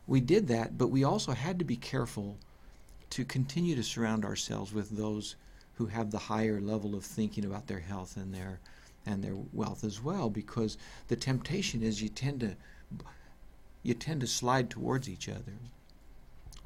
we 0.08 0.20
did 0.20 0.48
that, 0.48 0.76
but 0.76 0.88
we 0.88 1.04
also 1.04 1.32
had 1.32 1.58
to 1.60 1.64
be 1.64 1.76
careful 1.76 2.36
to 3.10 3.24
continue 3.24 3.76
to 3.76 3.82
surround 3.84 4.24
ourselves 4.24 4.72
with 4.72 4.90
those 4.90 5.36
who 5.74 5.86
have 5.86 6.10
the 6.10 6.18
higher 6.18 6.60
level 6.60 6.96
of 6.96 7.04
thinking 7.04 7.44
about 7.44 7.66
their 7.68 7.80
health 7.80 8.16
and 8.16 8.34
their 8.34 8.58
and 9.08 9.22
their 9.22 9.36
wealth 9.52 9.84
as 9.84 10.02
well 10.02 10.28
because 10.28 10.78
the 11.06 11.14
temptation 11.14 11.80
is 11.80 12.02
you 12.02 12.08
tend 12.08 12.40
to 12.40 12.56
you 13.86 13.94
tend 13.94 14.20
to 14.20 14.26
slide 14.26 14.68
towards 14.68 15.08
each 15.08 15.28
other. 15.28 15.52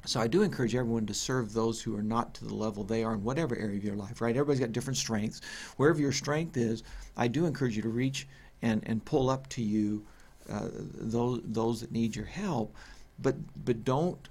So 0.05 0.19
I 0.19 0.27
do 0.27 0.41
encourage 0.41 0.73
everyone 0.73 1.05
to 1.05 1.13
serve 1.13 1.53
those 1.53 1.79
who 1.79 1.95
are 1.95 2.01
not 2.01 2.33
to 2.35 2.45
the 2.45 2.55
level 2.55 2.83
they 2.83 3.03
are 3.03 3.13
in 3.13 3.23
whatever 3.23 3.55
area 3.55 3.77
of 3.77 3.83
your 3.83 3.95
life, 3.95 4.19
right? 4.19 4.35
Everybody's 4.35 4.59
got 4.59 4.71
different 4.71 4.97
strengths. 4.97 5.41
Wherever 5.77 5.99
your 5.99 6.11
strength 6.11 6.57
is, 6.57 6.81
I 7.15 7.27
do 7.27 7.45
encourage 7.45 7.75
you 7.75 7.83
to 7.83 7.89
reach 7.89 8.27
and, 8.63 8.81
and 8.87 9.05
pull 9.05 9.29
up 9.29 9.47
to 9.49 9.61
you 9.61 10.03
uh, 10.49 10.69
those 10.73 11.41
those 11.45 11.81
that 11.81 11.91
need 11.91 12.15
your 12.15 12.25
help. 12.25 12.75
But 13.19 13.35
but 13.63 13.83
don't 13.83 14.27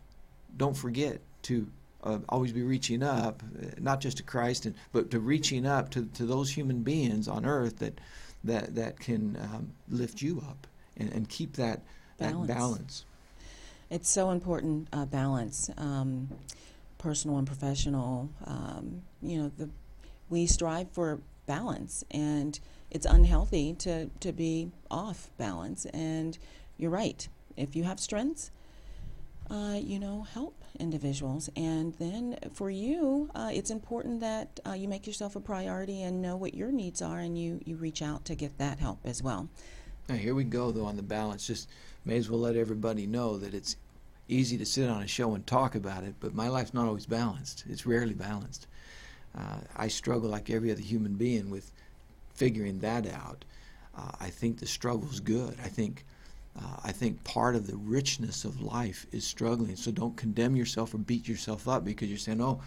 don't 0.57 0.76
forget 0.76 1.20
to 1.43 1.68
uh, 2.03 2.18
always 2.28 2.53
be 2.53 2.62
reaching 2.62 3.05
up, 3.05 3.43
uh, 3.62 3.66
not 3.78 4.01
just 4.01 4.16
to 4.16 4.22
Christ, 4.24 4.66
and, 4.66 4.74
but 4.93 5.11
to 5.12 5.20
reaching 5.20 5.66
up 5.66 5.91
to, 5.91 6.07
to 6.14 6.26
those 6.26 6.51
human 6.51 6.82
beings 6.82 7.28
on 7.28 7.47
earth 7.47 7.78
that 7.78 8.01
that 8.43 8.74
that 8.74 8.99
can 8.99 9.36
um, 9.36 9.72
lift 9.88 10.20
you 10.20 10.43
up 10.49 10.66
and, 10.97 11.12
and 11.12 11.28
keep 11.28 11.53
that 11.55 11.82
balance. 12.21 12.49
balance. 12.49 13.05
It's 13.91 14.09
so 14.09 14.31
important 14.31 14.89
uh, 14.93 15.05
balance, 15.07 15.71
um, 15.77 16.29
personal 16.99 17.39
and 17.39 17.47
professional. 17.47 18.31
Um, 18.45 19.03
you 19.21 19.43
know, 19.43 19.51
the, 19.57 19.68
we 20.29 20.47
strive 20.47 20.91
for 20.93 21.21
balance, 21.47 22.05
and 22.11 22.59
it's 22.91 23.07
unhealthy 23.07 23.75
to 23.75 24.07
to 24.21 24.33
be 24.33 24.71
off 24.91 25.31
balance. 25.39 25.87
And 25.87 26.39
you're 26.77 26.91
right. 26.91 27.27
If 27.57 27.75
you 27.75 27.83
have 27.85 27.99
strengths, 27.99 28.51
uh, 29.51 29.79
you 29.83 29.99
know, 29.99 30.27
help 30.33 30.55
individuals. 30.79 31.51
And 31.57 31.95
then 31.95 32.39
for 32.55 32.71
you, 32.71 33.31
uh, 33.35 33.51
it's 33.53 33.71
important 33.71 34.21
that 34.21 34.61
uh, 34.66 34.73
you 34.73 34.89
make 34.89 35.07
yourself 35.07 35.35
a 35.37 35.41
priority 35.41 36.03
and 36.03 36.23
know 36.23 36.37
what 36.37 36.55
your 36.55 36.71
needs 36.71 37.03
are, 37.03 37.18
and 37.18 37.37
you 37.37 37.61
you 37.64 37.77
reach 37.77 38.03
out 38.03 38.25
to 38.27 38.35
get 38.35 38.59
that 38.59 38.79
help 38.79 39.01
as 39.05 39.23
well. 39.23 39.49
Now 40.09 40.14
here 40.16 40.35
we 40.35 40.45
go 40.45 40.71
though 40.71 40.87
on 40.87 40.97
the 40.97 41.03
balance. 41.03 41.47
Just 41.47 41.68
may 42.05 42.16
as 42.16 42.30
well 42.30 42.40
let 42.40 42.57
everybody 42.57 43.07
know 43.07 43.38
that 43.38 43.55
it's 43.55 43.76
easy 44.28 44.57
to 44.59 44.66
sit 44.66 44.88
on 44.88 45.03
a 45.03 45.07
show 45.09 45.34
and 45.34 45.46
talk 45.46 45.74
about 45.74 46.05
it, 46.05 46.14
but 46.20 46.34
my 46.34 46.48
life's 46.48 46.74
not 46.74 46.86
always 46.86 47.07
balanced. 47.07 47.64
It's 47.68 47.86
rarely 47.86 48.14
balanced. 48.14 48.66
Uh, 49.36 49.59
I 49.76 49.88
struggle 49.88 50.30
like 50.30 50.51
every 50.51 50.70
other 50.70 50.80
human 50.80 51.14
being 51.14 51.51
with 51.51 51.72
figuring 52.34 52.78
that 52.80 53.07
out. 53.12 53.44
Uh, 53.96 54.12
I 54.20 54.30
think 54.30 54.59
the 54.59 54.66
struggle's 54.66 55.20
good. 55.20 55.57
I 55.62 55.68
think 55.68 56.05
uh, 56.59 56.76
I 56.82 56.92
think 56.92 57.22
part 57.22 57.55
of 57.55 57.66
the 57.66 57.76
richness 57.76 58.44
of 58.44 58.61
life 58.61 59.07
is 59.12 59.24
struggling. 59.24 59.76
So 59.76 59.92
don't 59.92 60.16
condemn 60.16 60.57
yourself 60.57 60.94
or 60.94 60.98
beat 60.98 61.28
yourself 61.28 61.68
up 61.68 61.84
because 61.84 62.09
you're 62.09 62.18
saying, 62.18 62.40
"Oh, 62.40 62.61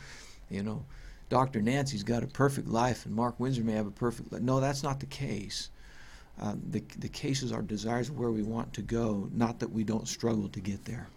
you 0.50 0.64
know, 0.64 0.86
Dr. 1.30 1.62
Nancy's 1.62 2.04
got 2.04 2.24
a 2.24 2.28
perfect 2.28 2.68
life 2.68 3.06
and 3.06 3.16
Mark 3.16 3.40
Winsor 3.40 3.64
may 3.64 3.74
have 3.74 3.88
a 3.88 3.92
perfect 3.92 4.32
life." 4.32 4.42
No, 4.42 4.60
that's 4.60 4.84
not 4.84 5.00
the 5.00 5.06
case. 5.06 5.70
Uh, 6.42 6.56
the, 6.72 6.84
the 6.98 7.08
cases 7.08 7.52
are 7.52 7.62
desires 7.62 8.10
where 8.10 8.32
we 8.32 8.42
want 8.42 8.74
to 8.74 8.82
go, 8.82 9.30
not 9.34 9.60
that 9.60 9.72
we 9.72 9.84
don't 9.84 10.08
struggle 10.08 10.50
to 10.50 10.60
get 10.60 10.84
there. 10.86 11.08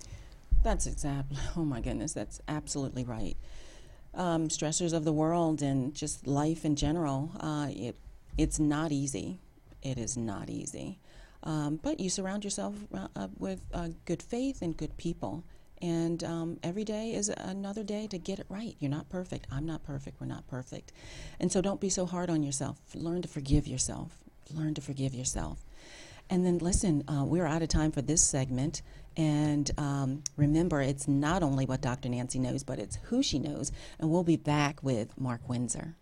That's 0.62 0.86
exactly, 0.86 1.38
oh 1.56 1.64
my 1.64 1.80
goodness, 1.80 2.12
that's 2.12 2.40
absolutely 2.48 3.04
right. 3.04 3.36
Um, 4.14 4.48
stressors 4.48 4.92
of 4.92 5.04
the 5.04 5.12
world 5.12 5.62
and 5.62 5.94
just 5.94 6.26
life 6.26 6.64
in 6.64 6.76
general, 6.76 7.30
uh, 7.40 7.68
it, 7.70 7.96
it's 8.36 8.58
not 8.58 8.92
easy. 8.92 9.40
It 9.82 9.98
is 9.98 10.16
not 10.16 10.50
easy. 10.50 10.98
Um, 11.42 11.78
but 11.82 12.00
you 12.00 12.10
surround 12.10 12.44
yourself 12.44 12.74
uh, 12.94 13.28
with 13.38 13.60
uh, 13.72 13.90
good 14.04 14.22
faith 14.22 14.62
and 14.62 14.76
good 14.76 14.96
people. 14.96 15.44
And 15.82 16.24
um, 16.24 16.58
every 16.62 16.84
day 16.84 17.12
is 17.12 17.28
another 17.28 17.84
day 17.84 18.06
to 18.08 18.18
get 18.18 18.38
it 18.38 18.46
right. 18.48 18.74
You're 18.80 18.90
not 18.90 19.08
perfect. 19.10 19.46
I'm 19.52 19.66
not 19.66 19.84
perfect. 19.84 20.20
We're 20.20 20.26
not 20.26 20.46
perfect. 20.48 20.92
And 21.38 21.52
so 21.52 21.60
don't 21.60 21.80
be 21.80 21.90
so 21.90 22.06
hard 22.06 22.30
on 22.30 22.42
yourself. 22.42 22.78
Learn 22.94 23.22
to 23.22 23.28
forgive 23.28 23.66
yourself 23.66 24.18
learn 24.55 24.74
to 24.74 24.80
forgive 24.80 25.14
yourself. 25.14 25.64
And 26.28 26.44
then 26.44 26.59
listen, 26.59 27.05
uh, 27.09 27.24
we're 27.24 27.47
out 27.47 27.62
of 27.62 27.68
time 27.68 27.92
for 27.92 28.03
this 28.03 28.22
segment. 28.22 28.82
And 29.16 29.70
um, 29.78 30.24
remember, 30.36 30.80
it's 30.80 31.09
not 31.09 31.42
only 31.42 31.66
what 31.66 31.80
Dr. 31.80 32.09
Nancy 32.09 32.38
knows, 32.38 32.64
but 32.64 32.78
it's 32.78 32.99
who 33.05 33.22
she 33.22 33.38
knows. 33.38 33.72
And 33.99 34.11
we'll 34.11 34.24
be 34.24 34.36
back 34.36 34.82
with 34.82 35.18
Mark 35.18 35.49
Winsor. 35.49 35.97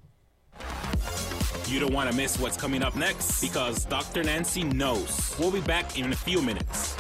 You 1.67 1.81
don't 1.81 1.93
want 1.93 2.11
to 2.11 2.17
miss 2.17 2.39
what's 2.39 2.57
coming 2.57 2.83
up 2.83 2.95
next 2.95 3.41
because 3.41 3.85
Dr. 3.85 4.23
Nancy 4.23 4.65
knows. 4.65 5.35
We'll 5.39 5.51
be 5.51 5.61
back 5.61 5.99
in 5.99 6.13
a 6.13 6.17
few 6.17 6.43
minutes. 6.43 6.97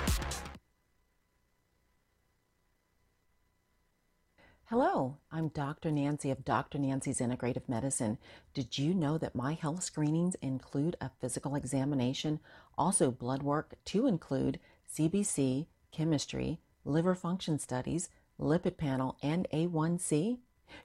Hello, 4.76 5.18
I'm 5.30 5.50
Dr. 5.50 5.92
Nancy 5.92 6.32
of 6.32 6.44
Dr. 6.44 6.78
Nancy's 6.78 7.20
Integrative 7.20 7.68
Medicine. 7.68 8.18
Did 8.54 8.76
you 8.76 8.92
know 8.92 9.16
that 9.18 9.36
my 9.36 9.52
health 9.52 9.84
screenings 9.84 10.34
include 10.42 10.96
a 11.00 11.12
physical 11.20 11.54
examination, 11.54 12.40
also 12.76 13.12
blood 13.12 13.44
work 13.44 13.74
to 13.84 14.08
include 14.08 14.58
CBC, 14.92 15.66
chemistry, 15.92 16.58
liver 16.84 17.14
function 17.14 17.60
studies, 17.60 18.08
lipid 18.36 18.76
panel, 18.76 19.16
and 19.22 19.46
A1C? 19.52 20.38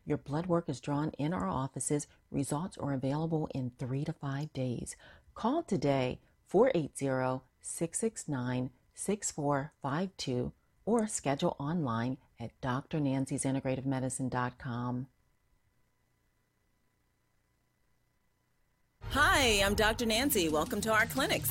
Your 0.06 0.20
blood 0.20 0.46
work 0.46 0.70
is 0.70 0.80
drawn 0.80 1.10
in 1.18 1.34
our 1.34 1.48
offices. 1.50 2.06
Results 2.30 2.78
are 2.78 2.94
available 2.94 3.50
in 3.56 3.72
three 3.80 4.06
to 4.06 4.14
five 4.14 4.54
days. 4.54 4.96
Call 5.34 5.64
today 5.64 6.20
480 6.46 7.42
669 7.60 8.70
6452 8.94 10.52
or 10.86 11.08
schedule 11.08 11.56
online 11.58 12.18
at 12.40 12.52
drnancy'sintegrativemedicine.com. 12.62 15.08
Hi, 19.12 19.64
I'm 19.66 19.74
Dr. 19.74 20.06
Nancy. 20.06 20.50
Welcome 20.50 20.82
to 20.82 20.92
our 20.92 21.08
clinics. 21.08 21.50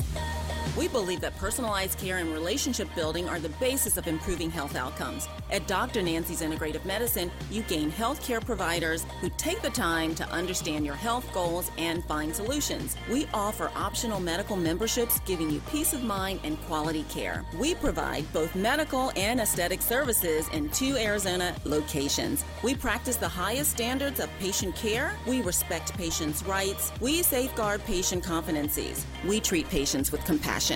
We 0.79 0.87
believe 0.87 1.21
that 1.23 1.37
personalized 1.37 1.99
care 1.99 2.19
and 2.19 2.33
relationship 2.33 2.89
building 2.95 3.29
are 3.29 3.41
the 3.41 3.49
basis 3.49 3.97
of 3.97 4.07
improving 4.07 4.49
health 4.49 4.77
outcomes. 4.77 5.27
At 5.51 5.67
Dr. 5.67 6.03
Nancy's 6.03 6.41
Integrative 6.41 6.85
Medicine, 6.85 7.33
you 7.51 7.63
gain 7.63 7.91
healthcare 7.91 8.45
providers 8.45 9.05
who 9.21 9.29
take 9.31 9.61
the 9.61 9.71
time 9.71 10.15
to 10.15 10.29
understand 10.31 10.87
your 10.87 10.95
health 10.95 11.27
goals 11.35 11.73
and 11.79 12.05
find 12.05 12.33
solutions. 12.33 12.95
We 13.11 13.27
offer 13.35 13.73
optional 13.75 14.21
medical 14.21 14.55
memberships 14.55 15.19
giving 15.27 15.51
you 15.51 15.59
peace 15.69 15.95
of 15.95 16.05
mind 16.05 16.39
and 16.45 16.61
quality 16.67 17.03
care. 17.09 17.45
We 17.59 17.75
provide 17.75 18.33
both 18.33 18.55
medical 18.55 19.11
and 19.17 19.41
aesthetic 19.41 19.83
services 19.83 20.47
in 20.53 20.69
two 20.69 20.97
Arizona 20.97 21.57
locations. 21.65 22.45
We 22.63 22.77
practice 22.77 23.17
the 23.17 23.27
highest 23.27 23.73
standards 23.73 24.21
of 24.21 24.31
patient 24.39 24.77
care. 24.77 25.13
We 25.27 25.43
respect 25.43 25.97
patients' 25.99 26.45
rights. 26.45 26.93
We 27.01 27.25
safeguard 27.25 27.85
patient 27.85 28.23
confidences. 28.23 29.05
We 29.27 29.41
treat 29.41 29.69
patients 29.71 30.13
with 30.13 30.25
compassion. 30.25 30.68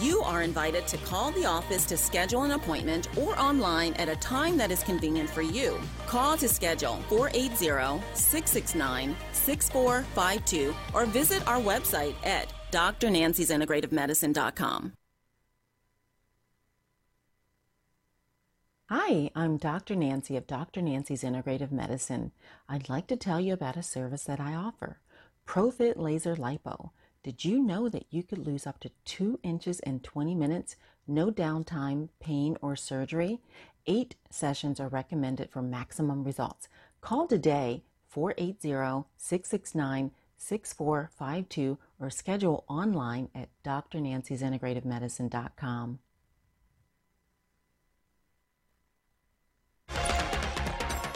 You 0.00 0.20
are 0.20 0.42
invited 0.42 0.86
to 0.88 0.96
call 0.98 1.30
the 1.32 1.44
office 1.44 1.84
to 1.86 1.96
schedule 1.96 2.44
an 2.44 2.52
appointment 2.52 3.08
or 3.18 3.36
online 3.38 3.94
at 3.94 4.08
a 4.08 4.16
time 4.16 4.56
that 4.56 4.70
is 4.70 4.82
convenient 4.82 5.28
for 5.28 5.42
you. 5.42 5.78
Call 6.06 6.36
to 6.38 6.48
schedule 6.48 6.96
480 7.08 8.02
669 8.14 9.16
6452 9.32 10.74
or 10.94 11.06
visit 11.06 11.46
our 11.46 11.60
website 11.60 12.14
at 12.24 12.52
drnancy'sintegrativemedicine.com. 12.72 14.92
Hi, 18.90 19.30
I'm 19.34 19.56
Dr. 19.56 19.96
Nancy 19.96 20.36
of 20.36 20.46
Dr. 20.46 20.82
Nancy's 20.82 21.22
Integrative 21.22 21.72
Medicine. 21.72 22.32
I'd 22.68 22.90
like 22.90 23.06
to 23.06 23.16
tell 23.16 23.40
you 23.40 23.54
about 23.54 23.76
a 23.76 23.82
service 23.82 24.24
that 24.24 24.40
I 24.40 24.54
offer 24.54 24.98
Profit 25.46 25.98
Laser 25.98 26.36
Lipo. 26.36 26.90
Did 27.24 27.42
you 27.42 27.58
know 27.58 27.88
that 27.88 28.04
you 28.10 28.22
could 28.22 28.46
lose 28.46 28.66
up 28.66 28.78
to 28.80 28.90
2 29.06 29.40
inches 29.42 29.80
in 29.80 30.00
20 30.00 30.34
minutes, 30.34 30.76
no 31.08 31.30
downtime, 31.30 32.10
pain, 32.20 32.58
or 32.60 32.76
surgery? 32.76 33.40
Eight 33.86 34.14
sessions 34.28 34.78
are 34.78 34.88
recommended 34.88 35.50
for 35.50 35.62
maximum 35.62 36.22
results. 36.22 36.68
Call 37.00 37.26
today 37.26 37.82
480 38.10 39.06
669 39.16 40.10
6452 40.36 41.78
or 41.98 42.10
schedule 42.10 42.62
online 42.68 43.30
at 43.34 43.48
drnancy'sintegrativemedicine.com. 43.64 46.00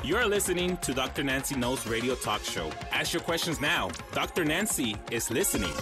You're 0.04 0.26
listening 0.26 0.76
to 0.78 0.94
Dr. 0.94 1.24
Nancy 1.24 1.56
Knows 1.56 1.84
Radio 1.86 2.14
Talk 2.14 2.44
Show. 2.44 2.70
Ask 2.92 3.12
your 3.12 3.20
questions 3.20 3.60
now. 3.60 3.90
Dr. 4.12 4.44
Nancy 4.44 4.96
is 5.10 5.28
listening. 5.28 5.72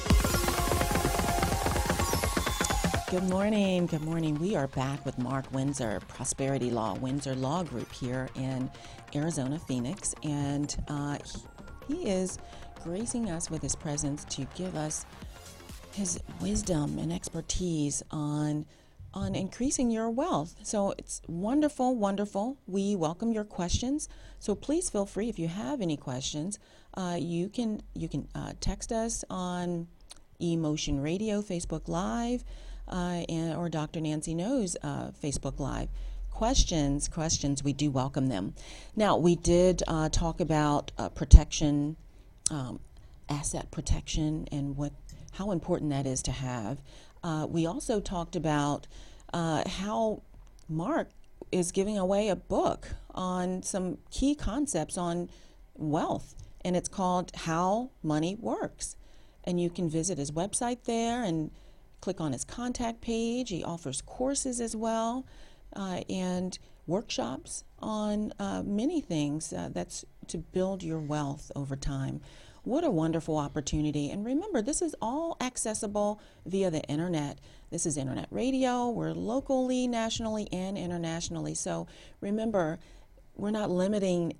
Good 3.10 3.28
morning. 3.28 3.86
Good 3.86 4.00
morning. 4.00 4.36
We 4.36 4.56
are 4.56 4.68
back 4.68 5.04
with 5.04 5.18
Mark 5.18 5.44
Winsor, 5.52 6.00
Prosperity 6.08 6.70
Law, 6.70 6.94
Winsor 6.94 7.34
Law 7.34 7.62
Group 7.62 7.92
here 7.92 8.30
in 8.34 8.70
Arizona, 9.14 9.58
Phoenix. 9.58 10.14
And 10.22 10.74
uh, 10.88 11.18
he, 11.86 11.94
he 11.94 12.10
is 12.10 12.38
gracing 12.82 13.30
us 13.30 13.50
with 13.50 13.60
his 13.60 13.76
presence 13.76 14.24
to 14.30 14.46
give 14.56 14.74
us 14.76 15.04
his 15.92 16.18
wisdom 16.40 16.98
and 16.98 17.12
expertise 17.12 18.02
on 18.10 18.64
on 19.16 19.34
increasing 19.34 19.90
your 19.90 20.10
wealth. 20.10 20.54
So 20.62 20.92
it's 20.98 21.22
wonderful, 21.26 21.96
wonderful. 21.96 22.58
We 22.66 22.94
welcome 22.94 23.32
your 23.32 23.44
questions. 23.44 24.10
So 24.38 24.54
please 24.54 24.90
feel 24.90 25.06
free 25.06 25.30
if 25.30 25.38
you 25.38 25.48
have 25.48 25.80
any 25.80 25.96
questions. 25.96 26.58
Uh, 26.92 27.16
you 27.18 27.48
can 27.48 27.80
you 27.94 28.10
can 28.10 28.28
uh, 28.34 28.52
text 28.60 28.92
us 28.92 29.24
on 29.30 29.88
Emotion 30.38 31.00
Radio, 31.00 31.40
Facebook 31.40 31.88
Live, 31.88 32.44
uh, 32.88 33.24
and, 33.26 33.56
or 33.56 33.70
Dr. 33.70 34.02
Nancy 34.02 34.34
Knows 34.34 34.76
uh, 34.82 35.12
Facebook 35.22 35.58
Live. 35.58 35.88
Questions, 36.30 37.08
questions. 37.08 37.64
We 37.64 37.72
do 37.72 37.90
welcome 37.90 38.26
them. 38.26 38.52
Now 38.94 39.16
we 39.16 39.34
did 39.34 39.82
uh, 39.88 40.10
talk 40.10 40.40
about 40.40 40.92
uh, 40.98 41.08
protection, 41.08 41.96
um, 42.50 42.80
asset 43.30 43.70
protection, 43.70 44.46
and 44.52 44.76
what 44.76 44.92
how 45.32 45.50
important 45.50 45.90
that 45.90 46.06
is 46.06 46.22
to 46.22 46.32
have. 46.32 46.82
Uh, 47.22 47.46
we 47.48 47.66
also 47.66 48.00
talked 48.00 48.36
about 48.36 48.86
uh, 49.32 49.68
how 49.68 50.22
Mark 50.68 51.10
is 51.52 51.72
giving 51.72 51.98
away 51.98 52.28
a 52.28 52.36
book 52.36 52.88
on 53.14 53.62
some 53.62 53.98
key 54.10 54.34
concepts 54.34 54.98
on 54.98 55.30
wealth, 55.74 56.34
and 56.64 56.76
it's 56.76 56.88
called 56.88 57.32
How 57.34 57.90
Money 58.02 58.36
Works. 58.38 58.96
And 59.44 59.60
you 59.60 59.70
can 59.70 59.88
visit 59.88 60.18
his 60.18 60.32
website 60.32 60.84
there 60.84 61.22
and 61.22 61.50
click 62.00 62.20
on 62.20 62.32
his 62.32 62.44
contact 62.44 63.00
page. 63.00 63.50
He 63.50 63.62
offers 63.62 64.02
courses 64.02 64.60
as 64.60 64.74
well 64.74 65.26
uh, 65.74 66.00
and 66.08 66.58
workshops 66.86 67.64
on 67.80 68.32
uh, 68.38 68.62
many 68.64 69.00
things 69.00 69.52
uh, 69.52 69.68
that's 69.72 70.04
to 70.28 70.38
build 70.38 70.82
your 70.82 70.98
wealth 70.98 71.52
over 71.54 71.76
time. 71.76 72.20
What 72.66 72.82
a 72.82 72.90
wonderful 72.90 73.36
opportunity. 73.36 74.10
And 74.10 74.26
remember, 74.26 74.60
this 74.60 74.82
is 74.82 74.92
all 75.00 75.36
accessible 75.40 76.20
via 76.46 76.68
the 76.68 76.82
internet. 76.86 77.38
This 77.70 77.86
is 77.86 77.96
internet 77.96 78.26
radio. 78.32 78.90
We're 78.90 79.12
locally, 79.12 79.86
nationally, 79.86 80.48
and 80.50 80.76
internationally. 80.76 81.54
So 81.54 81.86
remember, 82.20 82.80
we're 83.36 83.52
not 83.52 83.70
limiting 83.70 84.32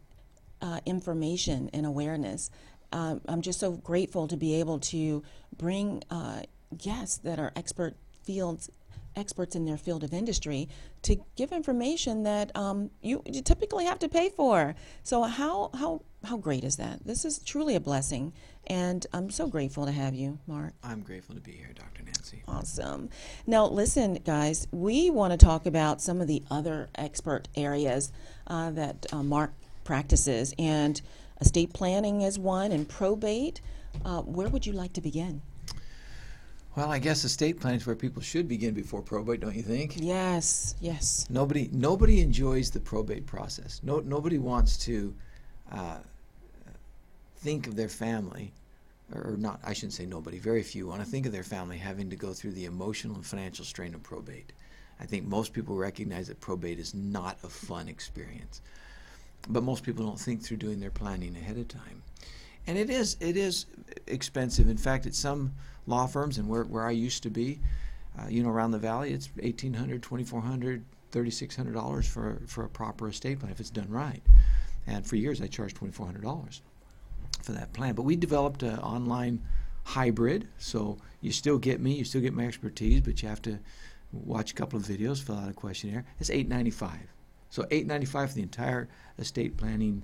uh, 0.60 0.80
information 0.84 1.70
and 1.72 1.86
awareness. 1.86 2.50
Um, 2.90 3.20
I'm 3.28 3.42
just 3.42 3.60
so 3.60 3.74
grateful 3.74 4.26
to 4.26 4.36
be 4.36 4.58
able 4.58 4.80
to 4.80 5.22
bring 5.56 6.02
uh, 6.10 6.42
guests 6.76 7.18
that 7.18 7.38
are 7.38 7.52
expert 7.54 7.94
fields 8.24 8.68
experts 9.14 9.56
in 9.56 9.64
their 9.64 9.78
field 9.78 10.04
of 10.04 10.12
industry 10.12 10.68
to 11.02 11.16
give 11.36 11.50
information 11.52 12.24
that 12.24 12.54
um, 12.54 12.90
you, 13.00 13.22
you, 13.24 13.40
typically 13.40 13.86
have 13.86 13.98
to 13.98 14.08
pay 14.08 14.28
for. 14.28 14.74
So 15.02 15.22
how 15.22 15.70
how 15.74 16.02
how 16.26 16.36
great 16.36 16.64
is 16.64 16.76
that? 16.76 17.04
This 17.06 17.24
is 17.24 17.38
truly 17.38 17.76
a 17.76 17.80
blessing, 17.80 18.32
and 18.66 19.06
I'm 19.12 19.30
so 19.30 19.46
grateful 19.46 19.86
to 19.86 19.92
have 19.92 20.14
you, 20.14 20.38
Mark. 20.46 20.74
I'm 20.82 21.00
grateful 21.00 21.34
to 21.34 21.40
be 21.40 21.52
here, 21.52 21.70
Dr. 21.74 22.02
Nancy. 22.02 22.42
Awesome. 22.48 23.08
Now, 23.46 23.66
listen, 23.66 24.14
guys, 24.24 24.66
we 24.72 25.08
want 25.08 25.32
to 25.32 25.44
talk 25.44 25.66
about 25.66 26.02
some 26.02 26.20
of 26.20 26.26
the 26.26 26.42
other 26.50 26.88
expert 26.96 27.48
areas 27.54 28.12
uh, 28.48 28.70
that 28.72 29.06
uh, 29.12 29.22
Mark 29.22 29.52
practices, 29.84 30.52
and 30.58 31.00
estate 31.40 31.72
planning 31.72 32.22
is 32.22 32.38
one, 32.38 32.72
and 32.72 32.88
probate. 32.88 33.60
Uh, 34.04 34.22
where 34.22 34.48
would 34.48 34.66
you 34.66 34.72
like 34.72 34.92
to 34.94 35.00
begin? 35.00 35.42
Well, 36.76 36.90
I 36.90 36.98
guess 36.98 37.24
estate 37.24 37.60
planning 37.60 37.80
is 37.80 37.86
where 37.86 37.96
people 37.96 38.20
should 38.20 38.48
begin 38.48 38.74
before 38.74 39.00
probate, 39.00 39.40
don't 39.40 39.54
you 39.54 39.62
think? 39.62 39.94
Yes, 39.96 40.74
yes. 40.80 41.26
Nobody, 41.30 41.70
nobody 41.72 42.20
enjoys 42.20 42.70
the 42.70 42.80
probate 42.80 43.26
process. 43.26 43.80
No, 43.82 44.00
nobody 44.00 44.38
wants 44.38 44.76
to 44.78 45.14
uh, 45.72 45.98
think 47.46 47.68
of 47.68 47.76
their 47.76 47.88
family, 48.06 48.52
or 49.14 49.36
not. 49.38 49.60
I 49.70 49.72
shouldn't 49.72 49.92
say 49.92 50.06
nobody. 50.06 50.38
Very 50.38 50.64
few 50.64 50.88
want 50.88 51.00
to 51.04 51.10
think 51.10 51.26
of 51.26 51.32
their 51.32 51.50
family 51.56 51.78
having 51.78 52.10
to 52.10 52.16
go 52.26 52.32
through 52.32 52.54
the 52.54 52.64
emotional 52.64 53.14
and 53.14 53.24
financial 53.24 53.64
strain 53.64 53.94
of 53.94 54.02
probate. 54.02 54.52
I 55.02 55.06
think 55.06 55.26
most 55.26 55.52
people 55.52 55.76
recognize 55.76 56.26
that 56.26 56.40
probate 56.40 56.80
is 56.80 56.92
not 56.94 57.38
a 57.44 57.48
fun 57.48 57.88
experience, 57.88 58.62
but 59.48 59.62
most 59.62 59.84
people 59.84 60.04
don't 60.04 60.24
think 60.24 60.42
through 60.42 60.56
doing 60.56 60.80
their 60.80 60.90
planning 60.90 61.36
ahead 61.36 61.58
of 61.58 61.68
time, 61.68 62.02
and 62.66 62.76
it 62.78 62.90
is 62.90 63.16
it 63.20 63.36
is 63.36 63.66
expensive. 64.06 64.68
In 64.68 64.78
fact, 64.78 65.06
at 65.06 65.14
some 65.14 65.52
law 65.86 66.06
firms 66.08 66.38
and 66.38 66.48
where, 66.48 66.64
where 66.64 66.88
I 66.90 67.06
used 67.06 67.22
to 67.22 67.30
be, 67.30 67.60
Uh, 68.18 68.28
you 68.28 68.42
know, 68.42 68.50
around 68.50 68.72
the 68.72 68.88
valley, 68.90 69.12
it's 69.12 69.28
eighteen 69.48 69.74
hundred, 69.74 70.02
twenty 70.02 70.24
four 70.24 70.40
hundred, 70.40 70.78
thirty 71.10 71.30
six 71.30 71.56
hundred 71.56 71.74
dollars 71.74 72.06
for 72.08 72.40
for 72.46 72.64
a 72.64 72.68
proper 72.68 73.08
estate 73.08 73.38
plan 73.38 73.52
if 73.52 73.60
it's 73.60 73.74
done 73.80 73.90
right. 74.04 74.22
And 74.86 75.06
for 75.06 75.16
years, 75.16 75.40
I 75.40 75.48
charged 75.48 75.76
twenty 75.76 75.92
four 75.92 76.06
hundred 76.06 76.22
dollars 76.22 76.62
for 77.46 77.52
that 77.52 77.72
plan. 77.72 77.94
But 77.94 78.02
we 78.02 78.16
developed 78.16 78.62
an 78.62 78.78
online 78.80 79.40
hybrid, 79.84 80.48
so 80.58 80.98
you 81.20 81.32
still 81.32 81.58
get 81.58 81.80
me, 81.80 81.94
you 81.94 82.04
still 82.04 82.20
get 82.20 82.34
my 82.34 82.46
expertise, 82.46 83.00
but 83.00 83.22
you 83.22 83.28
have 83.28 83.40
to 83.42 83.58
watch 84.12 84.50
a 84.50 84.54
couple 84.54 84.78
of 84.78 84.84
videos, 84.84 85.22
fill 85.22 85.36
out 85.36 85.48
a 85.48 85.54
questionnaire. 85.54 86.04
It's 86.18 86.30
eight 86.30 86.48
ninety 86.48 86.70
five. 86.70 87.14
So 87.50 87.66
eight 87.70 87.86
ninety 87.86 88.06
five 88.06 88.30
for 88.30 88.34
the 88.34 88.42
entire 88.42 88.88
estate 89.18 89.56
planning 89.56 90.02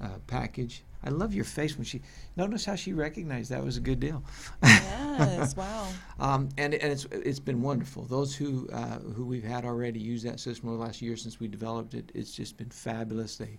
uh, 0.00 0.18
package. 0.26 0.84
I 1.04 1.10
love 1.10 1.34
your 1.34 1.44
face 1.44 1.76
when 1.76 1.84
she 1.84 2.00
notice 2.36 2.64
how 2.64 2.76
she 2.76 2.92
recognized 2.92 3.50
that 3.50 3.64
was 3.64 3.76
a 3.76 3.80
good 3.80 3.98
deal. 3.98 4.22
Yes, 4.62 5.56
wow. 5.56 5.88
um, 6.20 6.48
and 6.58 6.74
and 6.74 6.92
it's 6.92 7.06
it's 7.10 7.40
been 7.40 7.60
wonderful. 7.60 8.04
Those 8.04 8.36
who 8.36 8.68
uh, 8.72 8.98
who 9.00 9.24
we've 9.24 9.42
had 9.42 9.64
already 9.64 9.98
use 9.98 10.22
that 10.22 10.38
system 10.38 10.68
over 10.68 10.78
the 10.78 10.84
last 10.84 11.02
year 11.02 11.16
since 11.16 11.40
we 11.40 11.48
developed 11.48 11.94
it, 11.94 12.12
it's 12.14 12.32
just 12.32 12.56
been 12.56 12.70
fabulous. 12.70 13.36
They 13.36 13.58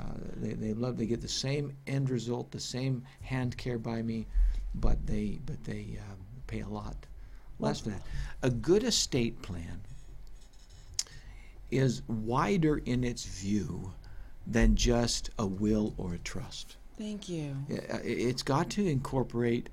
uh, 0.00 0.14
they 0.36 0.54
they 0.54 0.72
love 0.72 0.96
they 0.96 1.06
get 1.06 1.20
the 1.20 1.28
same 1.28 1.72
end 1.86 2.10
result, 2.10 2.50
the 2.50 2.60
same 2.60 3.02
hand 3.20 3.56
care 3.56 3.78
by 3.78 4.02
me, 4.02 4.26
but 4.74 5.06
they 5.06 5.38
but 5.46 5.62
they 5.64 5.98
um, 6.10 6.16
pay 6.46 6.60
a 6.60 6.68
lot 6.68 6.96
less 7.58 7.80
for 7.80 7.90
that. 7.90 8.02
A 8.42 8.50
good 8.50 8.84
estate 8.84 9.40
plan 9.42 9.80
is 11.70 12.02
wider 12.08 12.78
in 12.78 13.04
its 13.04 13.24
view 13.24 13.92
than 14.46 14.74
just 14.74 15.30
a 15.38 15.46
will 15.46 15.94
or 15.98 16.14
a 16.14 16.18
trust. 16.18 16.76
Thank 16.98 17.28
you. 17.28 17.54
Uh, 17.70 17.98
It's 18.02 18.42
got 18.42 18.68
to 18.70 18.86
incorporate 18.86 19.68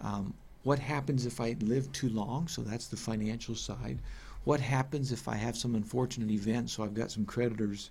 um, 0.00 0.34
what 0.62 0.78
happens 0.78 1.26
if 1.26 1.40
I 1.40 1.56
live 1.60 1.90
too 1.92 2.08
long, 2.08 2.48
so 2.48 2.62
that's 2.62 2.88
the 2.88 2.96
financial 2.96 3.54
side. 3.54 3.98
What 4.44 4.60
happens 4.60 5.12
if 5.12 5.28
I 5.28 5.36
have 5.36 5.56
some 5.56 5.74
unfortunate 5.74 6.30
event, 6.30 6.70
so 6.70 6.82
I've 6.82 6.94
got 6.94 7.10
some 7.10 7.24
creditors 7.24 7.90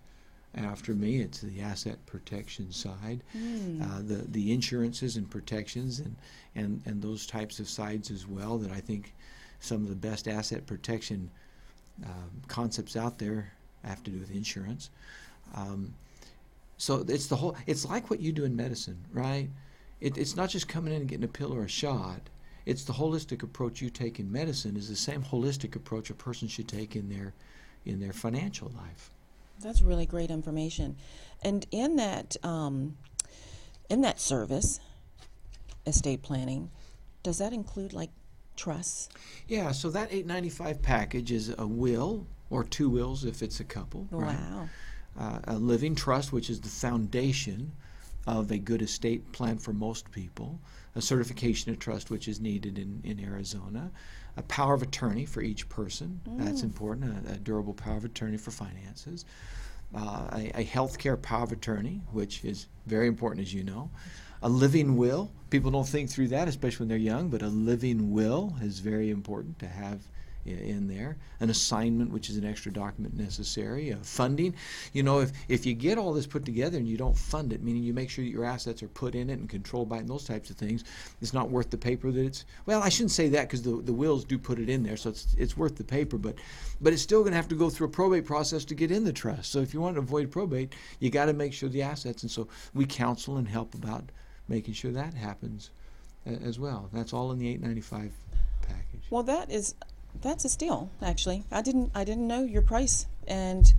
after 0.55 0.93
me? 0.93 1.21
It's 1.21 1.41
the 1.41 1.61
asset 1.61 2.05
protection 2.05 2.71
side, 2.71 3.23
uh, 3.81 3.99
the 3.99 4.25
the 4.29 4.51
insurances 4.51 5.17
and 5.17 5.29
protections, 5.29 5.99
and, 5.99 6.15
and 6.55 6.81
and 6.85 7.01
those 7.01 7.25
types 7.25 7.59
of 7.59 7.67
sides 7.67 8.11
as 8.11 8.27
well. 8.27 8.57
That 8.57 8.71
I 8.71 8.79
think 8.79 9.13
some 9.59 9.81
of 9.83 9.89
the 9.89 9.95
best 9.95 10.27
asset 10.27 10.65
protection 10.65 11.31
um, 12.05 12.41
concepts 12.47 12.95
out 12.95 13.17
there 13.19 13.53
have 13.83 14.03
to 14.03 14.11
do 14.11 14.19
with 14.19 14.31
insurance. 14.31 14.89
Um, 15.55 15.93
so 16.77 17.05
it's 17.07 17.27
the 17.27 17.35
whole. 17.35 17.55
It's 17.65 17.85
like 17.85 18.09
what 18.09 18.19
you 18.19 18.31
do 18.31 18.45
in 18.45 18.55
medicine, 18.55 18.97
right? 19.13 19.49
It, 20.01 20.17
it's 20.17 20.35
not 20.35 20.49
just 20.49 20.67
coming 20.67 20.93
in 20.93 21.01
and 21.01 21.09
getting 21.09 21.23
a 21.23 21.29
pill 21.29 21.53
or 21.53 21.63
a 21.63 21.69
shot. 21.69 22.29
It's 22.65 22.83
the 22.83 22.93
holistic 22.93 23.43
approach 23.43 23.81
you 23.81 23.89
take 23.89 24.19
in 24.19 24.31
medicine 24.31 24.77
is 24.77 24.89
the 24.89 24.95
same 24.95 25.23
holistic 25.23 25.75
approach 25.75 26.09
a 26.09 26.13
person 26.13 26.47
should 26.47 26.67
take 26.67 26.95
in 26.95 27.09
their 27.09 27.33
in 27.85 27.99
their 27.99 28.13
financial 28.13 28.71
life. 28.75 29.11
That's 29.63 29.81
really 29.81 30.05
great 30.05 30.29
information. 30.29 30.97
And 31.41 31.65
in 31.71 31.95
that 31.95 32.35
um, 32.43 32.97
in 33.89 34.01
that 34.01 34.19
service, 34.19 34.79
estate 35.85 36.21
planning, 36.21 36.69
does 37.23 37.37
that 37.39 37.53
include 37.53 37.93
like 37.93 38.09
trusts? 38.55 39.09
Yeah, 39.47 39.71
so 39.71 39.89
that 39.89 40.09
895 40.11 40.81
package 40.81 41.31
is 41.31 41.53
a 41.57 41.67
will 41.67 42.27
or 42.49 42.63
two 42.63 42.89
wills 42.89 43.25
if 43.25 43.41
it's 43.41 43.59
a 43.59 43.63
couple. 43.63 44.07
right? 44.11 44.37
Wow. 44.37 44.69
uh, 45.19 45.39
a 45.45 45.55
living 45.55 45.95
trust, 45.95 46.31
which 46.31 46.49
is 46.49 46.61
the 46.61 46.69
foundation 46.69 47.71
of 48.25 48.51
a 48.51 48.57
good 48.57 48.81
estate 48.81 49.31
plan 49.31 49.57
for 49.57 49.73
most 49.73 50.09
people, 50.11 50.59
a 50.95 51.01
certification 51.01 51.71
of 51.71 51.79
trust, 51.79 52.09
which 52.09 52.27
is 52.27 52.39
needed 52.39 52.77
in, 52.77 53.01
in 53.03 53.19
Arizona, 53.19 53.91
a 54.37 54.41
power 54.43 54.73
of 54.73 54.81
attorney 54.81 55.25
for 55.25 55.41
each 55.41 55.69
person, 55.69 56.19
that's 56.37 56.63
important, 56.63 57.27
a, 57.27 57.33
a 57.33 57.37
durable 57.37 57.73
power 57.73 57.97
of 57.97 58.05
attorney 58.05 58.37
for 58.37 58.51
finances, 58.51 59.25
uh, 59.95 60.27
a, 60.31 60.61
a 60.61 60.65
healthcare 60.65 61.21
power 61.21 61.43
of 61.43 61.51
attorney, 61.51 62.01
which 62.11 62.43
is 62.43 62.67
very 62.87 63.07
important, 63.07 63.45
as 63.45 63.53
you 63.53 63.63
know, 63.63 63.91
a 64.41 64.49
living 64.49 64.97
will. 64.97 65.31
People 65.49 65.71
don't 65.71 65.87
think 65.87 66.09
through 66.09 66.29
that, 66.29 66.47
especially 66.47 66.83
when 66.85 66.89
they're 66.89 66.97
young, 66.97 67.29
but 67.29 67.41
a 67.41 67.47
living 67.47 68.11
will 68.11 68.55
is 68.61 68.79
very 68.79 69.09
important 69.09 69.59
to 69.59 69.67
have 69.67 70.07
in 70.45 70.87
there. 70.87 71.17
An 71.39 71.49
assignment, 71.49 72.11
which 72.11 72.29
is 72.29 72.37
an 72.37 72.45
extra 72.45 72.71
document 72.71 73.17
necessary. 73.17 73.93
Uh, 73.93 73.97
funding. 74.01 74.55
You 74.93 75.03
know, 75.03 75.19
if, 75.19 75.31
if 75.47 75.65
you 75.65 75.73
get 75.73 75.97
all 75.97 76.13
this 76.13 76.27
put 76.27 76.45
together 76.45 76.77
and 76.77 76.87
you 76.87 76.97
don't 76.97 77.17
fund 77.17 77.53
it, 77.53 77.63
meaning 77.63 77.83
you 77.83 77.93
make 77.93 78.09
sure 78.09 78.23
that 78.23 78.31
your 78.31 78.45
assets 78.45 78.83
are 78.83 78.87
put 78.89 79.15
in 79.15 79.29
it 79.29 79.39
and 79.39 79.49
controlled 79.49 79.89
by 79.89 79.97
it 79.97 80.01
and 80.01 80.09
those 80.09 80.25
types 80.25 80.49
of 80.49 80.57
things, 80.57 80.83
it's 81.21 81.33
not 81.33 81.49
worth 81.49 81.69
the 81.69 81.77
paper 81.77 82.11
that 82.11 82.25
it's. 82.25 82.45
Well, 82.65 82.81
I 82.81 82.89
shouldn't 82.89 83.11
say 83.11 83.29
that 83.29 83.47
because 83.47 83.61
the, 83.61 83.81
the 83.81 83.93
wills 83.93 84.25
do 84.25 84.37
put 84.37 84.59
it 84.59 84.69
in 84.69 84.83
there, 84.83 84.97
so 84.97 85.09
it's, 85.09 85.35
it's 85.37 85.57
worth 85.57 85.77
the 85.77 85.83
paper, 85.83 86.17
but, 86.17 86.35
but 86.81 86.93
it's 86.93 87.01
still 87.01 87.21
going 87.21 87.31
to 87.31 87.37
have 87.37 87.47
to 87.49 87.55
go 87.55 87.69
through 87.69 87.87
a 87.87 87.91
probate 87.91 88.25
process 88.25 88.65
to 88.65 88.75
get 88.75 88.91
in 88.91 89.03
the 89.03 89.13
trust. 89.13 89.51
So 89.51 89.59
if 89.59 89.73
you 89.73 89.81
want 89.81 89.95
to 89.95 90.01
avoid 90.01 90.31
probate, 90.31 90.73
you 90.99 91.09
got 91.09 91.25
to 91.25 91.33
make 91.33 91.53
sure 91.53 91.69
the 91.69 91.81
assets. 91.81 92.23
And 92.23 92.31
so 92.31 92.47
we 92.73 92.85
counsel 92.85 93.37
and 93.37 93.47
help 93.47 93.73
about 93.73 94.03
making 94.47 94.73
sure 94.73 94.91
that 94.91 95.13
happens 95.13 95.69
as 96.25 96.59
well. 96.59 96.89
That's 96.93 97.13
all 97.13 97.31
in 97.31 97.39
the 97.39 97.47
895 97.49 98.11
package. 98.61 99.03
Well, 99.09 99.23
that 99.23 99.51
is 99.51 99.75
that's 100.21 100.45
a 100.45 100.49
steal. 100.49 100.89
Actually, 101.01 101.43
I 101.51 101.61
didn't 101.61 101.91
I 101.93 102.03
didn't 102.03 102.27
know 102.27 102.43
your 102.43 102.61
price, 102.61 103.07
and 103.27 103.73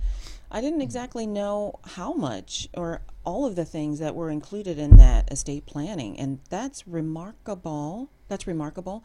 I 0.51 0.61
didn't 0.61 0.81
exactly 0.81 1.25
know 1.25 1.79
how 1.83 2.13
much 2.13 2.69
or 2.75 3.01
all 3.23 3.45
of 3.45 3.55
the 3.55 3.65
things 3.65 3.99
that 3.99 4.15
were 4.15 4.29
included 4.29 4.77
in 4.77 4.97
that 4.97 5.31
estate 5.31 5.65
planning, 5.65 6.19
and 6.19 6.39
that's 6.49 6.87
remarkable. 6.87 8.09
That's 8.27 8.47
remarkable, 8.47 9.03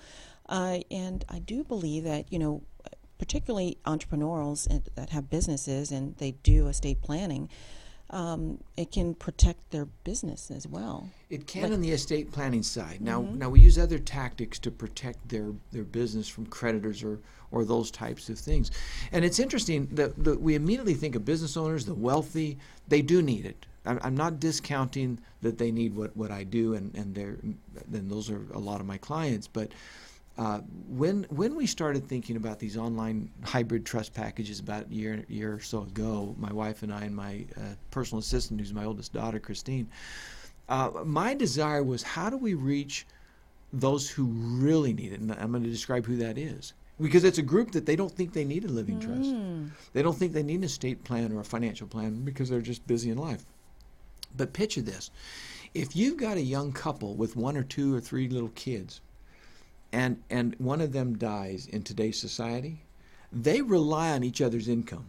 uh, 0.48 0.80
and 0.90 1.24
I 1.28 1.38
do 1.38 1.64
believe 1.64 2.04
that 2.04 2.32
you 2.32 2.38
know, 2.38 2.62
particularly 3.18 3.78
entrepreneurs 3.84 4.68
that 4.94 5.10
have 5.10 5.30
businesses 5.30 5.90
and 5.90 6.16
they 6.16 6.32
do 6.32 6.68
estate 6.68 7.02
planning. 7.02 7.48
Um, 8.12 8.58
it 8.76 8.90
can 8.90 9.14
protect 9.14 9.70
their 9.70 9.84
business 9.84 10.50
as 10.50 10.66
well. 10.66 11.08
It 11.28 11.46
can 11.46 11.72
on 11.72 11.80
the 11.80 11.92
estate 11.92 12.32
planning 12.32 12.64
side. 12.64 13.00
Now, 13.00 13.22
now 13.22 13.48
we 13.48 13.60
use 13.60 13.78
other 13.78 14.00
tactics 14.00 14.58
to 14.60 14.70
protect 14.72 15.28
their, 15.28 15.52
their 15.70 15.84
business 15.84 16.28
from 16.28 16.46
creditors 16.46 17.04
or, 17.04 17.20
or 17.52 17.64
those 17.64 17.90
types 17.92 18.28
of 18.28 18.36
things. 18.36 18.72
And 19.12 19.24
it's 19.24 19.38
interesting 19.38 19.86
that, 19.92 20.24
that 20.24 20.40
we 20.40 20.56
immediately 20.56 20.94
think 20.94 21.14
of 21.14 21.24
business 21.24 21.56
owners, 21.56 21.84
the 21.86 21.94
wealthy, 21.94 22.58
they 22.88 23.00
do 23.00 23.22
need 23.22 23.46
it. 23.46 23.66
I'm, 23.86 24.00
I'm 24.02 24.16
not 24.16 24.40
discounting 24.40 25.20
that 25.42 25.58
they 25.58 25.70
need 25.70 25.94
what, 25.94 26.16
what 26.16 26.32
I 26.32 26.42
do, 26.42 26.74
and, 26.74 26.94
and 26.96 27.14
they're, 27.14 27.36
then 27.88 28.08
those 28.08 28.28
are 28.28 28.42
a 28.52 28.58
lot 28.58 28.80
of 28.80 28.86
my 28.86 28.98
clients. 28.98 29.46
But 29.46 29.70
uh, 30.40 30.60
when 30.88 31.24
when 31.28 31.54
we 31.54 31.66
started 31.66 32.08
thinking 32.08 32.34
about 32.34 32.58
these 32.58 32.74
online 32.74 33.30
hybrid 33.44 33.84
trust 33.84 34.14
packages 34.14 34.58
about 34.58 34.86
a 34.86 34.94
year 34.94 35.22
year 35.28 35.52
or 35.52 35.60
so 35.60 35.82
ago, 35.82 36.34
my 36.38 36.50
wife 36.50 36.82
and 36.82 36.90
I 36.90 37.02
and 37.02 37.14
my 37.14 37.44
uh, 37.58 37.74
personal 37.90 38.20
assistant, 38.20 38.58
who's 38.58 38.72
my 38.72 38.86
oldest 38.86 39.12
daughter, 39.12 39.38
Christine, 39.38 39.86
uh, 40.70 40.90
my 41.04 41.34
desire 41.34 41.82
was 41.82 42.02
how 42.02 42.30
do 42.30 42.38
we 42.38 42.54
reach 42.54 43.06
those 43.70 44.08
who 44.08 44.24
really 44.24 44.94
need 44.94 45.12
it, 45.12 45.20
and 45.20 45.30
I'm 45.30 45.50
going 45.50 45.62
to 45.62 45.68
describe 45.68 46.06
who 46.06 46.16
that 46.16 46.38
is. 46.38 46.72
Because 46.98 47.24
it's 47.24 47.38
a 47.38 47.42
group 47.42 47.72
that 47.72 47.84
they 47.84 47.96
don't 47.96 48.10
think 48.10 48.32
they 48.32 48.44
need 48.44 48.64
a 48.64 48.68
living 48.68 48.98
trust. 48.98 49.30
They 49.92 50.02
don't 50.02 50.16
think 50.16 50.32
they 50.32 50.42
need 50.42 50.56
an 50.56 50.64
estate 50.64 51.04
plan 51.04 51.32
or 51.32 51.40
a 51.40 51.44
financial 51.44 51.86
plan 51.86 52.24
because 52.24 52.48
they're 52.48 52.62
just 52.62 52.86
busy 52.86 53.10
in 53.10 53.18
life. 53.18 53.44
But 54.34 54.54
picture 54.54 54.80
this 54.80 55.10
if 55.74 55.94
you've 55.94 56.16
got 56.16 56.38
a 56.38 56.42
young 56.42 56.72
couple 56.72 57.14
with 57.14 57.36
one 57.36 57.58
or 57.58 57.62
two 57.62 57.94
or 57.94 58.00
three 58.00 58.28
little 58.28 58.50
kids, 58.50 59.02
and 59.92 60.22
and 60.30 60.54
one 60.58 60.80
of 60.80 60.92
them 60.92 61.16
dies 61.16 61.66
in 61.66 61.82
today's 61.82 62.18
society, 62.18 62.82
they 63.32 63.62
rely 63.62 64.12
on 64.12 64.24
each 64.24 64.40
other's 64.40 64.68
income. 64.68 65.06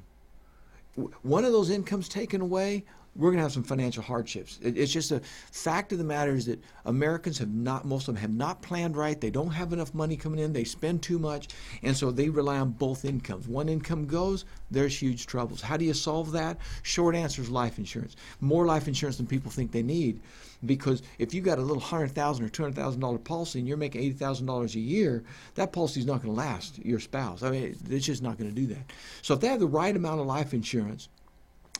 One 1.22 1.46
of 1.46 1.52
those 1.52 1.70
incomes 1.70 2.10
taken 2.10 2.42
away, 2.42 2.84
we're 3.16 3.30
going 3.30 3.38
to 3.38 3.44
have 3.44 3.52
some 3.52 3.64
financial 3.64 4.04
hardships. 4.04 4.60
It, 4.62 4.78
it's 4.78 4.92
just 4.92 5.12
a 5.12 5.20
fact 5.52 5.92
of 5.92 5.98
the 5.98 6.04
matter 6.04 6.34
is 6.34 6.46
that 6.46 6.64
Americans 6.86 7.38
have 7.40 7.54
not, 7.54 7.86
most 7.86 8.08
of 8.08 8.16
them 8.16 8.22
have 8.22 8.32
not 8.32 8.62
planned 8.62 8.96
right. 8.96 9.20
They 9.20 9.30
don't 9.30 9.52
have 9.52 9.74
enough 9.74 9.94
money 9.94 10.16
coming 10.16 10.40
in. 10.40 10.54
They 10.54 10.64
spend 10.64 11.02
too 11.02 11.20
much, 11.20 11.50
and 11.84 11.96
so 11.96 12.12
they 12.12 12.30
rely 12.30 12.58
on 12.58 12.72
both 12.72 13.04
incomes. 13.04 13.48
One 13.48 13.68
income 13.68 14.06
goes, 14.06 14.46
there's 14.70 14.98
huge 14.98 15.28
troubles. 15.28 15.62
How 15.62 15.76
do 15.76 15.84
you 15.84 15.94
solve 15.94 16.32
that? 16.32 16.58
Short 16.84 17.16
answer 17.16 17.42
is 17.42 17.50
life 17.50 17.78
insurance. 17.78 18.16
More 18.40 18.66
life 18.66 18.88
insurance 18.88 19.18
than 19.18 19.28
people 19.28 19.52
think 19.52 19.72
they 19.72 19.84
need, 19.84 20.22
because 20.66 21.02
if 21.20 21.34
you've 21.34 21.46
got 21.46 21.58
a 21.58 21.62
little 21.62 21.78
100,000 21.78 22.46
or 22.46 22.50
two 22.50 22.64
hundred 22.64 22.76
thousand 22.76 23.02
dollar 23.02 23.18
policy 23.18 23.60
and 23.60 23.68
you're 23.68 23.78
making 23.78 24.02
eighty 24.02 24.14
thousand 24.14 24.46
dollars 24.46 24.76
a 24.76 24.80
year, 24.80 25.24
that 25.56 25.74
policy 25.74 26.00
is 26.00 26.06
not 26.06 26.22
going 26.22 26.34
to 26.34 26.40
last 26.40 26.78
your 26.86 27.00
spouse. 27.00 27.44
I 27.44 27.52
mean, 27.52 27.76
it's 27.90 28.06
just 28.06 28.22
not 28.22 28.38
going 28.38 28.50
to 28.50 28.56
do 28.56 28.68
that. 28.68 28.92
So 29.22 29.34
if 29.34 29.42
they 29.42 29.48
have 29.48 29.60
the 29.60 29.68
right 29.68 29.96
amount 29.96 30.22
of 30.22 30.28
life 30.28 30.54
insurance 30.54 31.10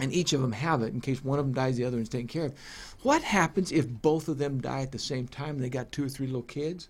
and 0.02 0.12
each 0.12 0.34
of 0.34 0.42
them 0.42 0.52
have 0.52 0.82
it 0.82 0.94
in 0.94 1.00
case 1.00 1.24
one 1.24 1.38
of 1.38 1.46
them 1.46 1.54
dies, 1.54 1.78
the 1.78 1.86
other 1.86 1.98
one's 1.98 2.10
taken 2.10 2.28
care 2.28 2.46
of. 2.46 2.54
What 3.04 3.22
happens 3.22 3.72
if 3.72 3.88
both 3.88 4.28
of 4.28 4.40
them 4.40 4.60
die 4.60 4.82
at 4.82 4.92
the 4.92 5.00
same 5.00 5.28
time 5.28 5.52
and 5.52 5.64
they 5.64 5.70
got 5.70 5.92
two 5.92 6.04
or 6.04 6.10
three 6.10 6.26
little 6.26 6.42
kids? 6.42 6.90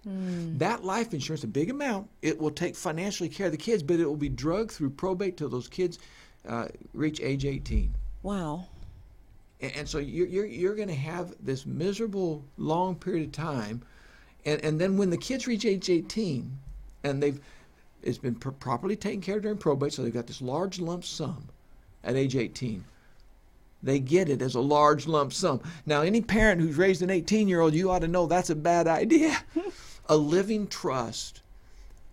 That 0.58 0.86
life 0.86 1.14
insurance, 1.14 1.44
a 1.44 1.48
big 1.48 1.70
amount, 1.70 2.10
it 2.22 2.40
will 2.40 2.52
take 2.52 2.76
financially 2.76 3.30
care 3.30 3.48
of 3.48 3.52
the 3.52 3.58
kids, 3.58 3.84
but 3.84 4.00
it 4.00 4.06
will 4.06 4.16
be 4.16 4.30
drugged 4.30 4.72
through 4.72 4.92
probate 4.92 5.36
till 5.36 5.50
those 5.50 5.68
kids 5.68 6.00
uh, 6.48 6.70
reach 6.94 7.20
age 7.22 7.46
18. 7.46 7.94
Wow. 8.24 8.66
And, 9.60 9.76
and 9.76 9.90
so 9.90 10.00
you're, 10.00 10.28
you're, 10.28 10.46
you're 10.46 10.76
going 10.76 10.88
to 10.88 10.96
have 10.96 11.36
this 11.42 11.66
miserable 11.66 12.44
long 12.58 12.96
period 12.96 13.26
of 13.26 13.32
time. 13.34 13.82
And, 14.46 14.64
and 14.64 14.80
then 14.80 14.98
when 14.98 15.10
the 15.10 15.18
kids 15.18 15.48
reach 15.48 15.66
age 15.66 15.90
18 15.90 16.50
and 17.04 17.22
they've 17.22 17.40
it's 18.04 18.18
been 18.18 18.36
pr- 18.36 18.50
properly 18.50 18.96
taken 18.96 19.22
care 19.22 19.36
of 19.36 19.44
during 19.44 19.58
probate, 19.58 19.94
so 19.94 20.02
they've 20.02 20.14
got 20.14 20.28
this 20.28 20.42
large 20.42 20.80
lump 20.80 21.04
sum 21.04 21.50
at 22.04 22.16
age 22.16 22.36
18. 22.36 22.84
They 23.84 24.00
get 24.00 24.30
it 24.30 24.42
as 24.42 24.56
a 24.56 24.62
large 24.62 25.08
lump 25.08 25.34
sum. 25.34 25.62
Now, 25.86 26.02
any 26.02 26.22
parent 26.22 26.62
who's 26.62 26.78
raised 26.78 27.02
an 27.02 27.10
18 27.10 27.48
year 27.48 27.62
old, 27.62 27.74
you 27.74 27.90
ought 27.90 28.00
to 28.00 28.08
know 28.08 28.26
that's 28.28 28.50
a 28.50 28.56
bad 28.56 28.88
idea. 28.88 29.38
a 30.08 30.16
living 30.16 30.68
trust 30.68 31.42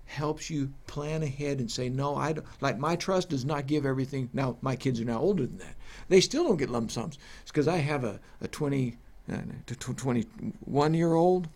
helps 0.06 0.48
you 0.48 0.72
plan 0.86 1.22
ahead 1.22 1.58
and 1.58 1.70
say, 1.70 1.88
no, 1.90 2.16
I 2.16 2.32
don't, 2.32 2.46
like 2.62 2.78
my 2.78 2.96
trust 2.96 3.28
does 3.28 3.44
not 3.44 3.66
give 3.66 3.84
everything. 3.84 4.30
Now, 4.32 4.56
my 4.62 4.74
kids 4.74 5.00
are 5.00 5.04
now 5.04 5.20
older 5.20 5.46
than 5.46 5.58
that. 5.58 5.74
They 6.08 6.20
still 6.20 6.44
don't 6.44 6.56
get 6.56 6.70
lump 6.70 6.90
sums. 6.90 7.18
It's 7.42 7.50
because 7.50 7.68
I 7.68 7.76
have 7.76 8.04
a, 8.04 8.18
a 8.40 8.48
20, 8.48 8.96
uh, 9.30 9.36
21 9.66 10.94
year 10.94 11.12
old, 11.12 11.48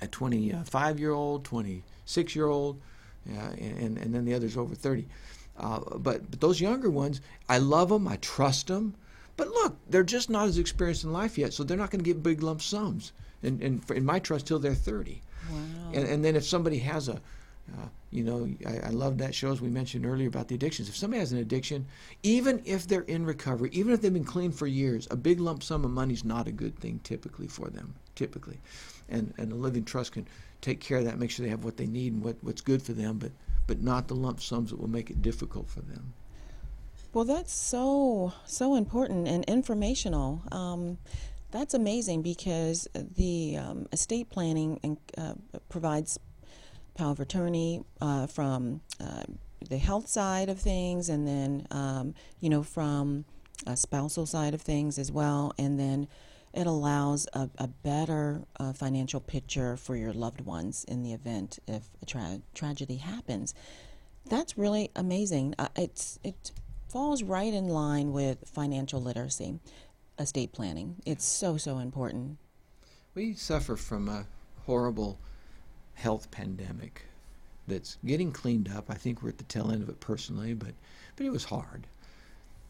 a 0.00 0.06
25 0.06 1.00
year 1.00 1.10
old, 1.10 1.44
26 1.44 2.36
year 2.36 2.46
old, 2.46 2.80
yeah, 3.26 3.50
and, 3.50 3.98
and 3.98 4.14
then 4.14 4.24
the 4.24 4.34
others 4.34 4.56
over 4.56 4.76
30. 4.76 5.08
Uh, 5.56 5.80
but, 5.98 6.30
but 6.30 6.40
those 6.40 6.60
younger 6.60 6.90
ones, 6.90 7.20
I 7.48 7.58
love 7.58 7.88
them, 7.88 8.06
I 8.06 8.16
trust 8.16 8.68
them. 8.68 8.94
But 9.38 9.48
look, 9.48 9.76
they're 9.88 10.02
just 10.02 10.28
not 10.28 10.48
as 10.48 10.58
experienced 10.58 11.04
in 11.04 11.12
life 11.12 11.38
yet, 11.38 11.54
so 11.54 11.62
they're 11.62 11.76
not 11.76 11.90
going 11.90 12.04
to 12.04 12.04
get 12.04 12.22
big 12.22 12.42
lump 12.42 12.60
sums. 12.60 13.12
And, 13.42 13.62
and 13.62 13.88
in 13.92 14.04
my 14.04 14.18
trust 14.18 14.48
till 14.48 14.58
they're 14.58 14.74
30. 14.74 15.22
Wow. 15.48 15.56
And, 15.94 16.08
and 16.08 16.24
then 16.24 16.34
if 16.34 16.44
somebody 16.44 16.78
has 16.80 17.08
a, 17.08 17.12
uh, 17.14 17.86
you 18.10 18.24
know, 18.24 18.48
I, 18.66 18.88
I 18.88 18.90
love 18.90 19.16
that 19.18 19.36
show 19.36 19.52
as 19.52 19.60
we 19.60 19.68
mentioned 19.68 20.04
earlier 20.04 20.26
about 20.26 20.48
the 20.48 20.56
addictions. 20.56 20.88
If 20.88 20.96
somebody 20.96 21.20
has 21.20 21.30
an 21.30 21.38
addiction, 21.38 21.86
even 22.24 22.60
if 22.64 22.88
they're 22.88 23.02
in 23.02 23.24
recovery, 23.24 23.70
even 23.72 23.92
if 23.92 24.00
they've 24.00 24.12
been 24.12 24.24
clean 24.24 24.50
for 24.50 24.66
years, 24.66 25.06
a 25.12 25.16
big 25.16 25.38
lump 25.38 25.62
sum 25.62 25.84
of 25.84 25.92
money 25.92 26.14
is 26.14 26.24
not 26.24 26.48
a 26.48 26.52
good 26.52 26.76
thing 26.80 27.00
typically 27.04 27.46
for 27.46 27.68
them. 27.68 27.94
Typically, 28.16 28.58
and 29.08 29.32
and 29.38 29.52
a 29.52 29.54
living 29.54 29.84
trust 29.84 30.10
can 30.10 30.26
take 30.60 30.80
care 30.80 30.98
of 30.98 31.04
that, 31.04 31.20
make 31.20 31.30
sure 31.30 31.44
they 31.44 31.50
have 31.50 31.62
what 31.62 31.76
they 31.76 31.86
need 31.86 32.12
and 32.12 32.24
what, 32.24 32.34
what's 32.40 32.60
good 32.60 32.82
for 32.82 32.92
them, 32.92 33.18
but 33.18 33.30
but 33.68 33.80
not 33.80 34.08
the 34.08 34.16
lump 34.16 34.40
sums 34.40 34.70
that 34.70 34.80
will 34.80 34.88
make 34.88 35.10
it 35.10 35.22
difficult 35.22 35.68
for 35.68 35.82
them. 35.82 36.12
Well, 37.12 37.24
that's 37.24 37.52
so 37.52 38.34
so 38.44 38.74
important 38.74 39.28
and 39.28 39.44
informational. 39.46 40.42
Um, 40.52 40.98
that's 41.50 41.72
amazing 41.72 42.22
because 42.22 42.86
the 42.94 43.56
um, 43.56 43.86
estate 43.92 44.28
planning 44.28 44.98
uh, 45.16 45.34
provides 45.70 46.18
power 46.94 47.12
of 47.12 47.20
attorney 47.20 47.82
uh, 48.00 48.26
from 48.26 48.82
uh, 49.00 49.22
the 49.68 49.78
health 49.78 50.08
side 50.08 50.50
of 50.50 50.60
things, 50.60 51.08
and 51.08 51.26
then 51.26 51.66
um, 51.70 52.14
you 52.40 52.50
know 52.50 52.62
from 52.62 53.24
a 53.66 53.76
spousal 53.76 54.26
side 54.26 54.52
of 54.52 54.60
things 54.60 54.98
as 54.98 55.10
well, 55.10 55.54
and 55.58 55.80
then 55.80 56.08
it 56.52 56.66
allows 56.66 57.26
a, 57.32 57.48
a 57.58 57.68
better 57.68 58.42
uh, 58.60 58.72
financial 58.74 59.20
picture 59.20 59.76
for 59.76 59.96
your 59.96 60.12
loved 60.12 60.42
ones 60.42 60.84
in 60.84 61.02
the 61.02 61.12
event 61.12 61.58
if 61.66 61.88
a 62.02 62.06
tra- 62.06 62.42
tragedy 62.54 62.96
happens. 62.96 63.54
That's 64.26 64.58
really 64.58 64.90
amazing. 64.94 65.54
Uh, 65.58 65.68
it's 65.74 66.18
it 66.22 66.52
falls 66.88 67.22
right 67.22 67.52
in 67.52 67.68
line 67.68 68.12
with 68.12 68.38
financial 68.46 69.00
literacy, 69.00 69.58
estate 70.18 70.52
planning. 70.52 70.96
It's 71.04 71.24
so 71.24 71.56
so 71.56 71.78
important. 71.78 72.38
We 73.14 73.34
suffer 73.34 73.76
from 73.76 74.08
a 74.08 74.26
horrible 74.66 75.18
health 75.94 76.30
pandemic 76.30 77.02
that's 77.66 77.98
getting 78.04 78.32
cleaned 78.32 78.70
up. 78.74 78.86
I 78.88 78.94
think 78.94 79.22
we're 79.22 79.28
at 79.30 79.38
the 79.38 79.44
tail 79.44 79.70
end 79.70 79.82
of 79.82 79.88
it 79.88 80.00
personally, 80.00 80.54
but 80.54 80.72
but 81.16 81.26
it 81.26 81.30
was 81.30 81.44
hard. 81.44 81.86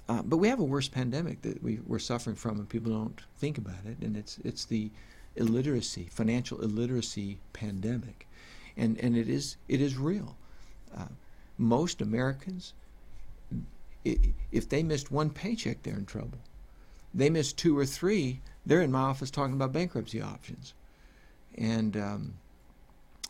Uh, 0.09 0.23
but 0.23 0.39
we 0.39 0.49
have 0.49 0.59
a 0.59 0.65
worse 0.65 0.89
pandemic 0.89 1.43
that 1.43 1.63
we, 1.63 1.81
we're 1.87 1.99
suffering 1.99 2.35
from, 2.35 2.59
and 2.59 2.67
people 2.67 2.91
don't 2.91 3.21
think 3.37 3.59
about 3.59 3.85
it. 3.85 3.99
And 4.01 4.17
it's 4.17 4.39
it's 4.45 4.65
the 4.65 4.91
illiteracy, 5.37 6.09
financial 6.11 6.61
illiteracy 6.61 7.39
pandemic, 7.53 8.27
and 8.77 8.99
and 8.99 9.17
it 9.17 9.29
is 9.29 9.57
it 9.69 9.81
is 9.81 9.97
real. 9.97 10.37
Uh, 10.97 11.07
most 11.59 12.01
Americans, 12.01 12.73
if 14.05 14.69
they 14.69 14.83
missed 14.83 15.11
one 15.11 15.31
paycheck, 15.31 15.83
they're 15.83 15.97
in 15.97 16.07
trouble. 16.07 16.39
They 17.15 17.31
miss 17.31 17.53
two 17.53 17.77
or 17.77 17.87
three, 17.87 18.41
they're 18.67 18.83
in 18.83 18.93
my 18.93 19.01
office 19.01 19.31
talking 19.31 19.55
about 19.55 19.73
bankruptcy 19.73 20.21
options, 20.21 20.75
and 21.57 21.97
um, 21.97 22.35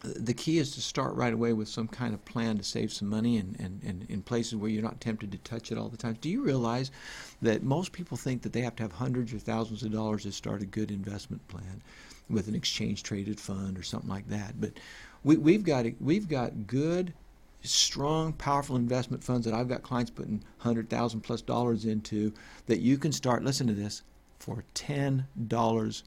the 0.02 0.34
key 0.34 0.58
is 0.58 0.72
to 0.74 0.80
start 0.80 1.14
right 1.14 1.32
away 1.32 1.52
with 1.52 1.68
some 1.68 1.88
kind 1.88 2.14
of 2.14 2.24
plan 2.24 2.56
to 2.56 2.62
save 2.62 2.92
some 2.92 3.08
money 3.08 3.36
and, 3.36 3.58
and, 3.58 3.82
and 3.84 4.06
in 4.08 4.22
places 4.22 4.54
where 4.54 4.70
you're 4.70 4.82
not 4.82 5.00
tempted 5.00 5.32
to 5.32 5.38
touch 5.38 5.72
it 5.72 5.78
all 5.78 5.88
the 5.88 5.96
time. 5.96 6.16
Do 6.20 6.28
you 6.28 6.42
realize 6.42 6.92
that 7.42 7.64
most 7.64 7.92
people 7.92 8.16
think 8.16 8.42
that 8.42 8.52
they 8.52 8.60
have 8.60 8.76
to 8.76 8.84
have 8.84 8.92
hundreds 8.92 9.32
or 9.32 9.38
thousands 9.38 9.82
of 9.82 9.92
dollars 9.92 10.22
to 10.22 10.32
start 10.32 10.62
a 10.62 10.66
good 10.66 10.90
investment 10.90 11.46
plan 11.48 11.82
with 12.30 12.46
an 12.46 12.54
exchange 12.54 13.02
traded 13.02 13.40
fund 13.40 13.76
or 13.76 13.82
something 13.82 14.10
like 14.10 14.28
that? 14.28 14.60
But 14.60 14.72
we, 15.24 15.36
we've 15.36 15.64
got 15.64 15.86
we've 16.00 16.28
got 16.28 16.66
good, 16.68 17.12
strong, 17.62 18.32
powerful 18.32 18.76
investment 18.76 19.22
funds 19.24 19.44
that 19.44 19.54
I've 19.54 19.68
got 19.68 19.82
clients 19.82 20.10
putting 20.10 20.42
hundred 20.58 20.88
thousand 20.88 21.20
plus 21.20 21.42
dollars 21.42 21.84
into 21.84 22.32
that 22.66 22.80
you 22.80 22.98
can 22.98 23.12
start. 23.12 23.44
Listen 23.44 23.66
to 23.66 23.74
this 23.74 24.02
for 24.38 24.64
ten 24.74 25.26
dollars, 25.48 26.04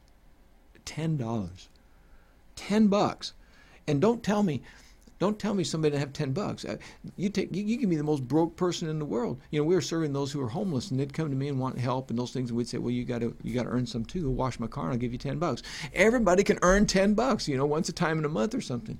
ten 0.85 1.17
dollars, 1.17 1.69
ten 2.55 2.87
bucks 2.87 3.33
and 3.87 3.99
don't 4.01 4.23
tell 4.23 4.43
me, 4.43 4.61
don't 5.19 5.37
tell 5.37 5.53
me 5.53 5.63
somebody 5.63 5.91
didn't 5.91 6.01
have 6.01 6.13
ten 6.13 6.31
bucks. 6.31 6.65
Uh, 6.65 6.77
you 7.15 7.29
take, 7.29 7.55
you, 7.55 7.63
you 7.63 7.77
can 7.77 7.89
be 7.89 7.95
the 7.95 8.03
most 8.03 8.27
broke 8.27 8.55
person 8.55 8.87
in 8.89 8.99
the 8.99 9.05
world. 9.05 9.39
You 9.51 9.59
know, 9.59 9.65
we 9.65 9.75
were 9.75 9.81
serving 9.81 10.13
those 10.13 10.31
who 10.31 10.39
were 10.39 10.47
homeless, 10.47 10.89
and 10.89 10.99
they'd 10.99 11.13
come 11.13 11.29
to 11.29 11.35
me 11.35 11.47
and 11.47 11.59
want 11.59 11.77
help 11.77 12.09
and 12.09 12.17
those 12.17 12.31
things, 12.31 12.49
and 12.49 12.57
we'd 12.57 12.67
say, 12.67 12.77
well, 12.77 12.91
you 12.91 13.03
got 13.03 13.19
to, 13.19 13.35
you 13.43 13.53
got 13.53 13.63
to 13.63 13.69
earn 13.69 13.85
some 13.85 14.05
too. 14.05 14.23
Go 14.23 14.29
wash 14.29 14.59
my 14.59 14.67
car, 14.67 14.85
and 14.85 14.93
I'll 14.93 14.99
give 14.99 15.11
you 15.11 15.17
ten 15.17 15.39
bucks. 15.39 15.61
Everybody 15.93 16.43
can 16.43 16.57
earn 16.61 16.85
ten 16.85 17.13
bucks, 17.13 17.47
you 17.47 17.57
know, 17.57 17.65
once 17.65 17.89
a 17.89 17.93
time 17.93 18.17
in 18.17 18.25
a 18.25 18.29
month 18.29 18.55
or 18.55 18.61
something. 18.61 18.97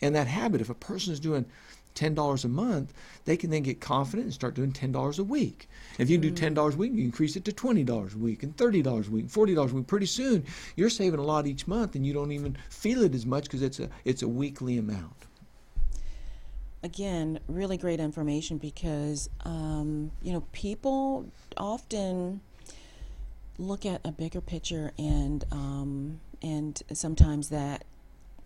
And 0.00 0.14
that 0.14 0.26
habit, 0.26 0.60
if 0.60 0.70
a 0.70 0.74
person 0.74 1.12
is 1.12 1.20
doing 1.20 1.46
$10 1.94 2.44
a 2.44 2.48
month, 2.48 2.92
they 3.24 3.36
can 3.36 3.50
then 3.50 3.62
get 3.62 3.80
confident 3.80 4.24
and 4.24 4.34
start 4.34 4.54
doing 4.54 4.72
$10 4.72 5.18
a 5.18 5.22
week. 5.22 5.68
If 5.98 6.10
you 6.10 6.18
do 6.18 6.30
$10 6.30 6.72
a 6.72 6.76
week, 6.76 6.92
you 6.92 7.04
increase 7.04 7.36
it 7.36 7.44
to 7.44 7.52
$20 7.52 8.14
a 8.14 8.18
week 8.18 8.42
and 8.42 8.56
$30 8.56 9.08
a 9.08 9.10
week, 9.10 9.26
$40 9.26 9.70
a 9.70 9.74
week. 9.74 9.86
Pretty 9.86 10.06
soon, 10.06 10.44
you're 10.76 10.90
saving 10.90 11.20
a 11.20 11.24
lot 11.24 11.46
each 11.46 11.66
month 11.66 11.94
and 11.94 12.06
you 12.06 12.12
don't 12.12 12.32
even 12.32 12.56
feel 12.70 13.02
it 13.02 13.14
as 13.14 13.26
much 13.26 13.44
because 13.44 13.62
it's 13.62 13.80
a, 13.80 13.88
it's 14.04 14.22
a 14.22 14.28
weekly 14.28 14.78
amount. 14.78 15.26
Again, 16.82 17.40
really 17.48 17.78
great 17.78 17.98
information 18.00 18.58
because, 18.58 19.30
um, 19.44 20.10
you 20.22 20.32
know, 20.32 20.42
people 20.52 21.26
often 21.56 22.40
look 23.58 23.86
at 23.86 24.00
a 24.04 24.12
bigger 24.12 24.40
picture 24.40 24.92
and 24.98 25.44
um, 25.52 26.20
and 26.42 26.82
sometimes 26.92 27.48
that 27.48 27.84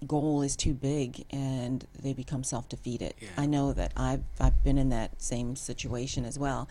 goal 0.07 0.43
is 0.43 0.57
too 0.57 0.75
big 0.75 1.25
and 1.31 1.87
they 2.01 2.13
become 2.13 2.45
self-defeated. 2.45 3.15
Yeah. 3.21 3.29
I 3.37 3.47
know 3.47 3.73
that 3.73 3.93
I've 3.97 4.23
I've 4.41 4.63
been 4.63 4.79
in 4.79 4.91
that 4.91 5.21
same 5.21 5.57
situation 5.57 6.25
as 6.25 6.39
well, 6.39 6.69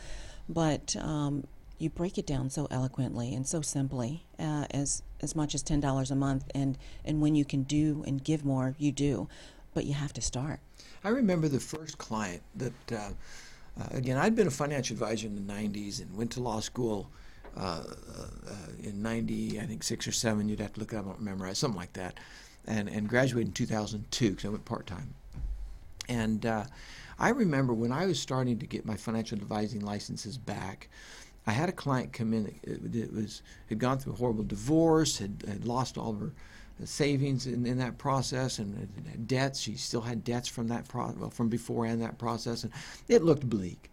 but 0.48 0.96
um, 0.98 1.46
you 1.78 1.90
break 1.90 2.18
it 2.18 2.26
down 2.26 2.50
so 2.50 2.68
eloquently 2.72 3.34
and 3.34 3.46
so 3.46 3.62
simply 3.62 4.24
uh, 4.40 4.66
as 4.72 5.04
as 5.22 5.36
much 5.36 5.54
as 5.56 5.62
ten 5.62 5.80
dollars 5.80 6.12
a 6.12 6.16
month, 6.16 6.46
and 6.56 6.78
and 7.04 7.22
when 7.22 7.36
you 7.36 7.46
can 7.46 7.64
do 7.64 8.04
and 8.08 8.24
give 8.24 8.46
more, 8.46 8.76
you 8.78 8.92
do, 8.92 9.28
but 9.74 9.86
you 9.86 9.94
have 9.94 10.14
to 10.14 10.22
start. 10.22 10.60
I 11.04 11.10
remember 11.10 11.48
the 11.48 11.60
first 11.60 11.98
client 11.98 12.42
that. 12.56 12.92
Uh, 12.92 13.10
uh, 13.80 13.86
again, 13.92 14.18
I'd 14.18 14.36
been 14.36 14.48
a 14.48 14.50
financial 14.50 14.96
advisor 14.96 15.28
in 15.28 15.36
the 15.36 15.54
90s 15.54 16.02
and 16.02 16.18
went 16.18 16.32
to 16.32 16.42
law 16.42 16.60
school 16.62 17.12
uh, 17.56 17.84
uh, 17.84 18.54
in 18.82 19.04
90, 19.04 19.60
I 19.60 19.68
think 19.68 19.84
six 19.84 20.08
or 20.08 20.12
seven. 20.12 20.50
You'd 20.50 20.62
have 20.62 20.74
to 20.74 20.80
look 20.80 20.94
it 20.94 20.96
up, 20.96 21.06
I 21.06 21.10
don't 21.10 21.22
memorize, 21.22 21.60
something 21.60 21.80
like 21.80 21.94
that 21.94 22.18
and, 22.68 22.90
and 22.90 23.08
graduated 23.08 23.48
in 23.48 23.54
2002 23.54 24.30
because 24.30 24.46
I 24.46 24.50
went 24.50 24.66
part 24.66 24.86
time. 24.86 25.14
And 26.10 26.46
uh, 26.46 26.66
I 27.20 27.30
remember 27.30 27.74
when 27.74 27.92
I 27.92 28.06
was 28.06 28.20
starting 28.20 28.60
to 28.60 28.68
get 28.68 28.86
my 28.86 28.96
financial 28.96 29.38
advising 29.38 29.82
licenses 29.82 30.38
back, 30.38 30.90
I 31.46 31.52
had 31.52 31.70
a 31.70 31.74
client 31.74 32.12
come 32.14 32.34
in 32.34 32.54
that 32.66 33.14
was 33.14 33.42
had 33.70 33.80
gone 33.80 34.00
through 34.00 34.14
a 34.14 34.18
horrible 34.18 34.44
divorce, 34.44 35.18
had, 35.18 35.44
had 35.48 35.66
lost 35.66 35.98
all 35.98 36.12
of 36.12 36.20
her 36.20 36.32
savings 36.84 37.48
in, 37.48 37.66
in 37.66 37.78
that 37.80 37.98
process, 37.98 38.60
and 38.60 39.28
debts. 39.28 39.62
She 39.62 39.76
still 39.76 40.02
had 40.02 40.24
debts 40.24 40.50
from 40.50 40.68
that 40.68 40.88
pro- 40.88 41.14
well, 41.18 41.30
from 41.30 41.48
before 41.48 41.86
and 41.86 42.02
that 42.02 42.18
process, 42.18 42.64
and 42.64 42.74
it 43.08 43.24
looked 43.24 43.50
bleak 43.50 43.90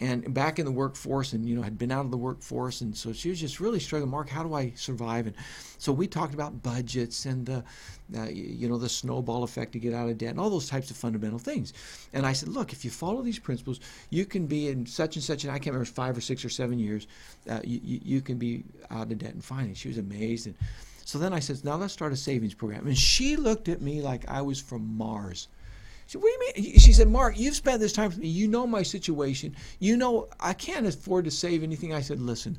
and 0.00 0.32
back 0.32 0.58
in 0.58 0.64
the 0.64 0.72
workforce 0.72 1.32
and 1.32 1.48
you 1.48 1.56
know 1.56 1.62
had 1.62 1.78
been 1.78 1.90
out 1.90 2.04
of 2.04 2.10
the 2.10 2.16
workforce. 2.16 2.80
And 2.80 2.96
so 2.96 3.12
she 3.12 3.30
was 3.30 3.40
just 3.40 3.60
really 3.60 3.80
struggling 3.80 4.10
mark 4.10 4.28
how 4.28 4.42
do 4.42 4.54
i 4.54 4.72
survive? 4.76 5.26
And 5.26 5.36
so 5.78 5.92
we 5.92 6.06
talked 6.06 6.34
about 6.34 6.62
budgets 6.62 7.26
and 7.26 7.46
the 7.46 7.64
uh, 8.16 8.28
you 8.28 8.68
know 8.68 8.78
the 8.78 8.88
snowball 8.88 9.42
effect 9.42 9.72
to 9.72 9.78
get 9.78 9.94
out 9.94 10.08
of 10.08 10.18
debt 10.18 10.30
and 10.30 10.40
all 10.40 10.50
those 10.50 10.68
types 10.68 10.90
of 10.90 10.96
fundamental 10.96 11.38
things. 11.38 11.72
And 12.12 12.26
i 12.26 12.32
said 12.32 12.48
look 12.48 12.72
if 12.72 12.84
you 12.84 12.90
follow 12.90 13.22
these 13.22 13.38
principles 13.38 13.80
you 14.10 14.24
can 14.24 14.46
be 14.46 14.68
in 14.68 14.86
such 14.86 15.16
and 15.16 15.22
such 15.22 15.44
and 15.44 15.52
i 15.52 15.56
can't 15.56 15.74
remember 15.74 15.84
five 15.84 16.16
or 16.16 16.20
six 16.20 16.44
or 16.44 16.48
seven 16.48 16.78
years 16.78 17.06
uh, 17.50 17.60
you, 17.64 17.80
you 17.82 18.20
can 18.20 18.38
be 18.38 18.64
out 18.90 19.10
of 19.10 19.18
debt 19.18 19.34
and 19.34 19.44
fine 19.44 19.66
and 19.66 19.76
she 19.76 19.88
was 19.88 19.98
amazed. 19.98 20.46
And 20.46 20.54
so 21.04 21.18
then 21.18 21.32
i 21.32 21.40
said 21.40 21.64
now 21.64 21.76
let's 21.76 21.92
start 21.92 22.12
a 22.12 22.16
savings 22.16 22.54
program. 22.54 22.86
And 22.86 22.96
she 22.96 23.36
looked 23.36 23.68
at 23.68 23.80
me 23.80 24.00
like 24.00 24.28
i 24.28 24.42
was 24.42 24.60
from 24.60 24.96
mars 24.96 25.48
said, 26.08 26.22
What 26.22 26.28
do 26.28 26.60
you 26.60 26.68
mean? 26.70 26.78
She 26.78 26.92
said, 26.92 27.08
Mark, 27.08 27.38
you've 27.38 27.56
spent 27.56 27.80
this 27.80 27.92
time 27.92 28.08
with 28.08 28.18
me. 28.18 28.28
You 28.28 28.48
know 28.48 28.66
my 28.66 28.82
situation. 28.82 29.54
You 29.78 29.96
know 29.96 30.28
I 30.40 30.52
can't 30.52 30.86
afford 30.86 31.24
to 31.26 31.30
save 31.30 31.62
anything. 31.62 31.94
I 31.94 32.00
said, 32.00 32.20
Listen, 32.20 32.58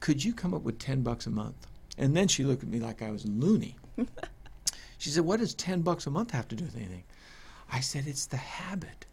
could 0.00 0.22
you 0.22 0.34
come 0.34 0.54
up 0.54 0.62
with 0.62 0.78
10 0.78 1.02
bucks 1.02 1.26
a 1.26 1.30
month? 1.30 1.66
And 1.96 2.16
then 2.16 2.28
she 2.28 2.44
looked 2.44 2.62
at 2.62 2.68
me 2.68 2.80
like 2.80 3.00
I 3.00 3.10
was 3.10 3.24
loony. 3.24 3.76
she 4.98 5.10
said, 5.10 5.24
What 5.24 5.40
does 5.40 5.54
10 5.54 5.82
bucks 5.82 6.06
a 6.06 6.10
month 6.10 6.30
have 6.32 6.48
to 6.48 6.56
do 6.56 6.64
with 6.64 6.76
anything? 6.76 7.04
I 7.70 7.80
said, 7.80 8.06
it's 8.06 8.26
the 8.26 8.36
habit. 8.36 9.06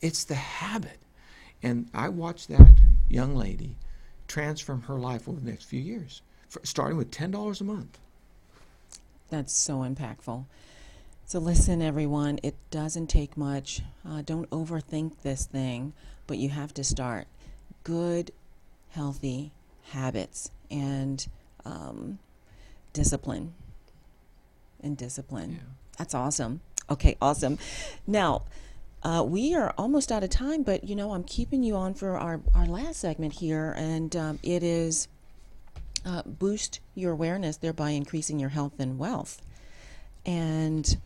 It's 0.00 0.24
the 0.24 0.34
habit. 0.34 0.98
And 1.62 1.88
I 1.94 2.08
watched 2.08 2.48
that 2.48 2.74
young 3.08 3.34
lady 3.34 3.76
transform 4.28 4.82
her 4.82 4.98
life 4.98 5.28
over 5.28 5.40
the 5.40 5.50
next 5.50 5.64
few 5.64 5.80
years, 5.80 6.22
starting 6.62 6.96
with 6.96 7.10
$10 7.10 7.60
a 7.60 7.64
month. 7.64 7.98
That's 9.28 9.52
so 9.52 9.78
impactful. 9.78 10.44
So, 11.28 11.40
listen, 11.40 11.82
everyone, 11.82 12.38
it 12.44 12.54
doesn't 12.70 13.08
take 13.08 13.36
much. 13.36 13.82
Uh, 14.08 14.22
don't 14.22 14.48
overthink 14.50 15.22
this 15.22 15.44
thing, 15.44 15.92
but 16.28 16.38
you 16.38 16.50
have 16.50 16.72
to 16.74 16.84
start. 16.84 17.26
Good, 17.82 18.30
healthy 18.90 19.50
habits 19.90 20.52
and 20.70 21.26
um, 21.64 22.20
discipline. 22.92 23.54
And 24.80 24.96
discipline. 24.96 25.54
Yeah. 25.54 25.72
That's 25.98 26.14
awesome. 26.14 26.60
Okay, 26.88 27.16
awesome. 27.20 27.58
Now, 28.06 28.42
uh, 29.02 29.24
we 29.26 29.52
are 29.52 29.74
almost 29.76 30.12
out 30.12 30.22
of 30.22 30.30
time, 30.30 30.62
but 30.62 30.84
you 30.84 30.94
know, 30.94 31.10
I'm 31.10 31.24
keeping 31.24 31.64
you 31.64 31.74
on 31.74 31.94
for 31.94 32.16
our, 32.16 32.40
our 32.54 32.66
last 32.66 33.00
segment 33.00 33.32
here, 33.32 33.74
and 33.76 34.14
um, 34.14 34.38
it 34.44 34.62
is 34.62 35.08
uh, 36.04 36.22
boost 36.24 36.78
your 36.94 37.10
awareness, 37.10 37.56
thereby 37.56 37.90
increasing 37.90 38.38
your 38.38 38.50
health 38.50 38.78
and 38.78 38.96
wealth. 38.96 39.42
And 40.24 40.96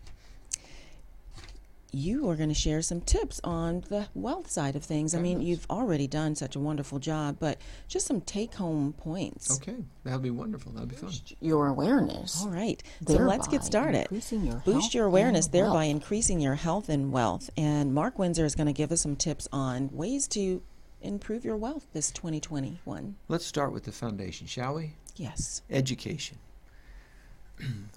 you 1.92 2.28
are 2.28 2.36
going 2.36 2.48
to 2.48 2.54
share 2.54 2.82
some 2.82 3.00
tips 3.00 3.40
on 3.44 3.84
the 3.88 4.08
wealth 4.14 4.50
side 4.50 4.76
of 4.76 4.84
things. 4.84 5.14
I 5.14 5.20
mean, 5.20 5.40
you've 5.40 5.66
already 5.70 6.06
done 6.06 6.34
such 6.34 6.56
a 6.56 6.60
wonderful 6.60 6.98
job, 6.98 7.36
but 7.38 7.58
just 7.88 8.06
some 8.06 8.20
take 8.20 8.54
home 8.54 8.92
points. 8.92 9.56
Okay, 9.56 9.76
that'll 10.04 10.20
be 10.20 10.30
wonderful. 10.30 10.72
That'll 10.72 10.88
be 10.88 10.96
fun. 10.96 11.12
Your 11.40 11.68
awareness. 11.68 12.42
All 12.42 12.50
right, 12.50 12.82
so 13.06 13.14
let's 13.14 13.48
get 13.48 13.64
started. 13.64 14.02
increasing 14.02 14.44
your 14.44 14.56
Boost 14.64 14.82
health 14.82 14.94
your 14.94 15.06
awareness, 15.06 15.46
and 15.46 15.54
thereby 15.54 15.72
wealth. 15.72 15.90
increasing 15.90 16.40
your 16.40 16.54
health 16.54 16.88
and 16.88 17.12
wealth. 17.12 17.50
And 17.56 17.94
Mark 17.94 18.18
Winsor 18.18 18.44
is 18.44 18.54
going 18.54 18.66
to 18.66 18.72
give 18.72 18.92
us 18.92 19.00
some 19.00 19.16
tips 19.16 19.48
on 19.52 19.90
ways 19.92 20.28
to 20.28 20.62
improve 21.02 21.44
your 21.44 21.56
wealth 21.56 21.86
this 21.92 22.10
2021. 22.10 23.16
Let's 23.28 23.46
start 23.46 23.72
with 23.72 23.84
the 23.84 23.92
foundation, 23.92 24.46
shall 24.46 24.74
we? 24.74 24.94
Yes. 25.16 25.62
Education. 25.70 26.38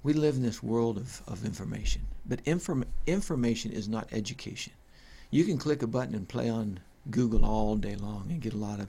We 0.03 0.13
live 0.13 0.35
in 0.35 0.43
this 0.43 0.61
world 0.61 0.97
of, 0.97 1.21
of 1.27 1.45
information, 1.45 2.01
but 2.25 2.39
inform, 2.45 2.85
information 3.07 3.71
is 3.71 3.87
not 3.87 4.07
education. 4.11 4.73
You 5.31 5.45
can 5.45 5.57
click 5.57 5.81
a 5.81 5.87
button 5.87 6.15
and 6.15 6.27
play 6.27 6.49
on 6.49 6.79
Google 7.09 7.45
all 7.45 7.75
day 7.75 7.95
long 7.95 8.27
and 8.29 8.41
get 8.41 8.53
a 8.53 8.57
lot 8.57 8.79
of 8.79 8.87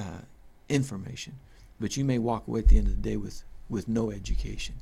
uh, 0.00 0.22
information, 0.68 1.34
but 1.80 1.96
you 1.96 2.04
may 2.04 2.18
walk 2.18 2.48
away 2.48 2.60
at 2.60 2.68
the 2.68 2.78
end 2.78 2.88
of 2.88 2.96
the 2.96 3.08
day 3.10 3.16
with, 3.16 3.44
with 3.68 3.88
no 3.88 4.10
education. 4.10 4.74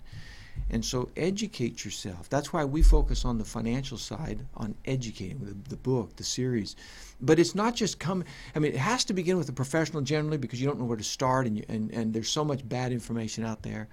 And 0.71 0.85
so 0.85 1.11
educate 1.17 1.85
yourself. 1.85 2.29
That's 2.29 2.53
why 2.53 2.65
we 2.65 2.83
focus 2.83 3.25
on 3.25 3.39
the 3.39 3.45
financial 3.45 3.99
side, 3.99 4.41
on 4.57 4.75
educating 4.85 5.39
the, 5.45 5.55
the 5.69 5.77
book, 5.77 6.17
the 6.17 6.25
series. 6.25 6.77
But 7.21 7.39
it's 7.39 7.55
not 7.55 7.77
just 7.77 8.01
come. 8.01 8.25
I 8.55 8.59
mean, 8.59 8.73
it 8.73 8.79
has 8.79 9.05
to 9.05 9.13
begin 9.13 9.37
with 9.37 9.49
a 9.49 9.53
professional 9.53 10.03
generally 10.03 10.39
because 10.39 10.61
you 10.61 10.67
don't 10.67 10.79
know 10.79 10.87
where 10.87 10.97
to 10.97 11.05
start, 11.05 11.47
and 11.47 11.59
you, 11.59 11.65
and 11.69 11.91
and 11.93 12.13
there's 12.13 12.31
so 12.31 12.45
much 12.45 12.67
bad 12.69 12.91
information 12.91 13.45
out 13.45 13.63
there. 13.63 13.89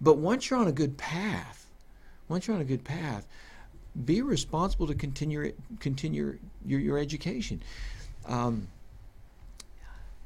But 0.00 0.18
once 0.18 0.48
you're 0.48 0.58
on 0.58 0.68
a 0.68 0.72
good 0.72 0.96
path, 0.96 1.66
once 2.28 2.46
you're 2.46 2.56
on 2.56 2.62
a 2.62 2.66
good 2.66 2.84
path, 2.84 3.26
be 4.04 4.22
responsible 4.22 4.86
to 4.86 4.94
continue 4.94 5.52
continue 5.80 6.38
your 6.64 6.80
your 6.80 6.98
education. 6.98 7.62
Um, 8.26 8.68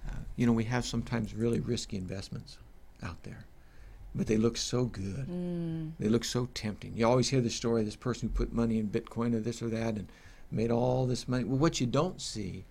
uh, 0.07 0.17
you 0.37 0.47
know, 0.47 0.53
we 0.53 0.65
have 0.65 0.85
sometimes 0.85 1.35
really 1.35 1.61
risky 1.61 1.97
investments 1.97 2.59
out 3.03 3.23
there 3.23 3.47
but 4.15 4.27
they 4.27 4.37
look 4.37 4.57
so 4.57 4.85
good. 4.85 5.27
They 5.99 6.09
look 6.09 6.25
so 6.25 6.49
tempting. 6.55 6.93
You 6.97 7.07
always 7.07 7.29
hear 7.29 7.41
the 7.41 7.51
story 7.51 7.81
of 7.81 7.87
this 7.87 7.97
person 7.97 8.29
who 8.29 8.35
put 8.35 8.53
money 8.53 8.79
in 8.79 8.89
Bitcoin 8.89 9.35
or 9.35 9.41
this 9.41 9.61
or 9.61 9.69
that 9.69 9.95
and 9.97 10.07
made 10.51 10.71
all 10.71 11.07
this 11.07 11.27
money. 11.27 11.45
Well, 11.45 11.59
what 11.59 11.81
you 11.81 11.87
don't 11.87 12.21
see 12.21 12.65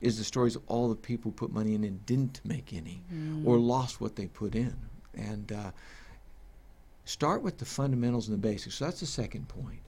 is 0.00 0.18
the 0.18 0.24
stories 0.24 0.56
of 0.56 0.62
all 0.66 0.88
the 0.88 0.96
people 0.96 1.30
who 1.30 1.36
put 1.36 1.52
money 1.52 1.74
in 1.74 1.84
and 1.84 2.04
didn't 2.04 2.40
make 2.44 2.72
any 2.74 3.02
or 3.46 3.56
lost 3.56 4.00
what 4.00 4.16
they 4.16 4.26
put 4.26 4.54
in. 4.54 4.74
And 5.14 5.52
uh, 5.52 5.70
start 7.04 7.42
with 7.42 7.58
the 7.58 7.64
fundamentals 7.64 8.28
and 8.28 8.34
the 8.34 8.40
basics. 8.40 8.76
So 8.76 8.84
that's 8.84 9.00
the 9.00 9.06
second 9.06 9.48
point. 9.48 9.80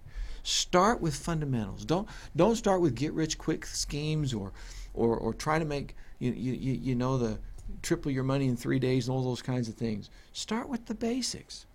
Start 0.43 1.01
with 1.01 1.15
fundamentals. 1.15 1.85
Don't 1.85 2.09
don't 2.37 2.57
start 2.57 2.81
with 2.81 2.95
get 2.95 3.13
rich 3.13 3.39
quick 3.39 3.65
schemes 3.65 4.35
or 4.35 4.53
or, 4.93 5.17
or 5.17 5.35
try 5.35 5.59
to 5.59 5.65
make 5.65 5.97
you, 6.19 6.33
you, 6.33 6.53
you 6.53 6.95
know 6.95 7.19
the 7.19 7.39
triple 7.83 8.11
your 8.11 8.25
money 8.25 8.47
in 8.49 8.57
three 8.57 8.79
days 8.79 9.09
and 9.09 9.17
all 9.17 9.25
those 9.25 9.43
kinds 9.43 9.69
of 9.69 9.75
things. 9.75 10.11
Start 10.33 10.69
with 10.69 10.87
the 10.87 10.95
basics, 10.95 11.67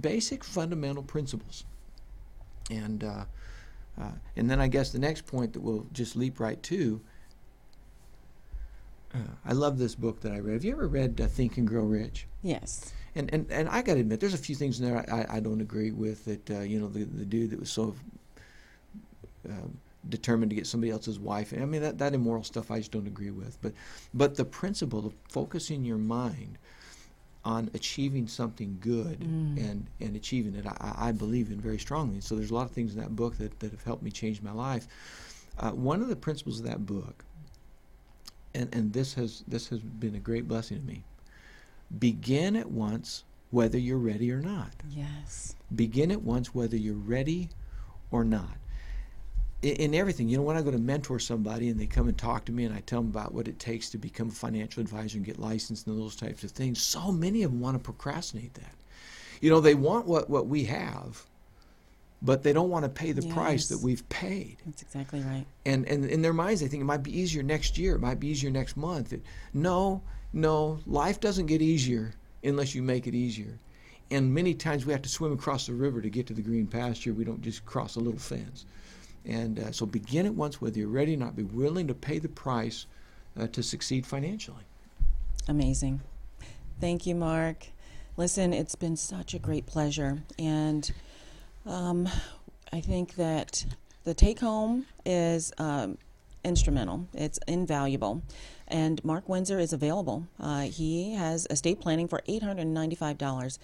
basic 0.00 0.44
fundamental 0.44 1.02
principles, 1.02 1.64
and 2.70 3.04
uh, 3.04 3.24
uh, 4.00 4.10
and 4.36 4.50
then 4.50 4.60
I 4.60 4.68
guess 4.68 4.90
the 4.90 4.98
next 4.98 5.26
point 5.26 5.52
that 5.52 5.60
we'll 5.60 5.86
just 5.92 6.16
leap 6.16 6.40
right 6.40 6.62
to. 6.64 7.00
Uh, 9.14 9.18
I 9.44 9.52
love 9.52 9.78
this 9.78 9.94
book 9.94 10.20
that 10.22 10.32
I 10.32 10.40
read. 10.40 10.54
Have 10.54 10.64
you 10.64 10.72
ever 10.72 10.88
read 10.88 11.20
uh, 11.20 11.26
Think 11.26 11.56
and 11.56 11.68
Grow 11.68 11.84
Rich? 11.84 12.26
Yes. 12.42 12.92
And 13.16 13.32
and, 13.32 13.50
and 13.50 13.68
I 13.68 13.82
got 13.82 13.94
to 13.94 14.00
admit, 14.00 14.20
there's 14.20 14.34
a 14.34 14.38
few 14.38 14.56
things 14.56 14.80
in 14.80 14.86
there 14.86 15.04
I, 15.10 15.36
I 15.36 15.40
don't 15.40 15.60
agree 15.60 15.92
with. 15.92 16.24
That 16.24 16.50
uh, 16.50 16.60
you 16.60 16.80
know 16.80 16.88
the 16.88 17.04
the 17.04 17.24
dude 17.24 17.50
that 17.50 17.60
was 17.60 17.70
so 17.70 17.94
um, 19.48 19.78
determined 20.08 20.50
to 20.50 20.56
get 20.56 20.66
somebody 20.66 20.90
else's 20.90 21.18
wife. 21.18 21.52
I 21.52 21.64
mean 21.64 21.82
that 21.82 21.98
that 21.98 22.14
immoral 22.14 22.44
stuff 22.44 22.70
I 22.70 22.78
just 22.78 22.92
don't 22.92 23.06
agree 23.06 23.30
with. 23.30 23.58
But 23.62 23.72
but 24.12 24.36
the 24.36 24.44
principle 24.44 25.06
of 25.06 25.14
focusing 25.28 25.84
your 25.84 25.98
mind 25.98 26.58
on 27.44 27.70
achieving 27.74 28.26
something 28.26 28.78
good 28.80 29.20
and 29.58 29.86
and 30.00 30.16
achieving 30.16 30.54
it, 30.54 30.66
I, 30.66 31.08
I 31.08 31.12
believe 31.12 31.50
in 31.50 31.60
very 31.60 31.78
strongly. 31.78 32.20
So 32.20 32.34
there's 32.34 32.50
a 32.50 32.54
lot 32.54 32.64
of 32.66 32.72
things 32.72 32.94
in 32.94 33.00
that 33.00 33.14
book 33.14 33.36
that 33.38 33.60
that 33.60 33.70
have 33.70 33.84
helped 33.84 34.02
me 34.02 34.10
change 34.10 34.42
my 34.42 34.52
life. 34.52 34.86
Uh, 35.58 35.70
one 35.70 36.02
of 36.02 36.08
the 36.08 36.16
principles 36.16 36.58
of 36.58 36.66
that 36.66 36.84
book, 36.84 37.24
and 38.54 38.74
and 38.74 38.92
this 38.92 39.14
has 39.14 39.44
this 39.46 39.68
has 39.68 39.80
been 39.80 40.14
a 40.14 40.20
great 40.20 40.48
blessing 40.48 40.80
to 40.80 40.84
me. 40.84 41.04
Begin 41.98 42.56
at 42.56 42.70
once, 42.70 43.24
whether 43.50 43.78
you're 43.78 43.98
ready 43.98 44.30
or 44.32 44.40
not. 44.40 44.72
Yes. 44.90 45.54
begin 45.74 46.10
at 46.10 46.22
once 46.22 46.54
whether 46.54 46.76
you're 46.76 46.94
ready 46.94 47.48
or 48.10 48.24
not. 48.24 48.56
In, 49.62 49.76
in 49.76 49.94
everything 49.94 50.28
you 50.28 50.36
know 50.36 50.42
when 50.42 50.56
i 50.56 50.62
go 50.62 50.70
to 50.70 50.78
mentor 50.78 51.18
somebody 51.18 51.68
and 51.68 51.80
they 51.80 51.86
come 51.86 52.06
and 52.08 52.18
talk 52.18 52.44
to 52.44 52.52
me 52.52 52.64
and 52.64 52.74
i 52.74 52.80
tell 52.80 53.00
them 53.00 53.10
about 53.10 53.32
what 53.32 53.48
it 53.48 53.58
takes 53.58 53.88
to 53.90 53.98
become 53.98 54.28
a 54.28 54.32
financial 54.32 54.80
advisor 54.82 55.16
and 55.16 55.24
get 55.24 55.38
licensed 55.38 55.86
and 55.86 55.98
those 55.98 56.14
types 56.16 56.44
of 56.44 56.50
things 56.50 56.80
so 56.82 57.10
many 57.10 57.42
of 57.42 57.50
them 57.50 57.60
want 57.60 57.74
to 57.74 57.78
procrastinate 57.82 58.54
that. 58.54 58.74
You 59.40 59.50
know 59.50 59.60
they 59.60 59.74
want 59.74 60.06
what, 60.06 60.28
what 60.28 60.46
we 60.46 60.64
have 60.64 61.24
but 62.22 62.42
they 62.42 62.52
don't 62.54 62.70
want 62.70 62.84
to 62.84 62.88
pay 62.88 63.12
the 63.12 63.26
price 63.28 63.68
that 63.68 63.80
we've 63.82 64.06
paid. 64.08 64.56
That's 64.64 64.82
exactly 64.82 65.20
right. 65.20 65.44
and 65.66 65.86
and 65.86 66.04
in 66.06 66.22
their 66.22 66.32
minds 66.32 66.60
they 66.60 66.68
think 66.68 66.80
it 66.82 66.86
might 66.86 67.02
be 67.02 67.18
easier 67.18 67.42
next 67.42 67.76
year 67.78 67.96
it 67.96 68.00
might 68.00 68.18
be 68.20 68.28
easier 68.28 68.50
next 68.50 68.76
month. 68.76 69.12
It- 69.12 69.22
no 69.52 70.02
no 70.34 70.78
life 70.86 71.20
doesn't 71.20 71.46
get 71.46 71.62
easier 71.62 72.12
unless 72.42 72.74
you 72.74 72.82
make 72.82 73.06
it 73.06 73.14
easier 73.14 73.58
and 74.10 74.32
many 74.32 74.52
times 74.52 74.84
we 74.84 74.92
have 74.92 75.02
to 75.02 75.08
swim 75.08 75.32
across 75.32 75.66
the 75.66 75.72
river 75.72 76.02
to 76.02 76.10
get 76.10 76.26
to 76.26 76.34
the 76.34 76.42
green 76.42 76.66
pasture 76.66 77.14
we 77.14 77.24
don't 77.24 77.40
just 77.40 77.64
cross 77.64 77.96
a 77.96 78.00
little 78.00 78.20
fence 78.20 78.66
and 79.24 79.58
uh, 79.58 79.72
so 79.72 79.86
begin 79.86 80.26
at 80.26 80.34
once 80.34 80.60
whether 80.60 80.78
you're 80.78 80.88
ready 80.88 81.14
or 81.14 81.18
not 81.18 81.34
be 81.34 81.44
willing 81.44 81.86
to 81.86 81.94
pay 81.94 82.18
the 82.18 82.28
price 82.28 82.86
uh, 83.40 83.46
to 83.46 83.62
succeed 83.62 84.04
financially 84.06 84.64
Amazing. 85.48 86.00
Thank 86.80 87.06
you, 87.06 87.14
Mark. 87.14 87.66
Listen, 88.16 88.52
it's 88.52 88.74
been 88.74 88.96
such 88.96 89.34
a 89.34 89.38
great 89.38 89.66
pleasure. 89.66 90.22
And 90.38 90.90
um, 91.66 92.08
I 92.72 92.80
think 92.80 93.16
that 93.16 93.64
the 94.04 94.14
take 94.14 94.40
home 94.40 94.86
is 95.04 95.52
um, 95.58 95.98
instrumental, 96.44 97.08
it's 97.14 97.38
invaluable. 97.48 98.22
And 98.68 99.02
Mark 99.04 99.28
Winsor 99.28 99.58
is 99.58 99.72
available. 99.72 100.26
Uh, 100.40 100.62
he 100.62 101.14
has 101.14 101.46
estate 101.50 101.80
planning 101.80 102.08
for 102.08 102.22
$895. 102.28 103.58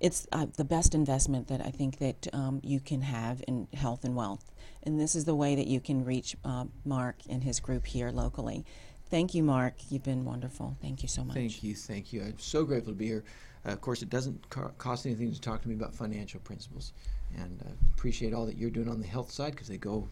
It's 0.00 0.26
uh, 0.32 0.46
the 0.56 0.64
best 0.64 0.94
investment 0.94 1.48
that 1.48 1.60
I 1.60 1.70
think 1.70 1.98
that 1.98 2.26
um, 2.32 2.60
you 2.62 2.80
can 2.80 3.02
have 3.02 3.42
in 3.46 3.68
health 3.74 4.04
and 4.04 4.16
wealth. 4.16 4.50
And 4.82 4.98
this 4.98 5.14
is 5.14 5.26
the 5.26 5.34
way 5.34 5.54
that 5.56 5.66
you 5.66 5.78
can 5.80 6.04
reach 6.06 6.36
uh, 6.44 6.64
Mark 6.86 7.16
and 7.28 7.44
his 7.44 7.60
group 7.60 7.86
here 7.86 8.10
locally. 8.10 8.64
Thank 9.10 9.34
you, 9.34 9.42
Mark. 9.42 9.74
You've 9.90 10.04
been 10.04 10.24
wonderful. 10.24 10.76
Thank 10.80 11.02
you 11.02 11.08
so 11.08 11.22
much. 11.24 11.34
thank 11.34 11.62
you 11.62 11.74
thank 11.74 12.12
you 12.12 12.22
i'm 12.22 12.38
so 12.38 12.64
grateful 12.64 12.92
to 12.92 12.98
be 12.98 13.06
here 13.06 13.24
uh, 13.66 13.72
of 13.72 13.80
course 13.80 14.00
it 14.02 14.08
doesn't 14.08 14.48
co- 14.50 14.70
cost 14.78 15.04
anything 15.04 15.32
to 15.32 15.40
talk 15.40 15.60
to 15.60 15.68
me 15.68 15.74
about 15.74 15.92
financial 15.92 16.40
principles 16.40 16.92
and 17.36 17.60
uh, 17.66 17.70
appreciate 17.94 18.32
all 18.32 18.46
that 18.46 18.56
you're 18.56 18.70
doing 18.70 18.88
on 18.88 19.00
the 19.00 19.06
health 19.06 19.30
side 19.30 19.50
because 19.52 19.68
they 19.68 19.76
go 19.76 20.08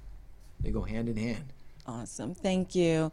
they 0.60 0.70
go 0.70 0.82
hand 0.82 1.08
in 1.08 1.16
hand 1.16 1.52
Awesome. 1.88 2.34
Thank 2.34 2.74
you. 2.74 3.10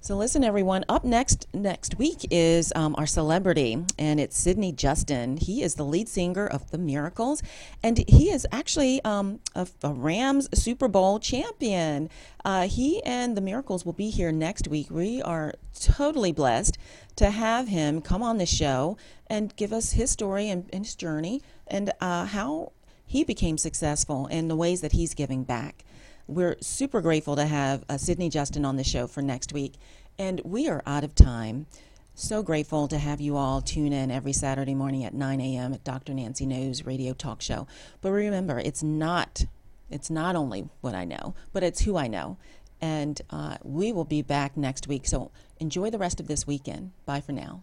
So, 0.00 0.16
listen, 0.16 0.44
everyone. 0.44 0.84
Up 0.88 1.04
next 1.04 1.46
next 1.52 1.98
week 1.98 2.26
is 2.30 2.72
um, 2.74 2.94
our 2.96 3.06
celebrity, 3.06 3.84
and 3.98 4.18
it's 4.18 4.36
Sidney 4.36 4.72
Justin. 4.72 5.36
He 5.36 5.62
is 5.62 5.74
the 5.74 5.84
lead 5.84 6.08
singer 6.08 6.46
of 6.46 6.70
The 6.70 6.78
Miracles, 6.78 7.42
and 7.82 7.98
he 8.08 8.30
is 8.30 8.46
actually 8.50 9.04
um, 9.04 9.40
a, 9.54 9.68
a 9.82 9.92
Rams 9.92 10.48
Super 10.54 10.88
Bowl 10.88 11.20
champion. 11.20 12.08
Uh, 12.46 12.66
he 12.66 13.02
and 13.02 13.36
The 13.36 13.42
Miracles 13.42 13.84
will 13.84 13.92
be 13.92 14.08
here 14.08 14.32
next 14.32 14.68
week. 14.68 14.90
We 14.90 15.20
are 15.20 15.52
totally 15.78 16.32
blessed 16.32 16.78
to 17.16 17.30
have 17.30 17.68
him 17.68 18.00
come 18.00 18.22
on 18.22 18.38
the 18.38 18.46
show 18.46 18.96
and 19.26 19.54
give 19.56 19.72
us 19.72 19.92
his 19.92 20.10
story 20.10 20.48
and, 20.48 20.68
and 20.72 20.86
his 20.86 20.94
journey 20.94 21.42
and 21.66 21.92
uh, 22.00 22.24
how 22.24 22.72
he 23.06 23.22
became 23.22 23.58
successful 23.58 24.28
and 24.30 24.50
the 24.50 24.56
ways 24.56 24.80
that 24.80 24.92
he's 24.92 25.12
giving 25.12 25.44
back. 25.44 25.84
We're 26.26 26.56
super 26.60 27.02
grateful 27.02 27.36
to 27.36 27.44
have 27.44 27.84
uh, 27.88 27.98
Sidney 27.98 28.30
Justin 28.30 28.64
on 28.64 28.76
the 28.76 28.84
show 28.84 29.06
for 29.06 29.20
next 29.20 29.52
week, 29.52 29.74
and 30.18 30.40
we 30.42 30.68
are 30.68 30.82
out 30.86 31.04
of 31.04 31.14
time. 31.14 31.66
So 32.14 32.42
grateful 32.42 32.88
to 32.88 32.96
have 32.96 33.20
you 33.20 33.36
all 33.36 33.60
tune 33.60 33.92
in 33.92 34.10
every 34.10 34.32
Saturday 34.32 34.74
morning 34.74 35.04
at 35.04 35.12
9 35.12 35.40
a.m. 35.40 35.74
at 35.74 35.84
Dr. 35.84 36.14
Nancy 36.14 36.46
Knows 36.46 36.86
Radio 36.86 37.12
Talk 37.12 37.42
Show. 37.42 37.66
But 38.00 38.12
remember, 38.12 38.58
it's 38.58 38.82
not 38.82 39.44
it's 39.90 40.08
not 40.10 40.34
only 40.34 40.68
what 40.80 40.94
I 40.94 41.04
know, 41.04 41.34
but 41.52 41.62
it's 41.62 41.82
who 41.82 41.96
I 41.96 42.06
know. 42.06 42.38
And 42.80 43.20
uh, 43.28 43.58
we 43.62 43.92
will 43.92 44.04
be 44.04 44.22
back 44.22 44.56
next 44.56 44.88
week. 44.88 45.06
So 45.06 45.30
enjoy 45.58 45.90
the 45.90 45.98
rest 45.98 46.20
of 46.20 46.26
this 46.26 46.46
weekend. 46.46 46.92
Bye 47.04 47.20
for 47.20 47.32
now. 47.32 47.62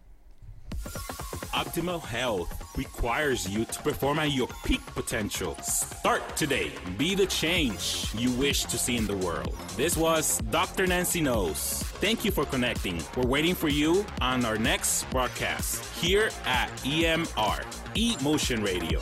Optimal 1.53 2.01
health 2.01 2.77
requires 2.77 3.47
you 3.47 3.65
to 3.65 3.81
perform 3.81 4.19
at 4.19 4.31
your 4.31 4.47
peak 4.63 4.85
potential. 4.87 5.55
Start 5.61 6.35
today. 6.35 6.71
Be 6.97 7.15
the 7.15 7.25
change 7.25 8.07
you 8.17 8.31
wish 8.31 8.63
to 8.65 8.77
see 8.77 8.97
in 8.97 9.05
the 9.05 9.17
world. 9.17 9.55
This 9.75 9.97
was 9.97 10.39
Dr. 10.49 10.87
Nancy 10.87 11.21
Knows. 11.21 11.83
Thank 11.99 12.23
you 12.25 12.31
for 12.31 12.45
connecting. 12.45 13.01
We're 13.15 13.27
waiting 13.27 13.55
for 13.55 13.67
you 13.67 14.05
on 14.21 14.45
our 14.45 14.57
next 14.57 15.09
broadcast 15.11 15.85
here 15.95 16.29
at 16.45 16.69
EMR, 16.83 17.65
E 17.95 18.15
Motion 18.23 18.63
Radio. 18.63 19.01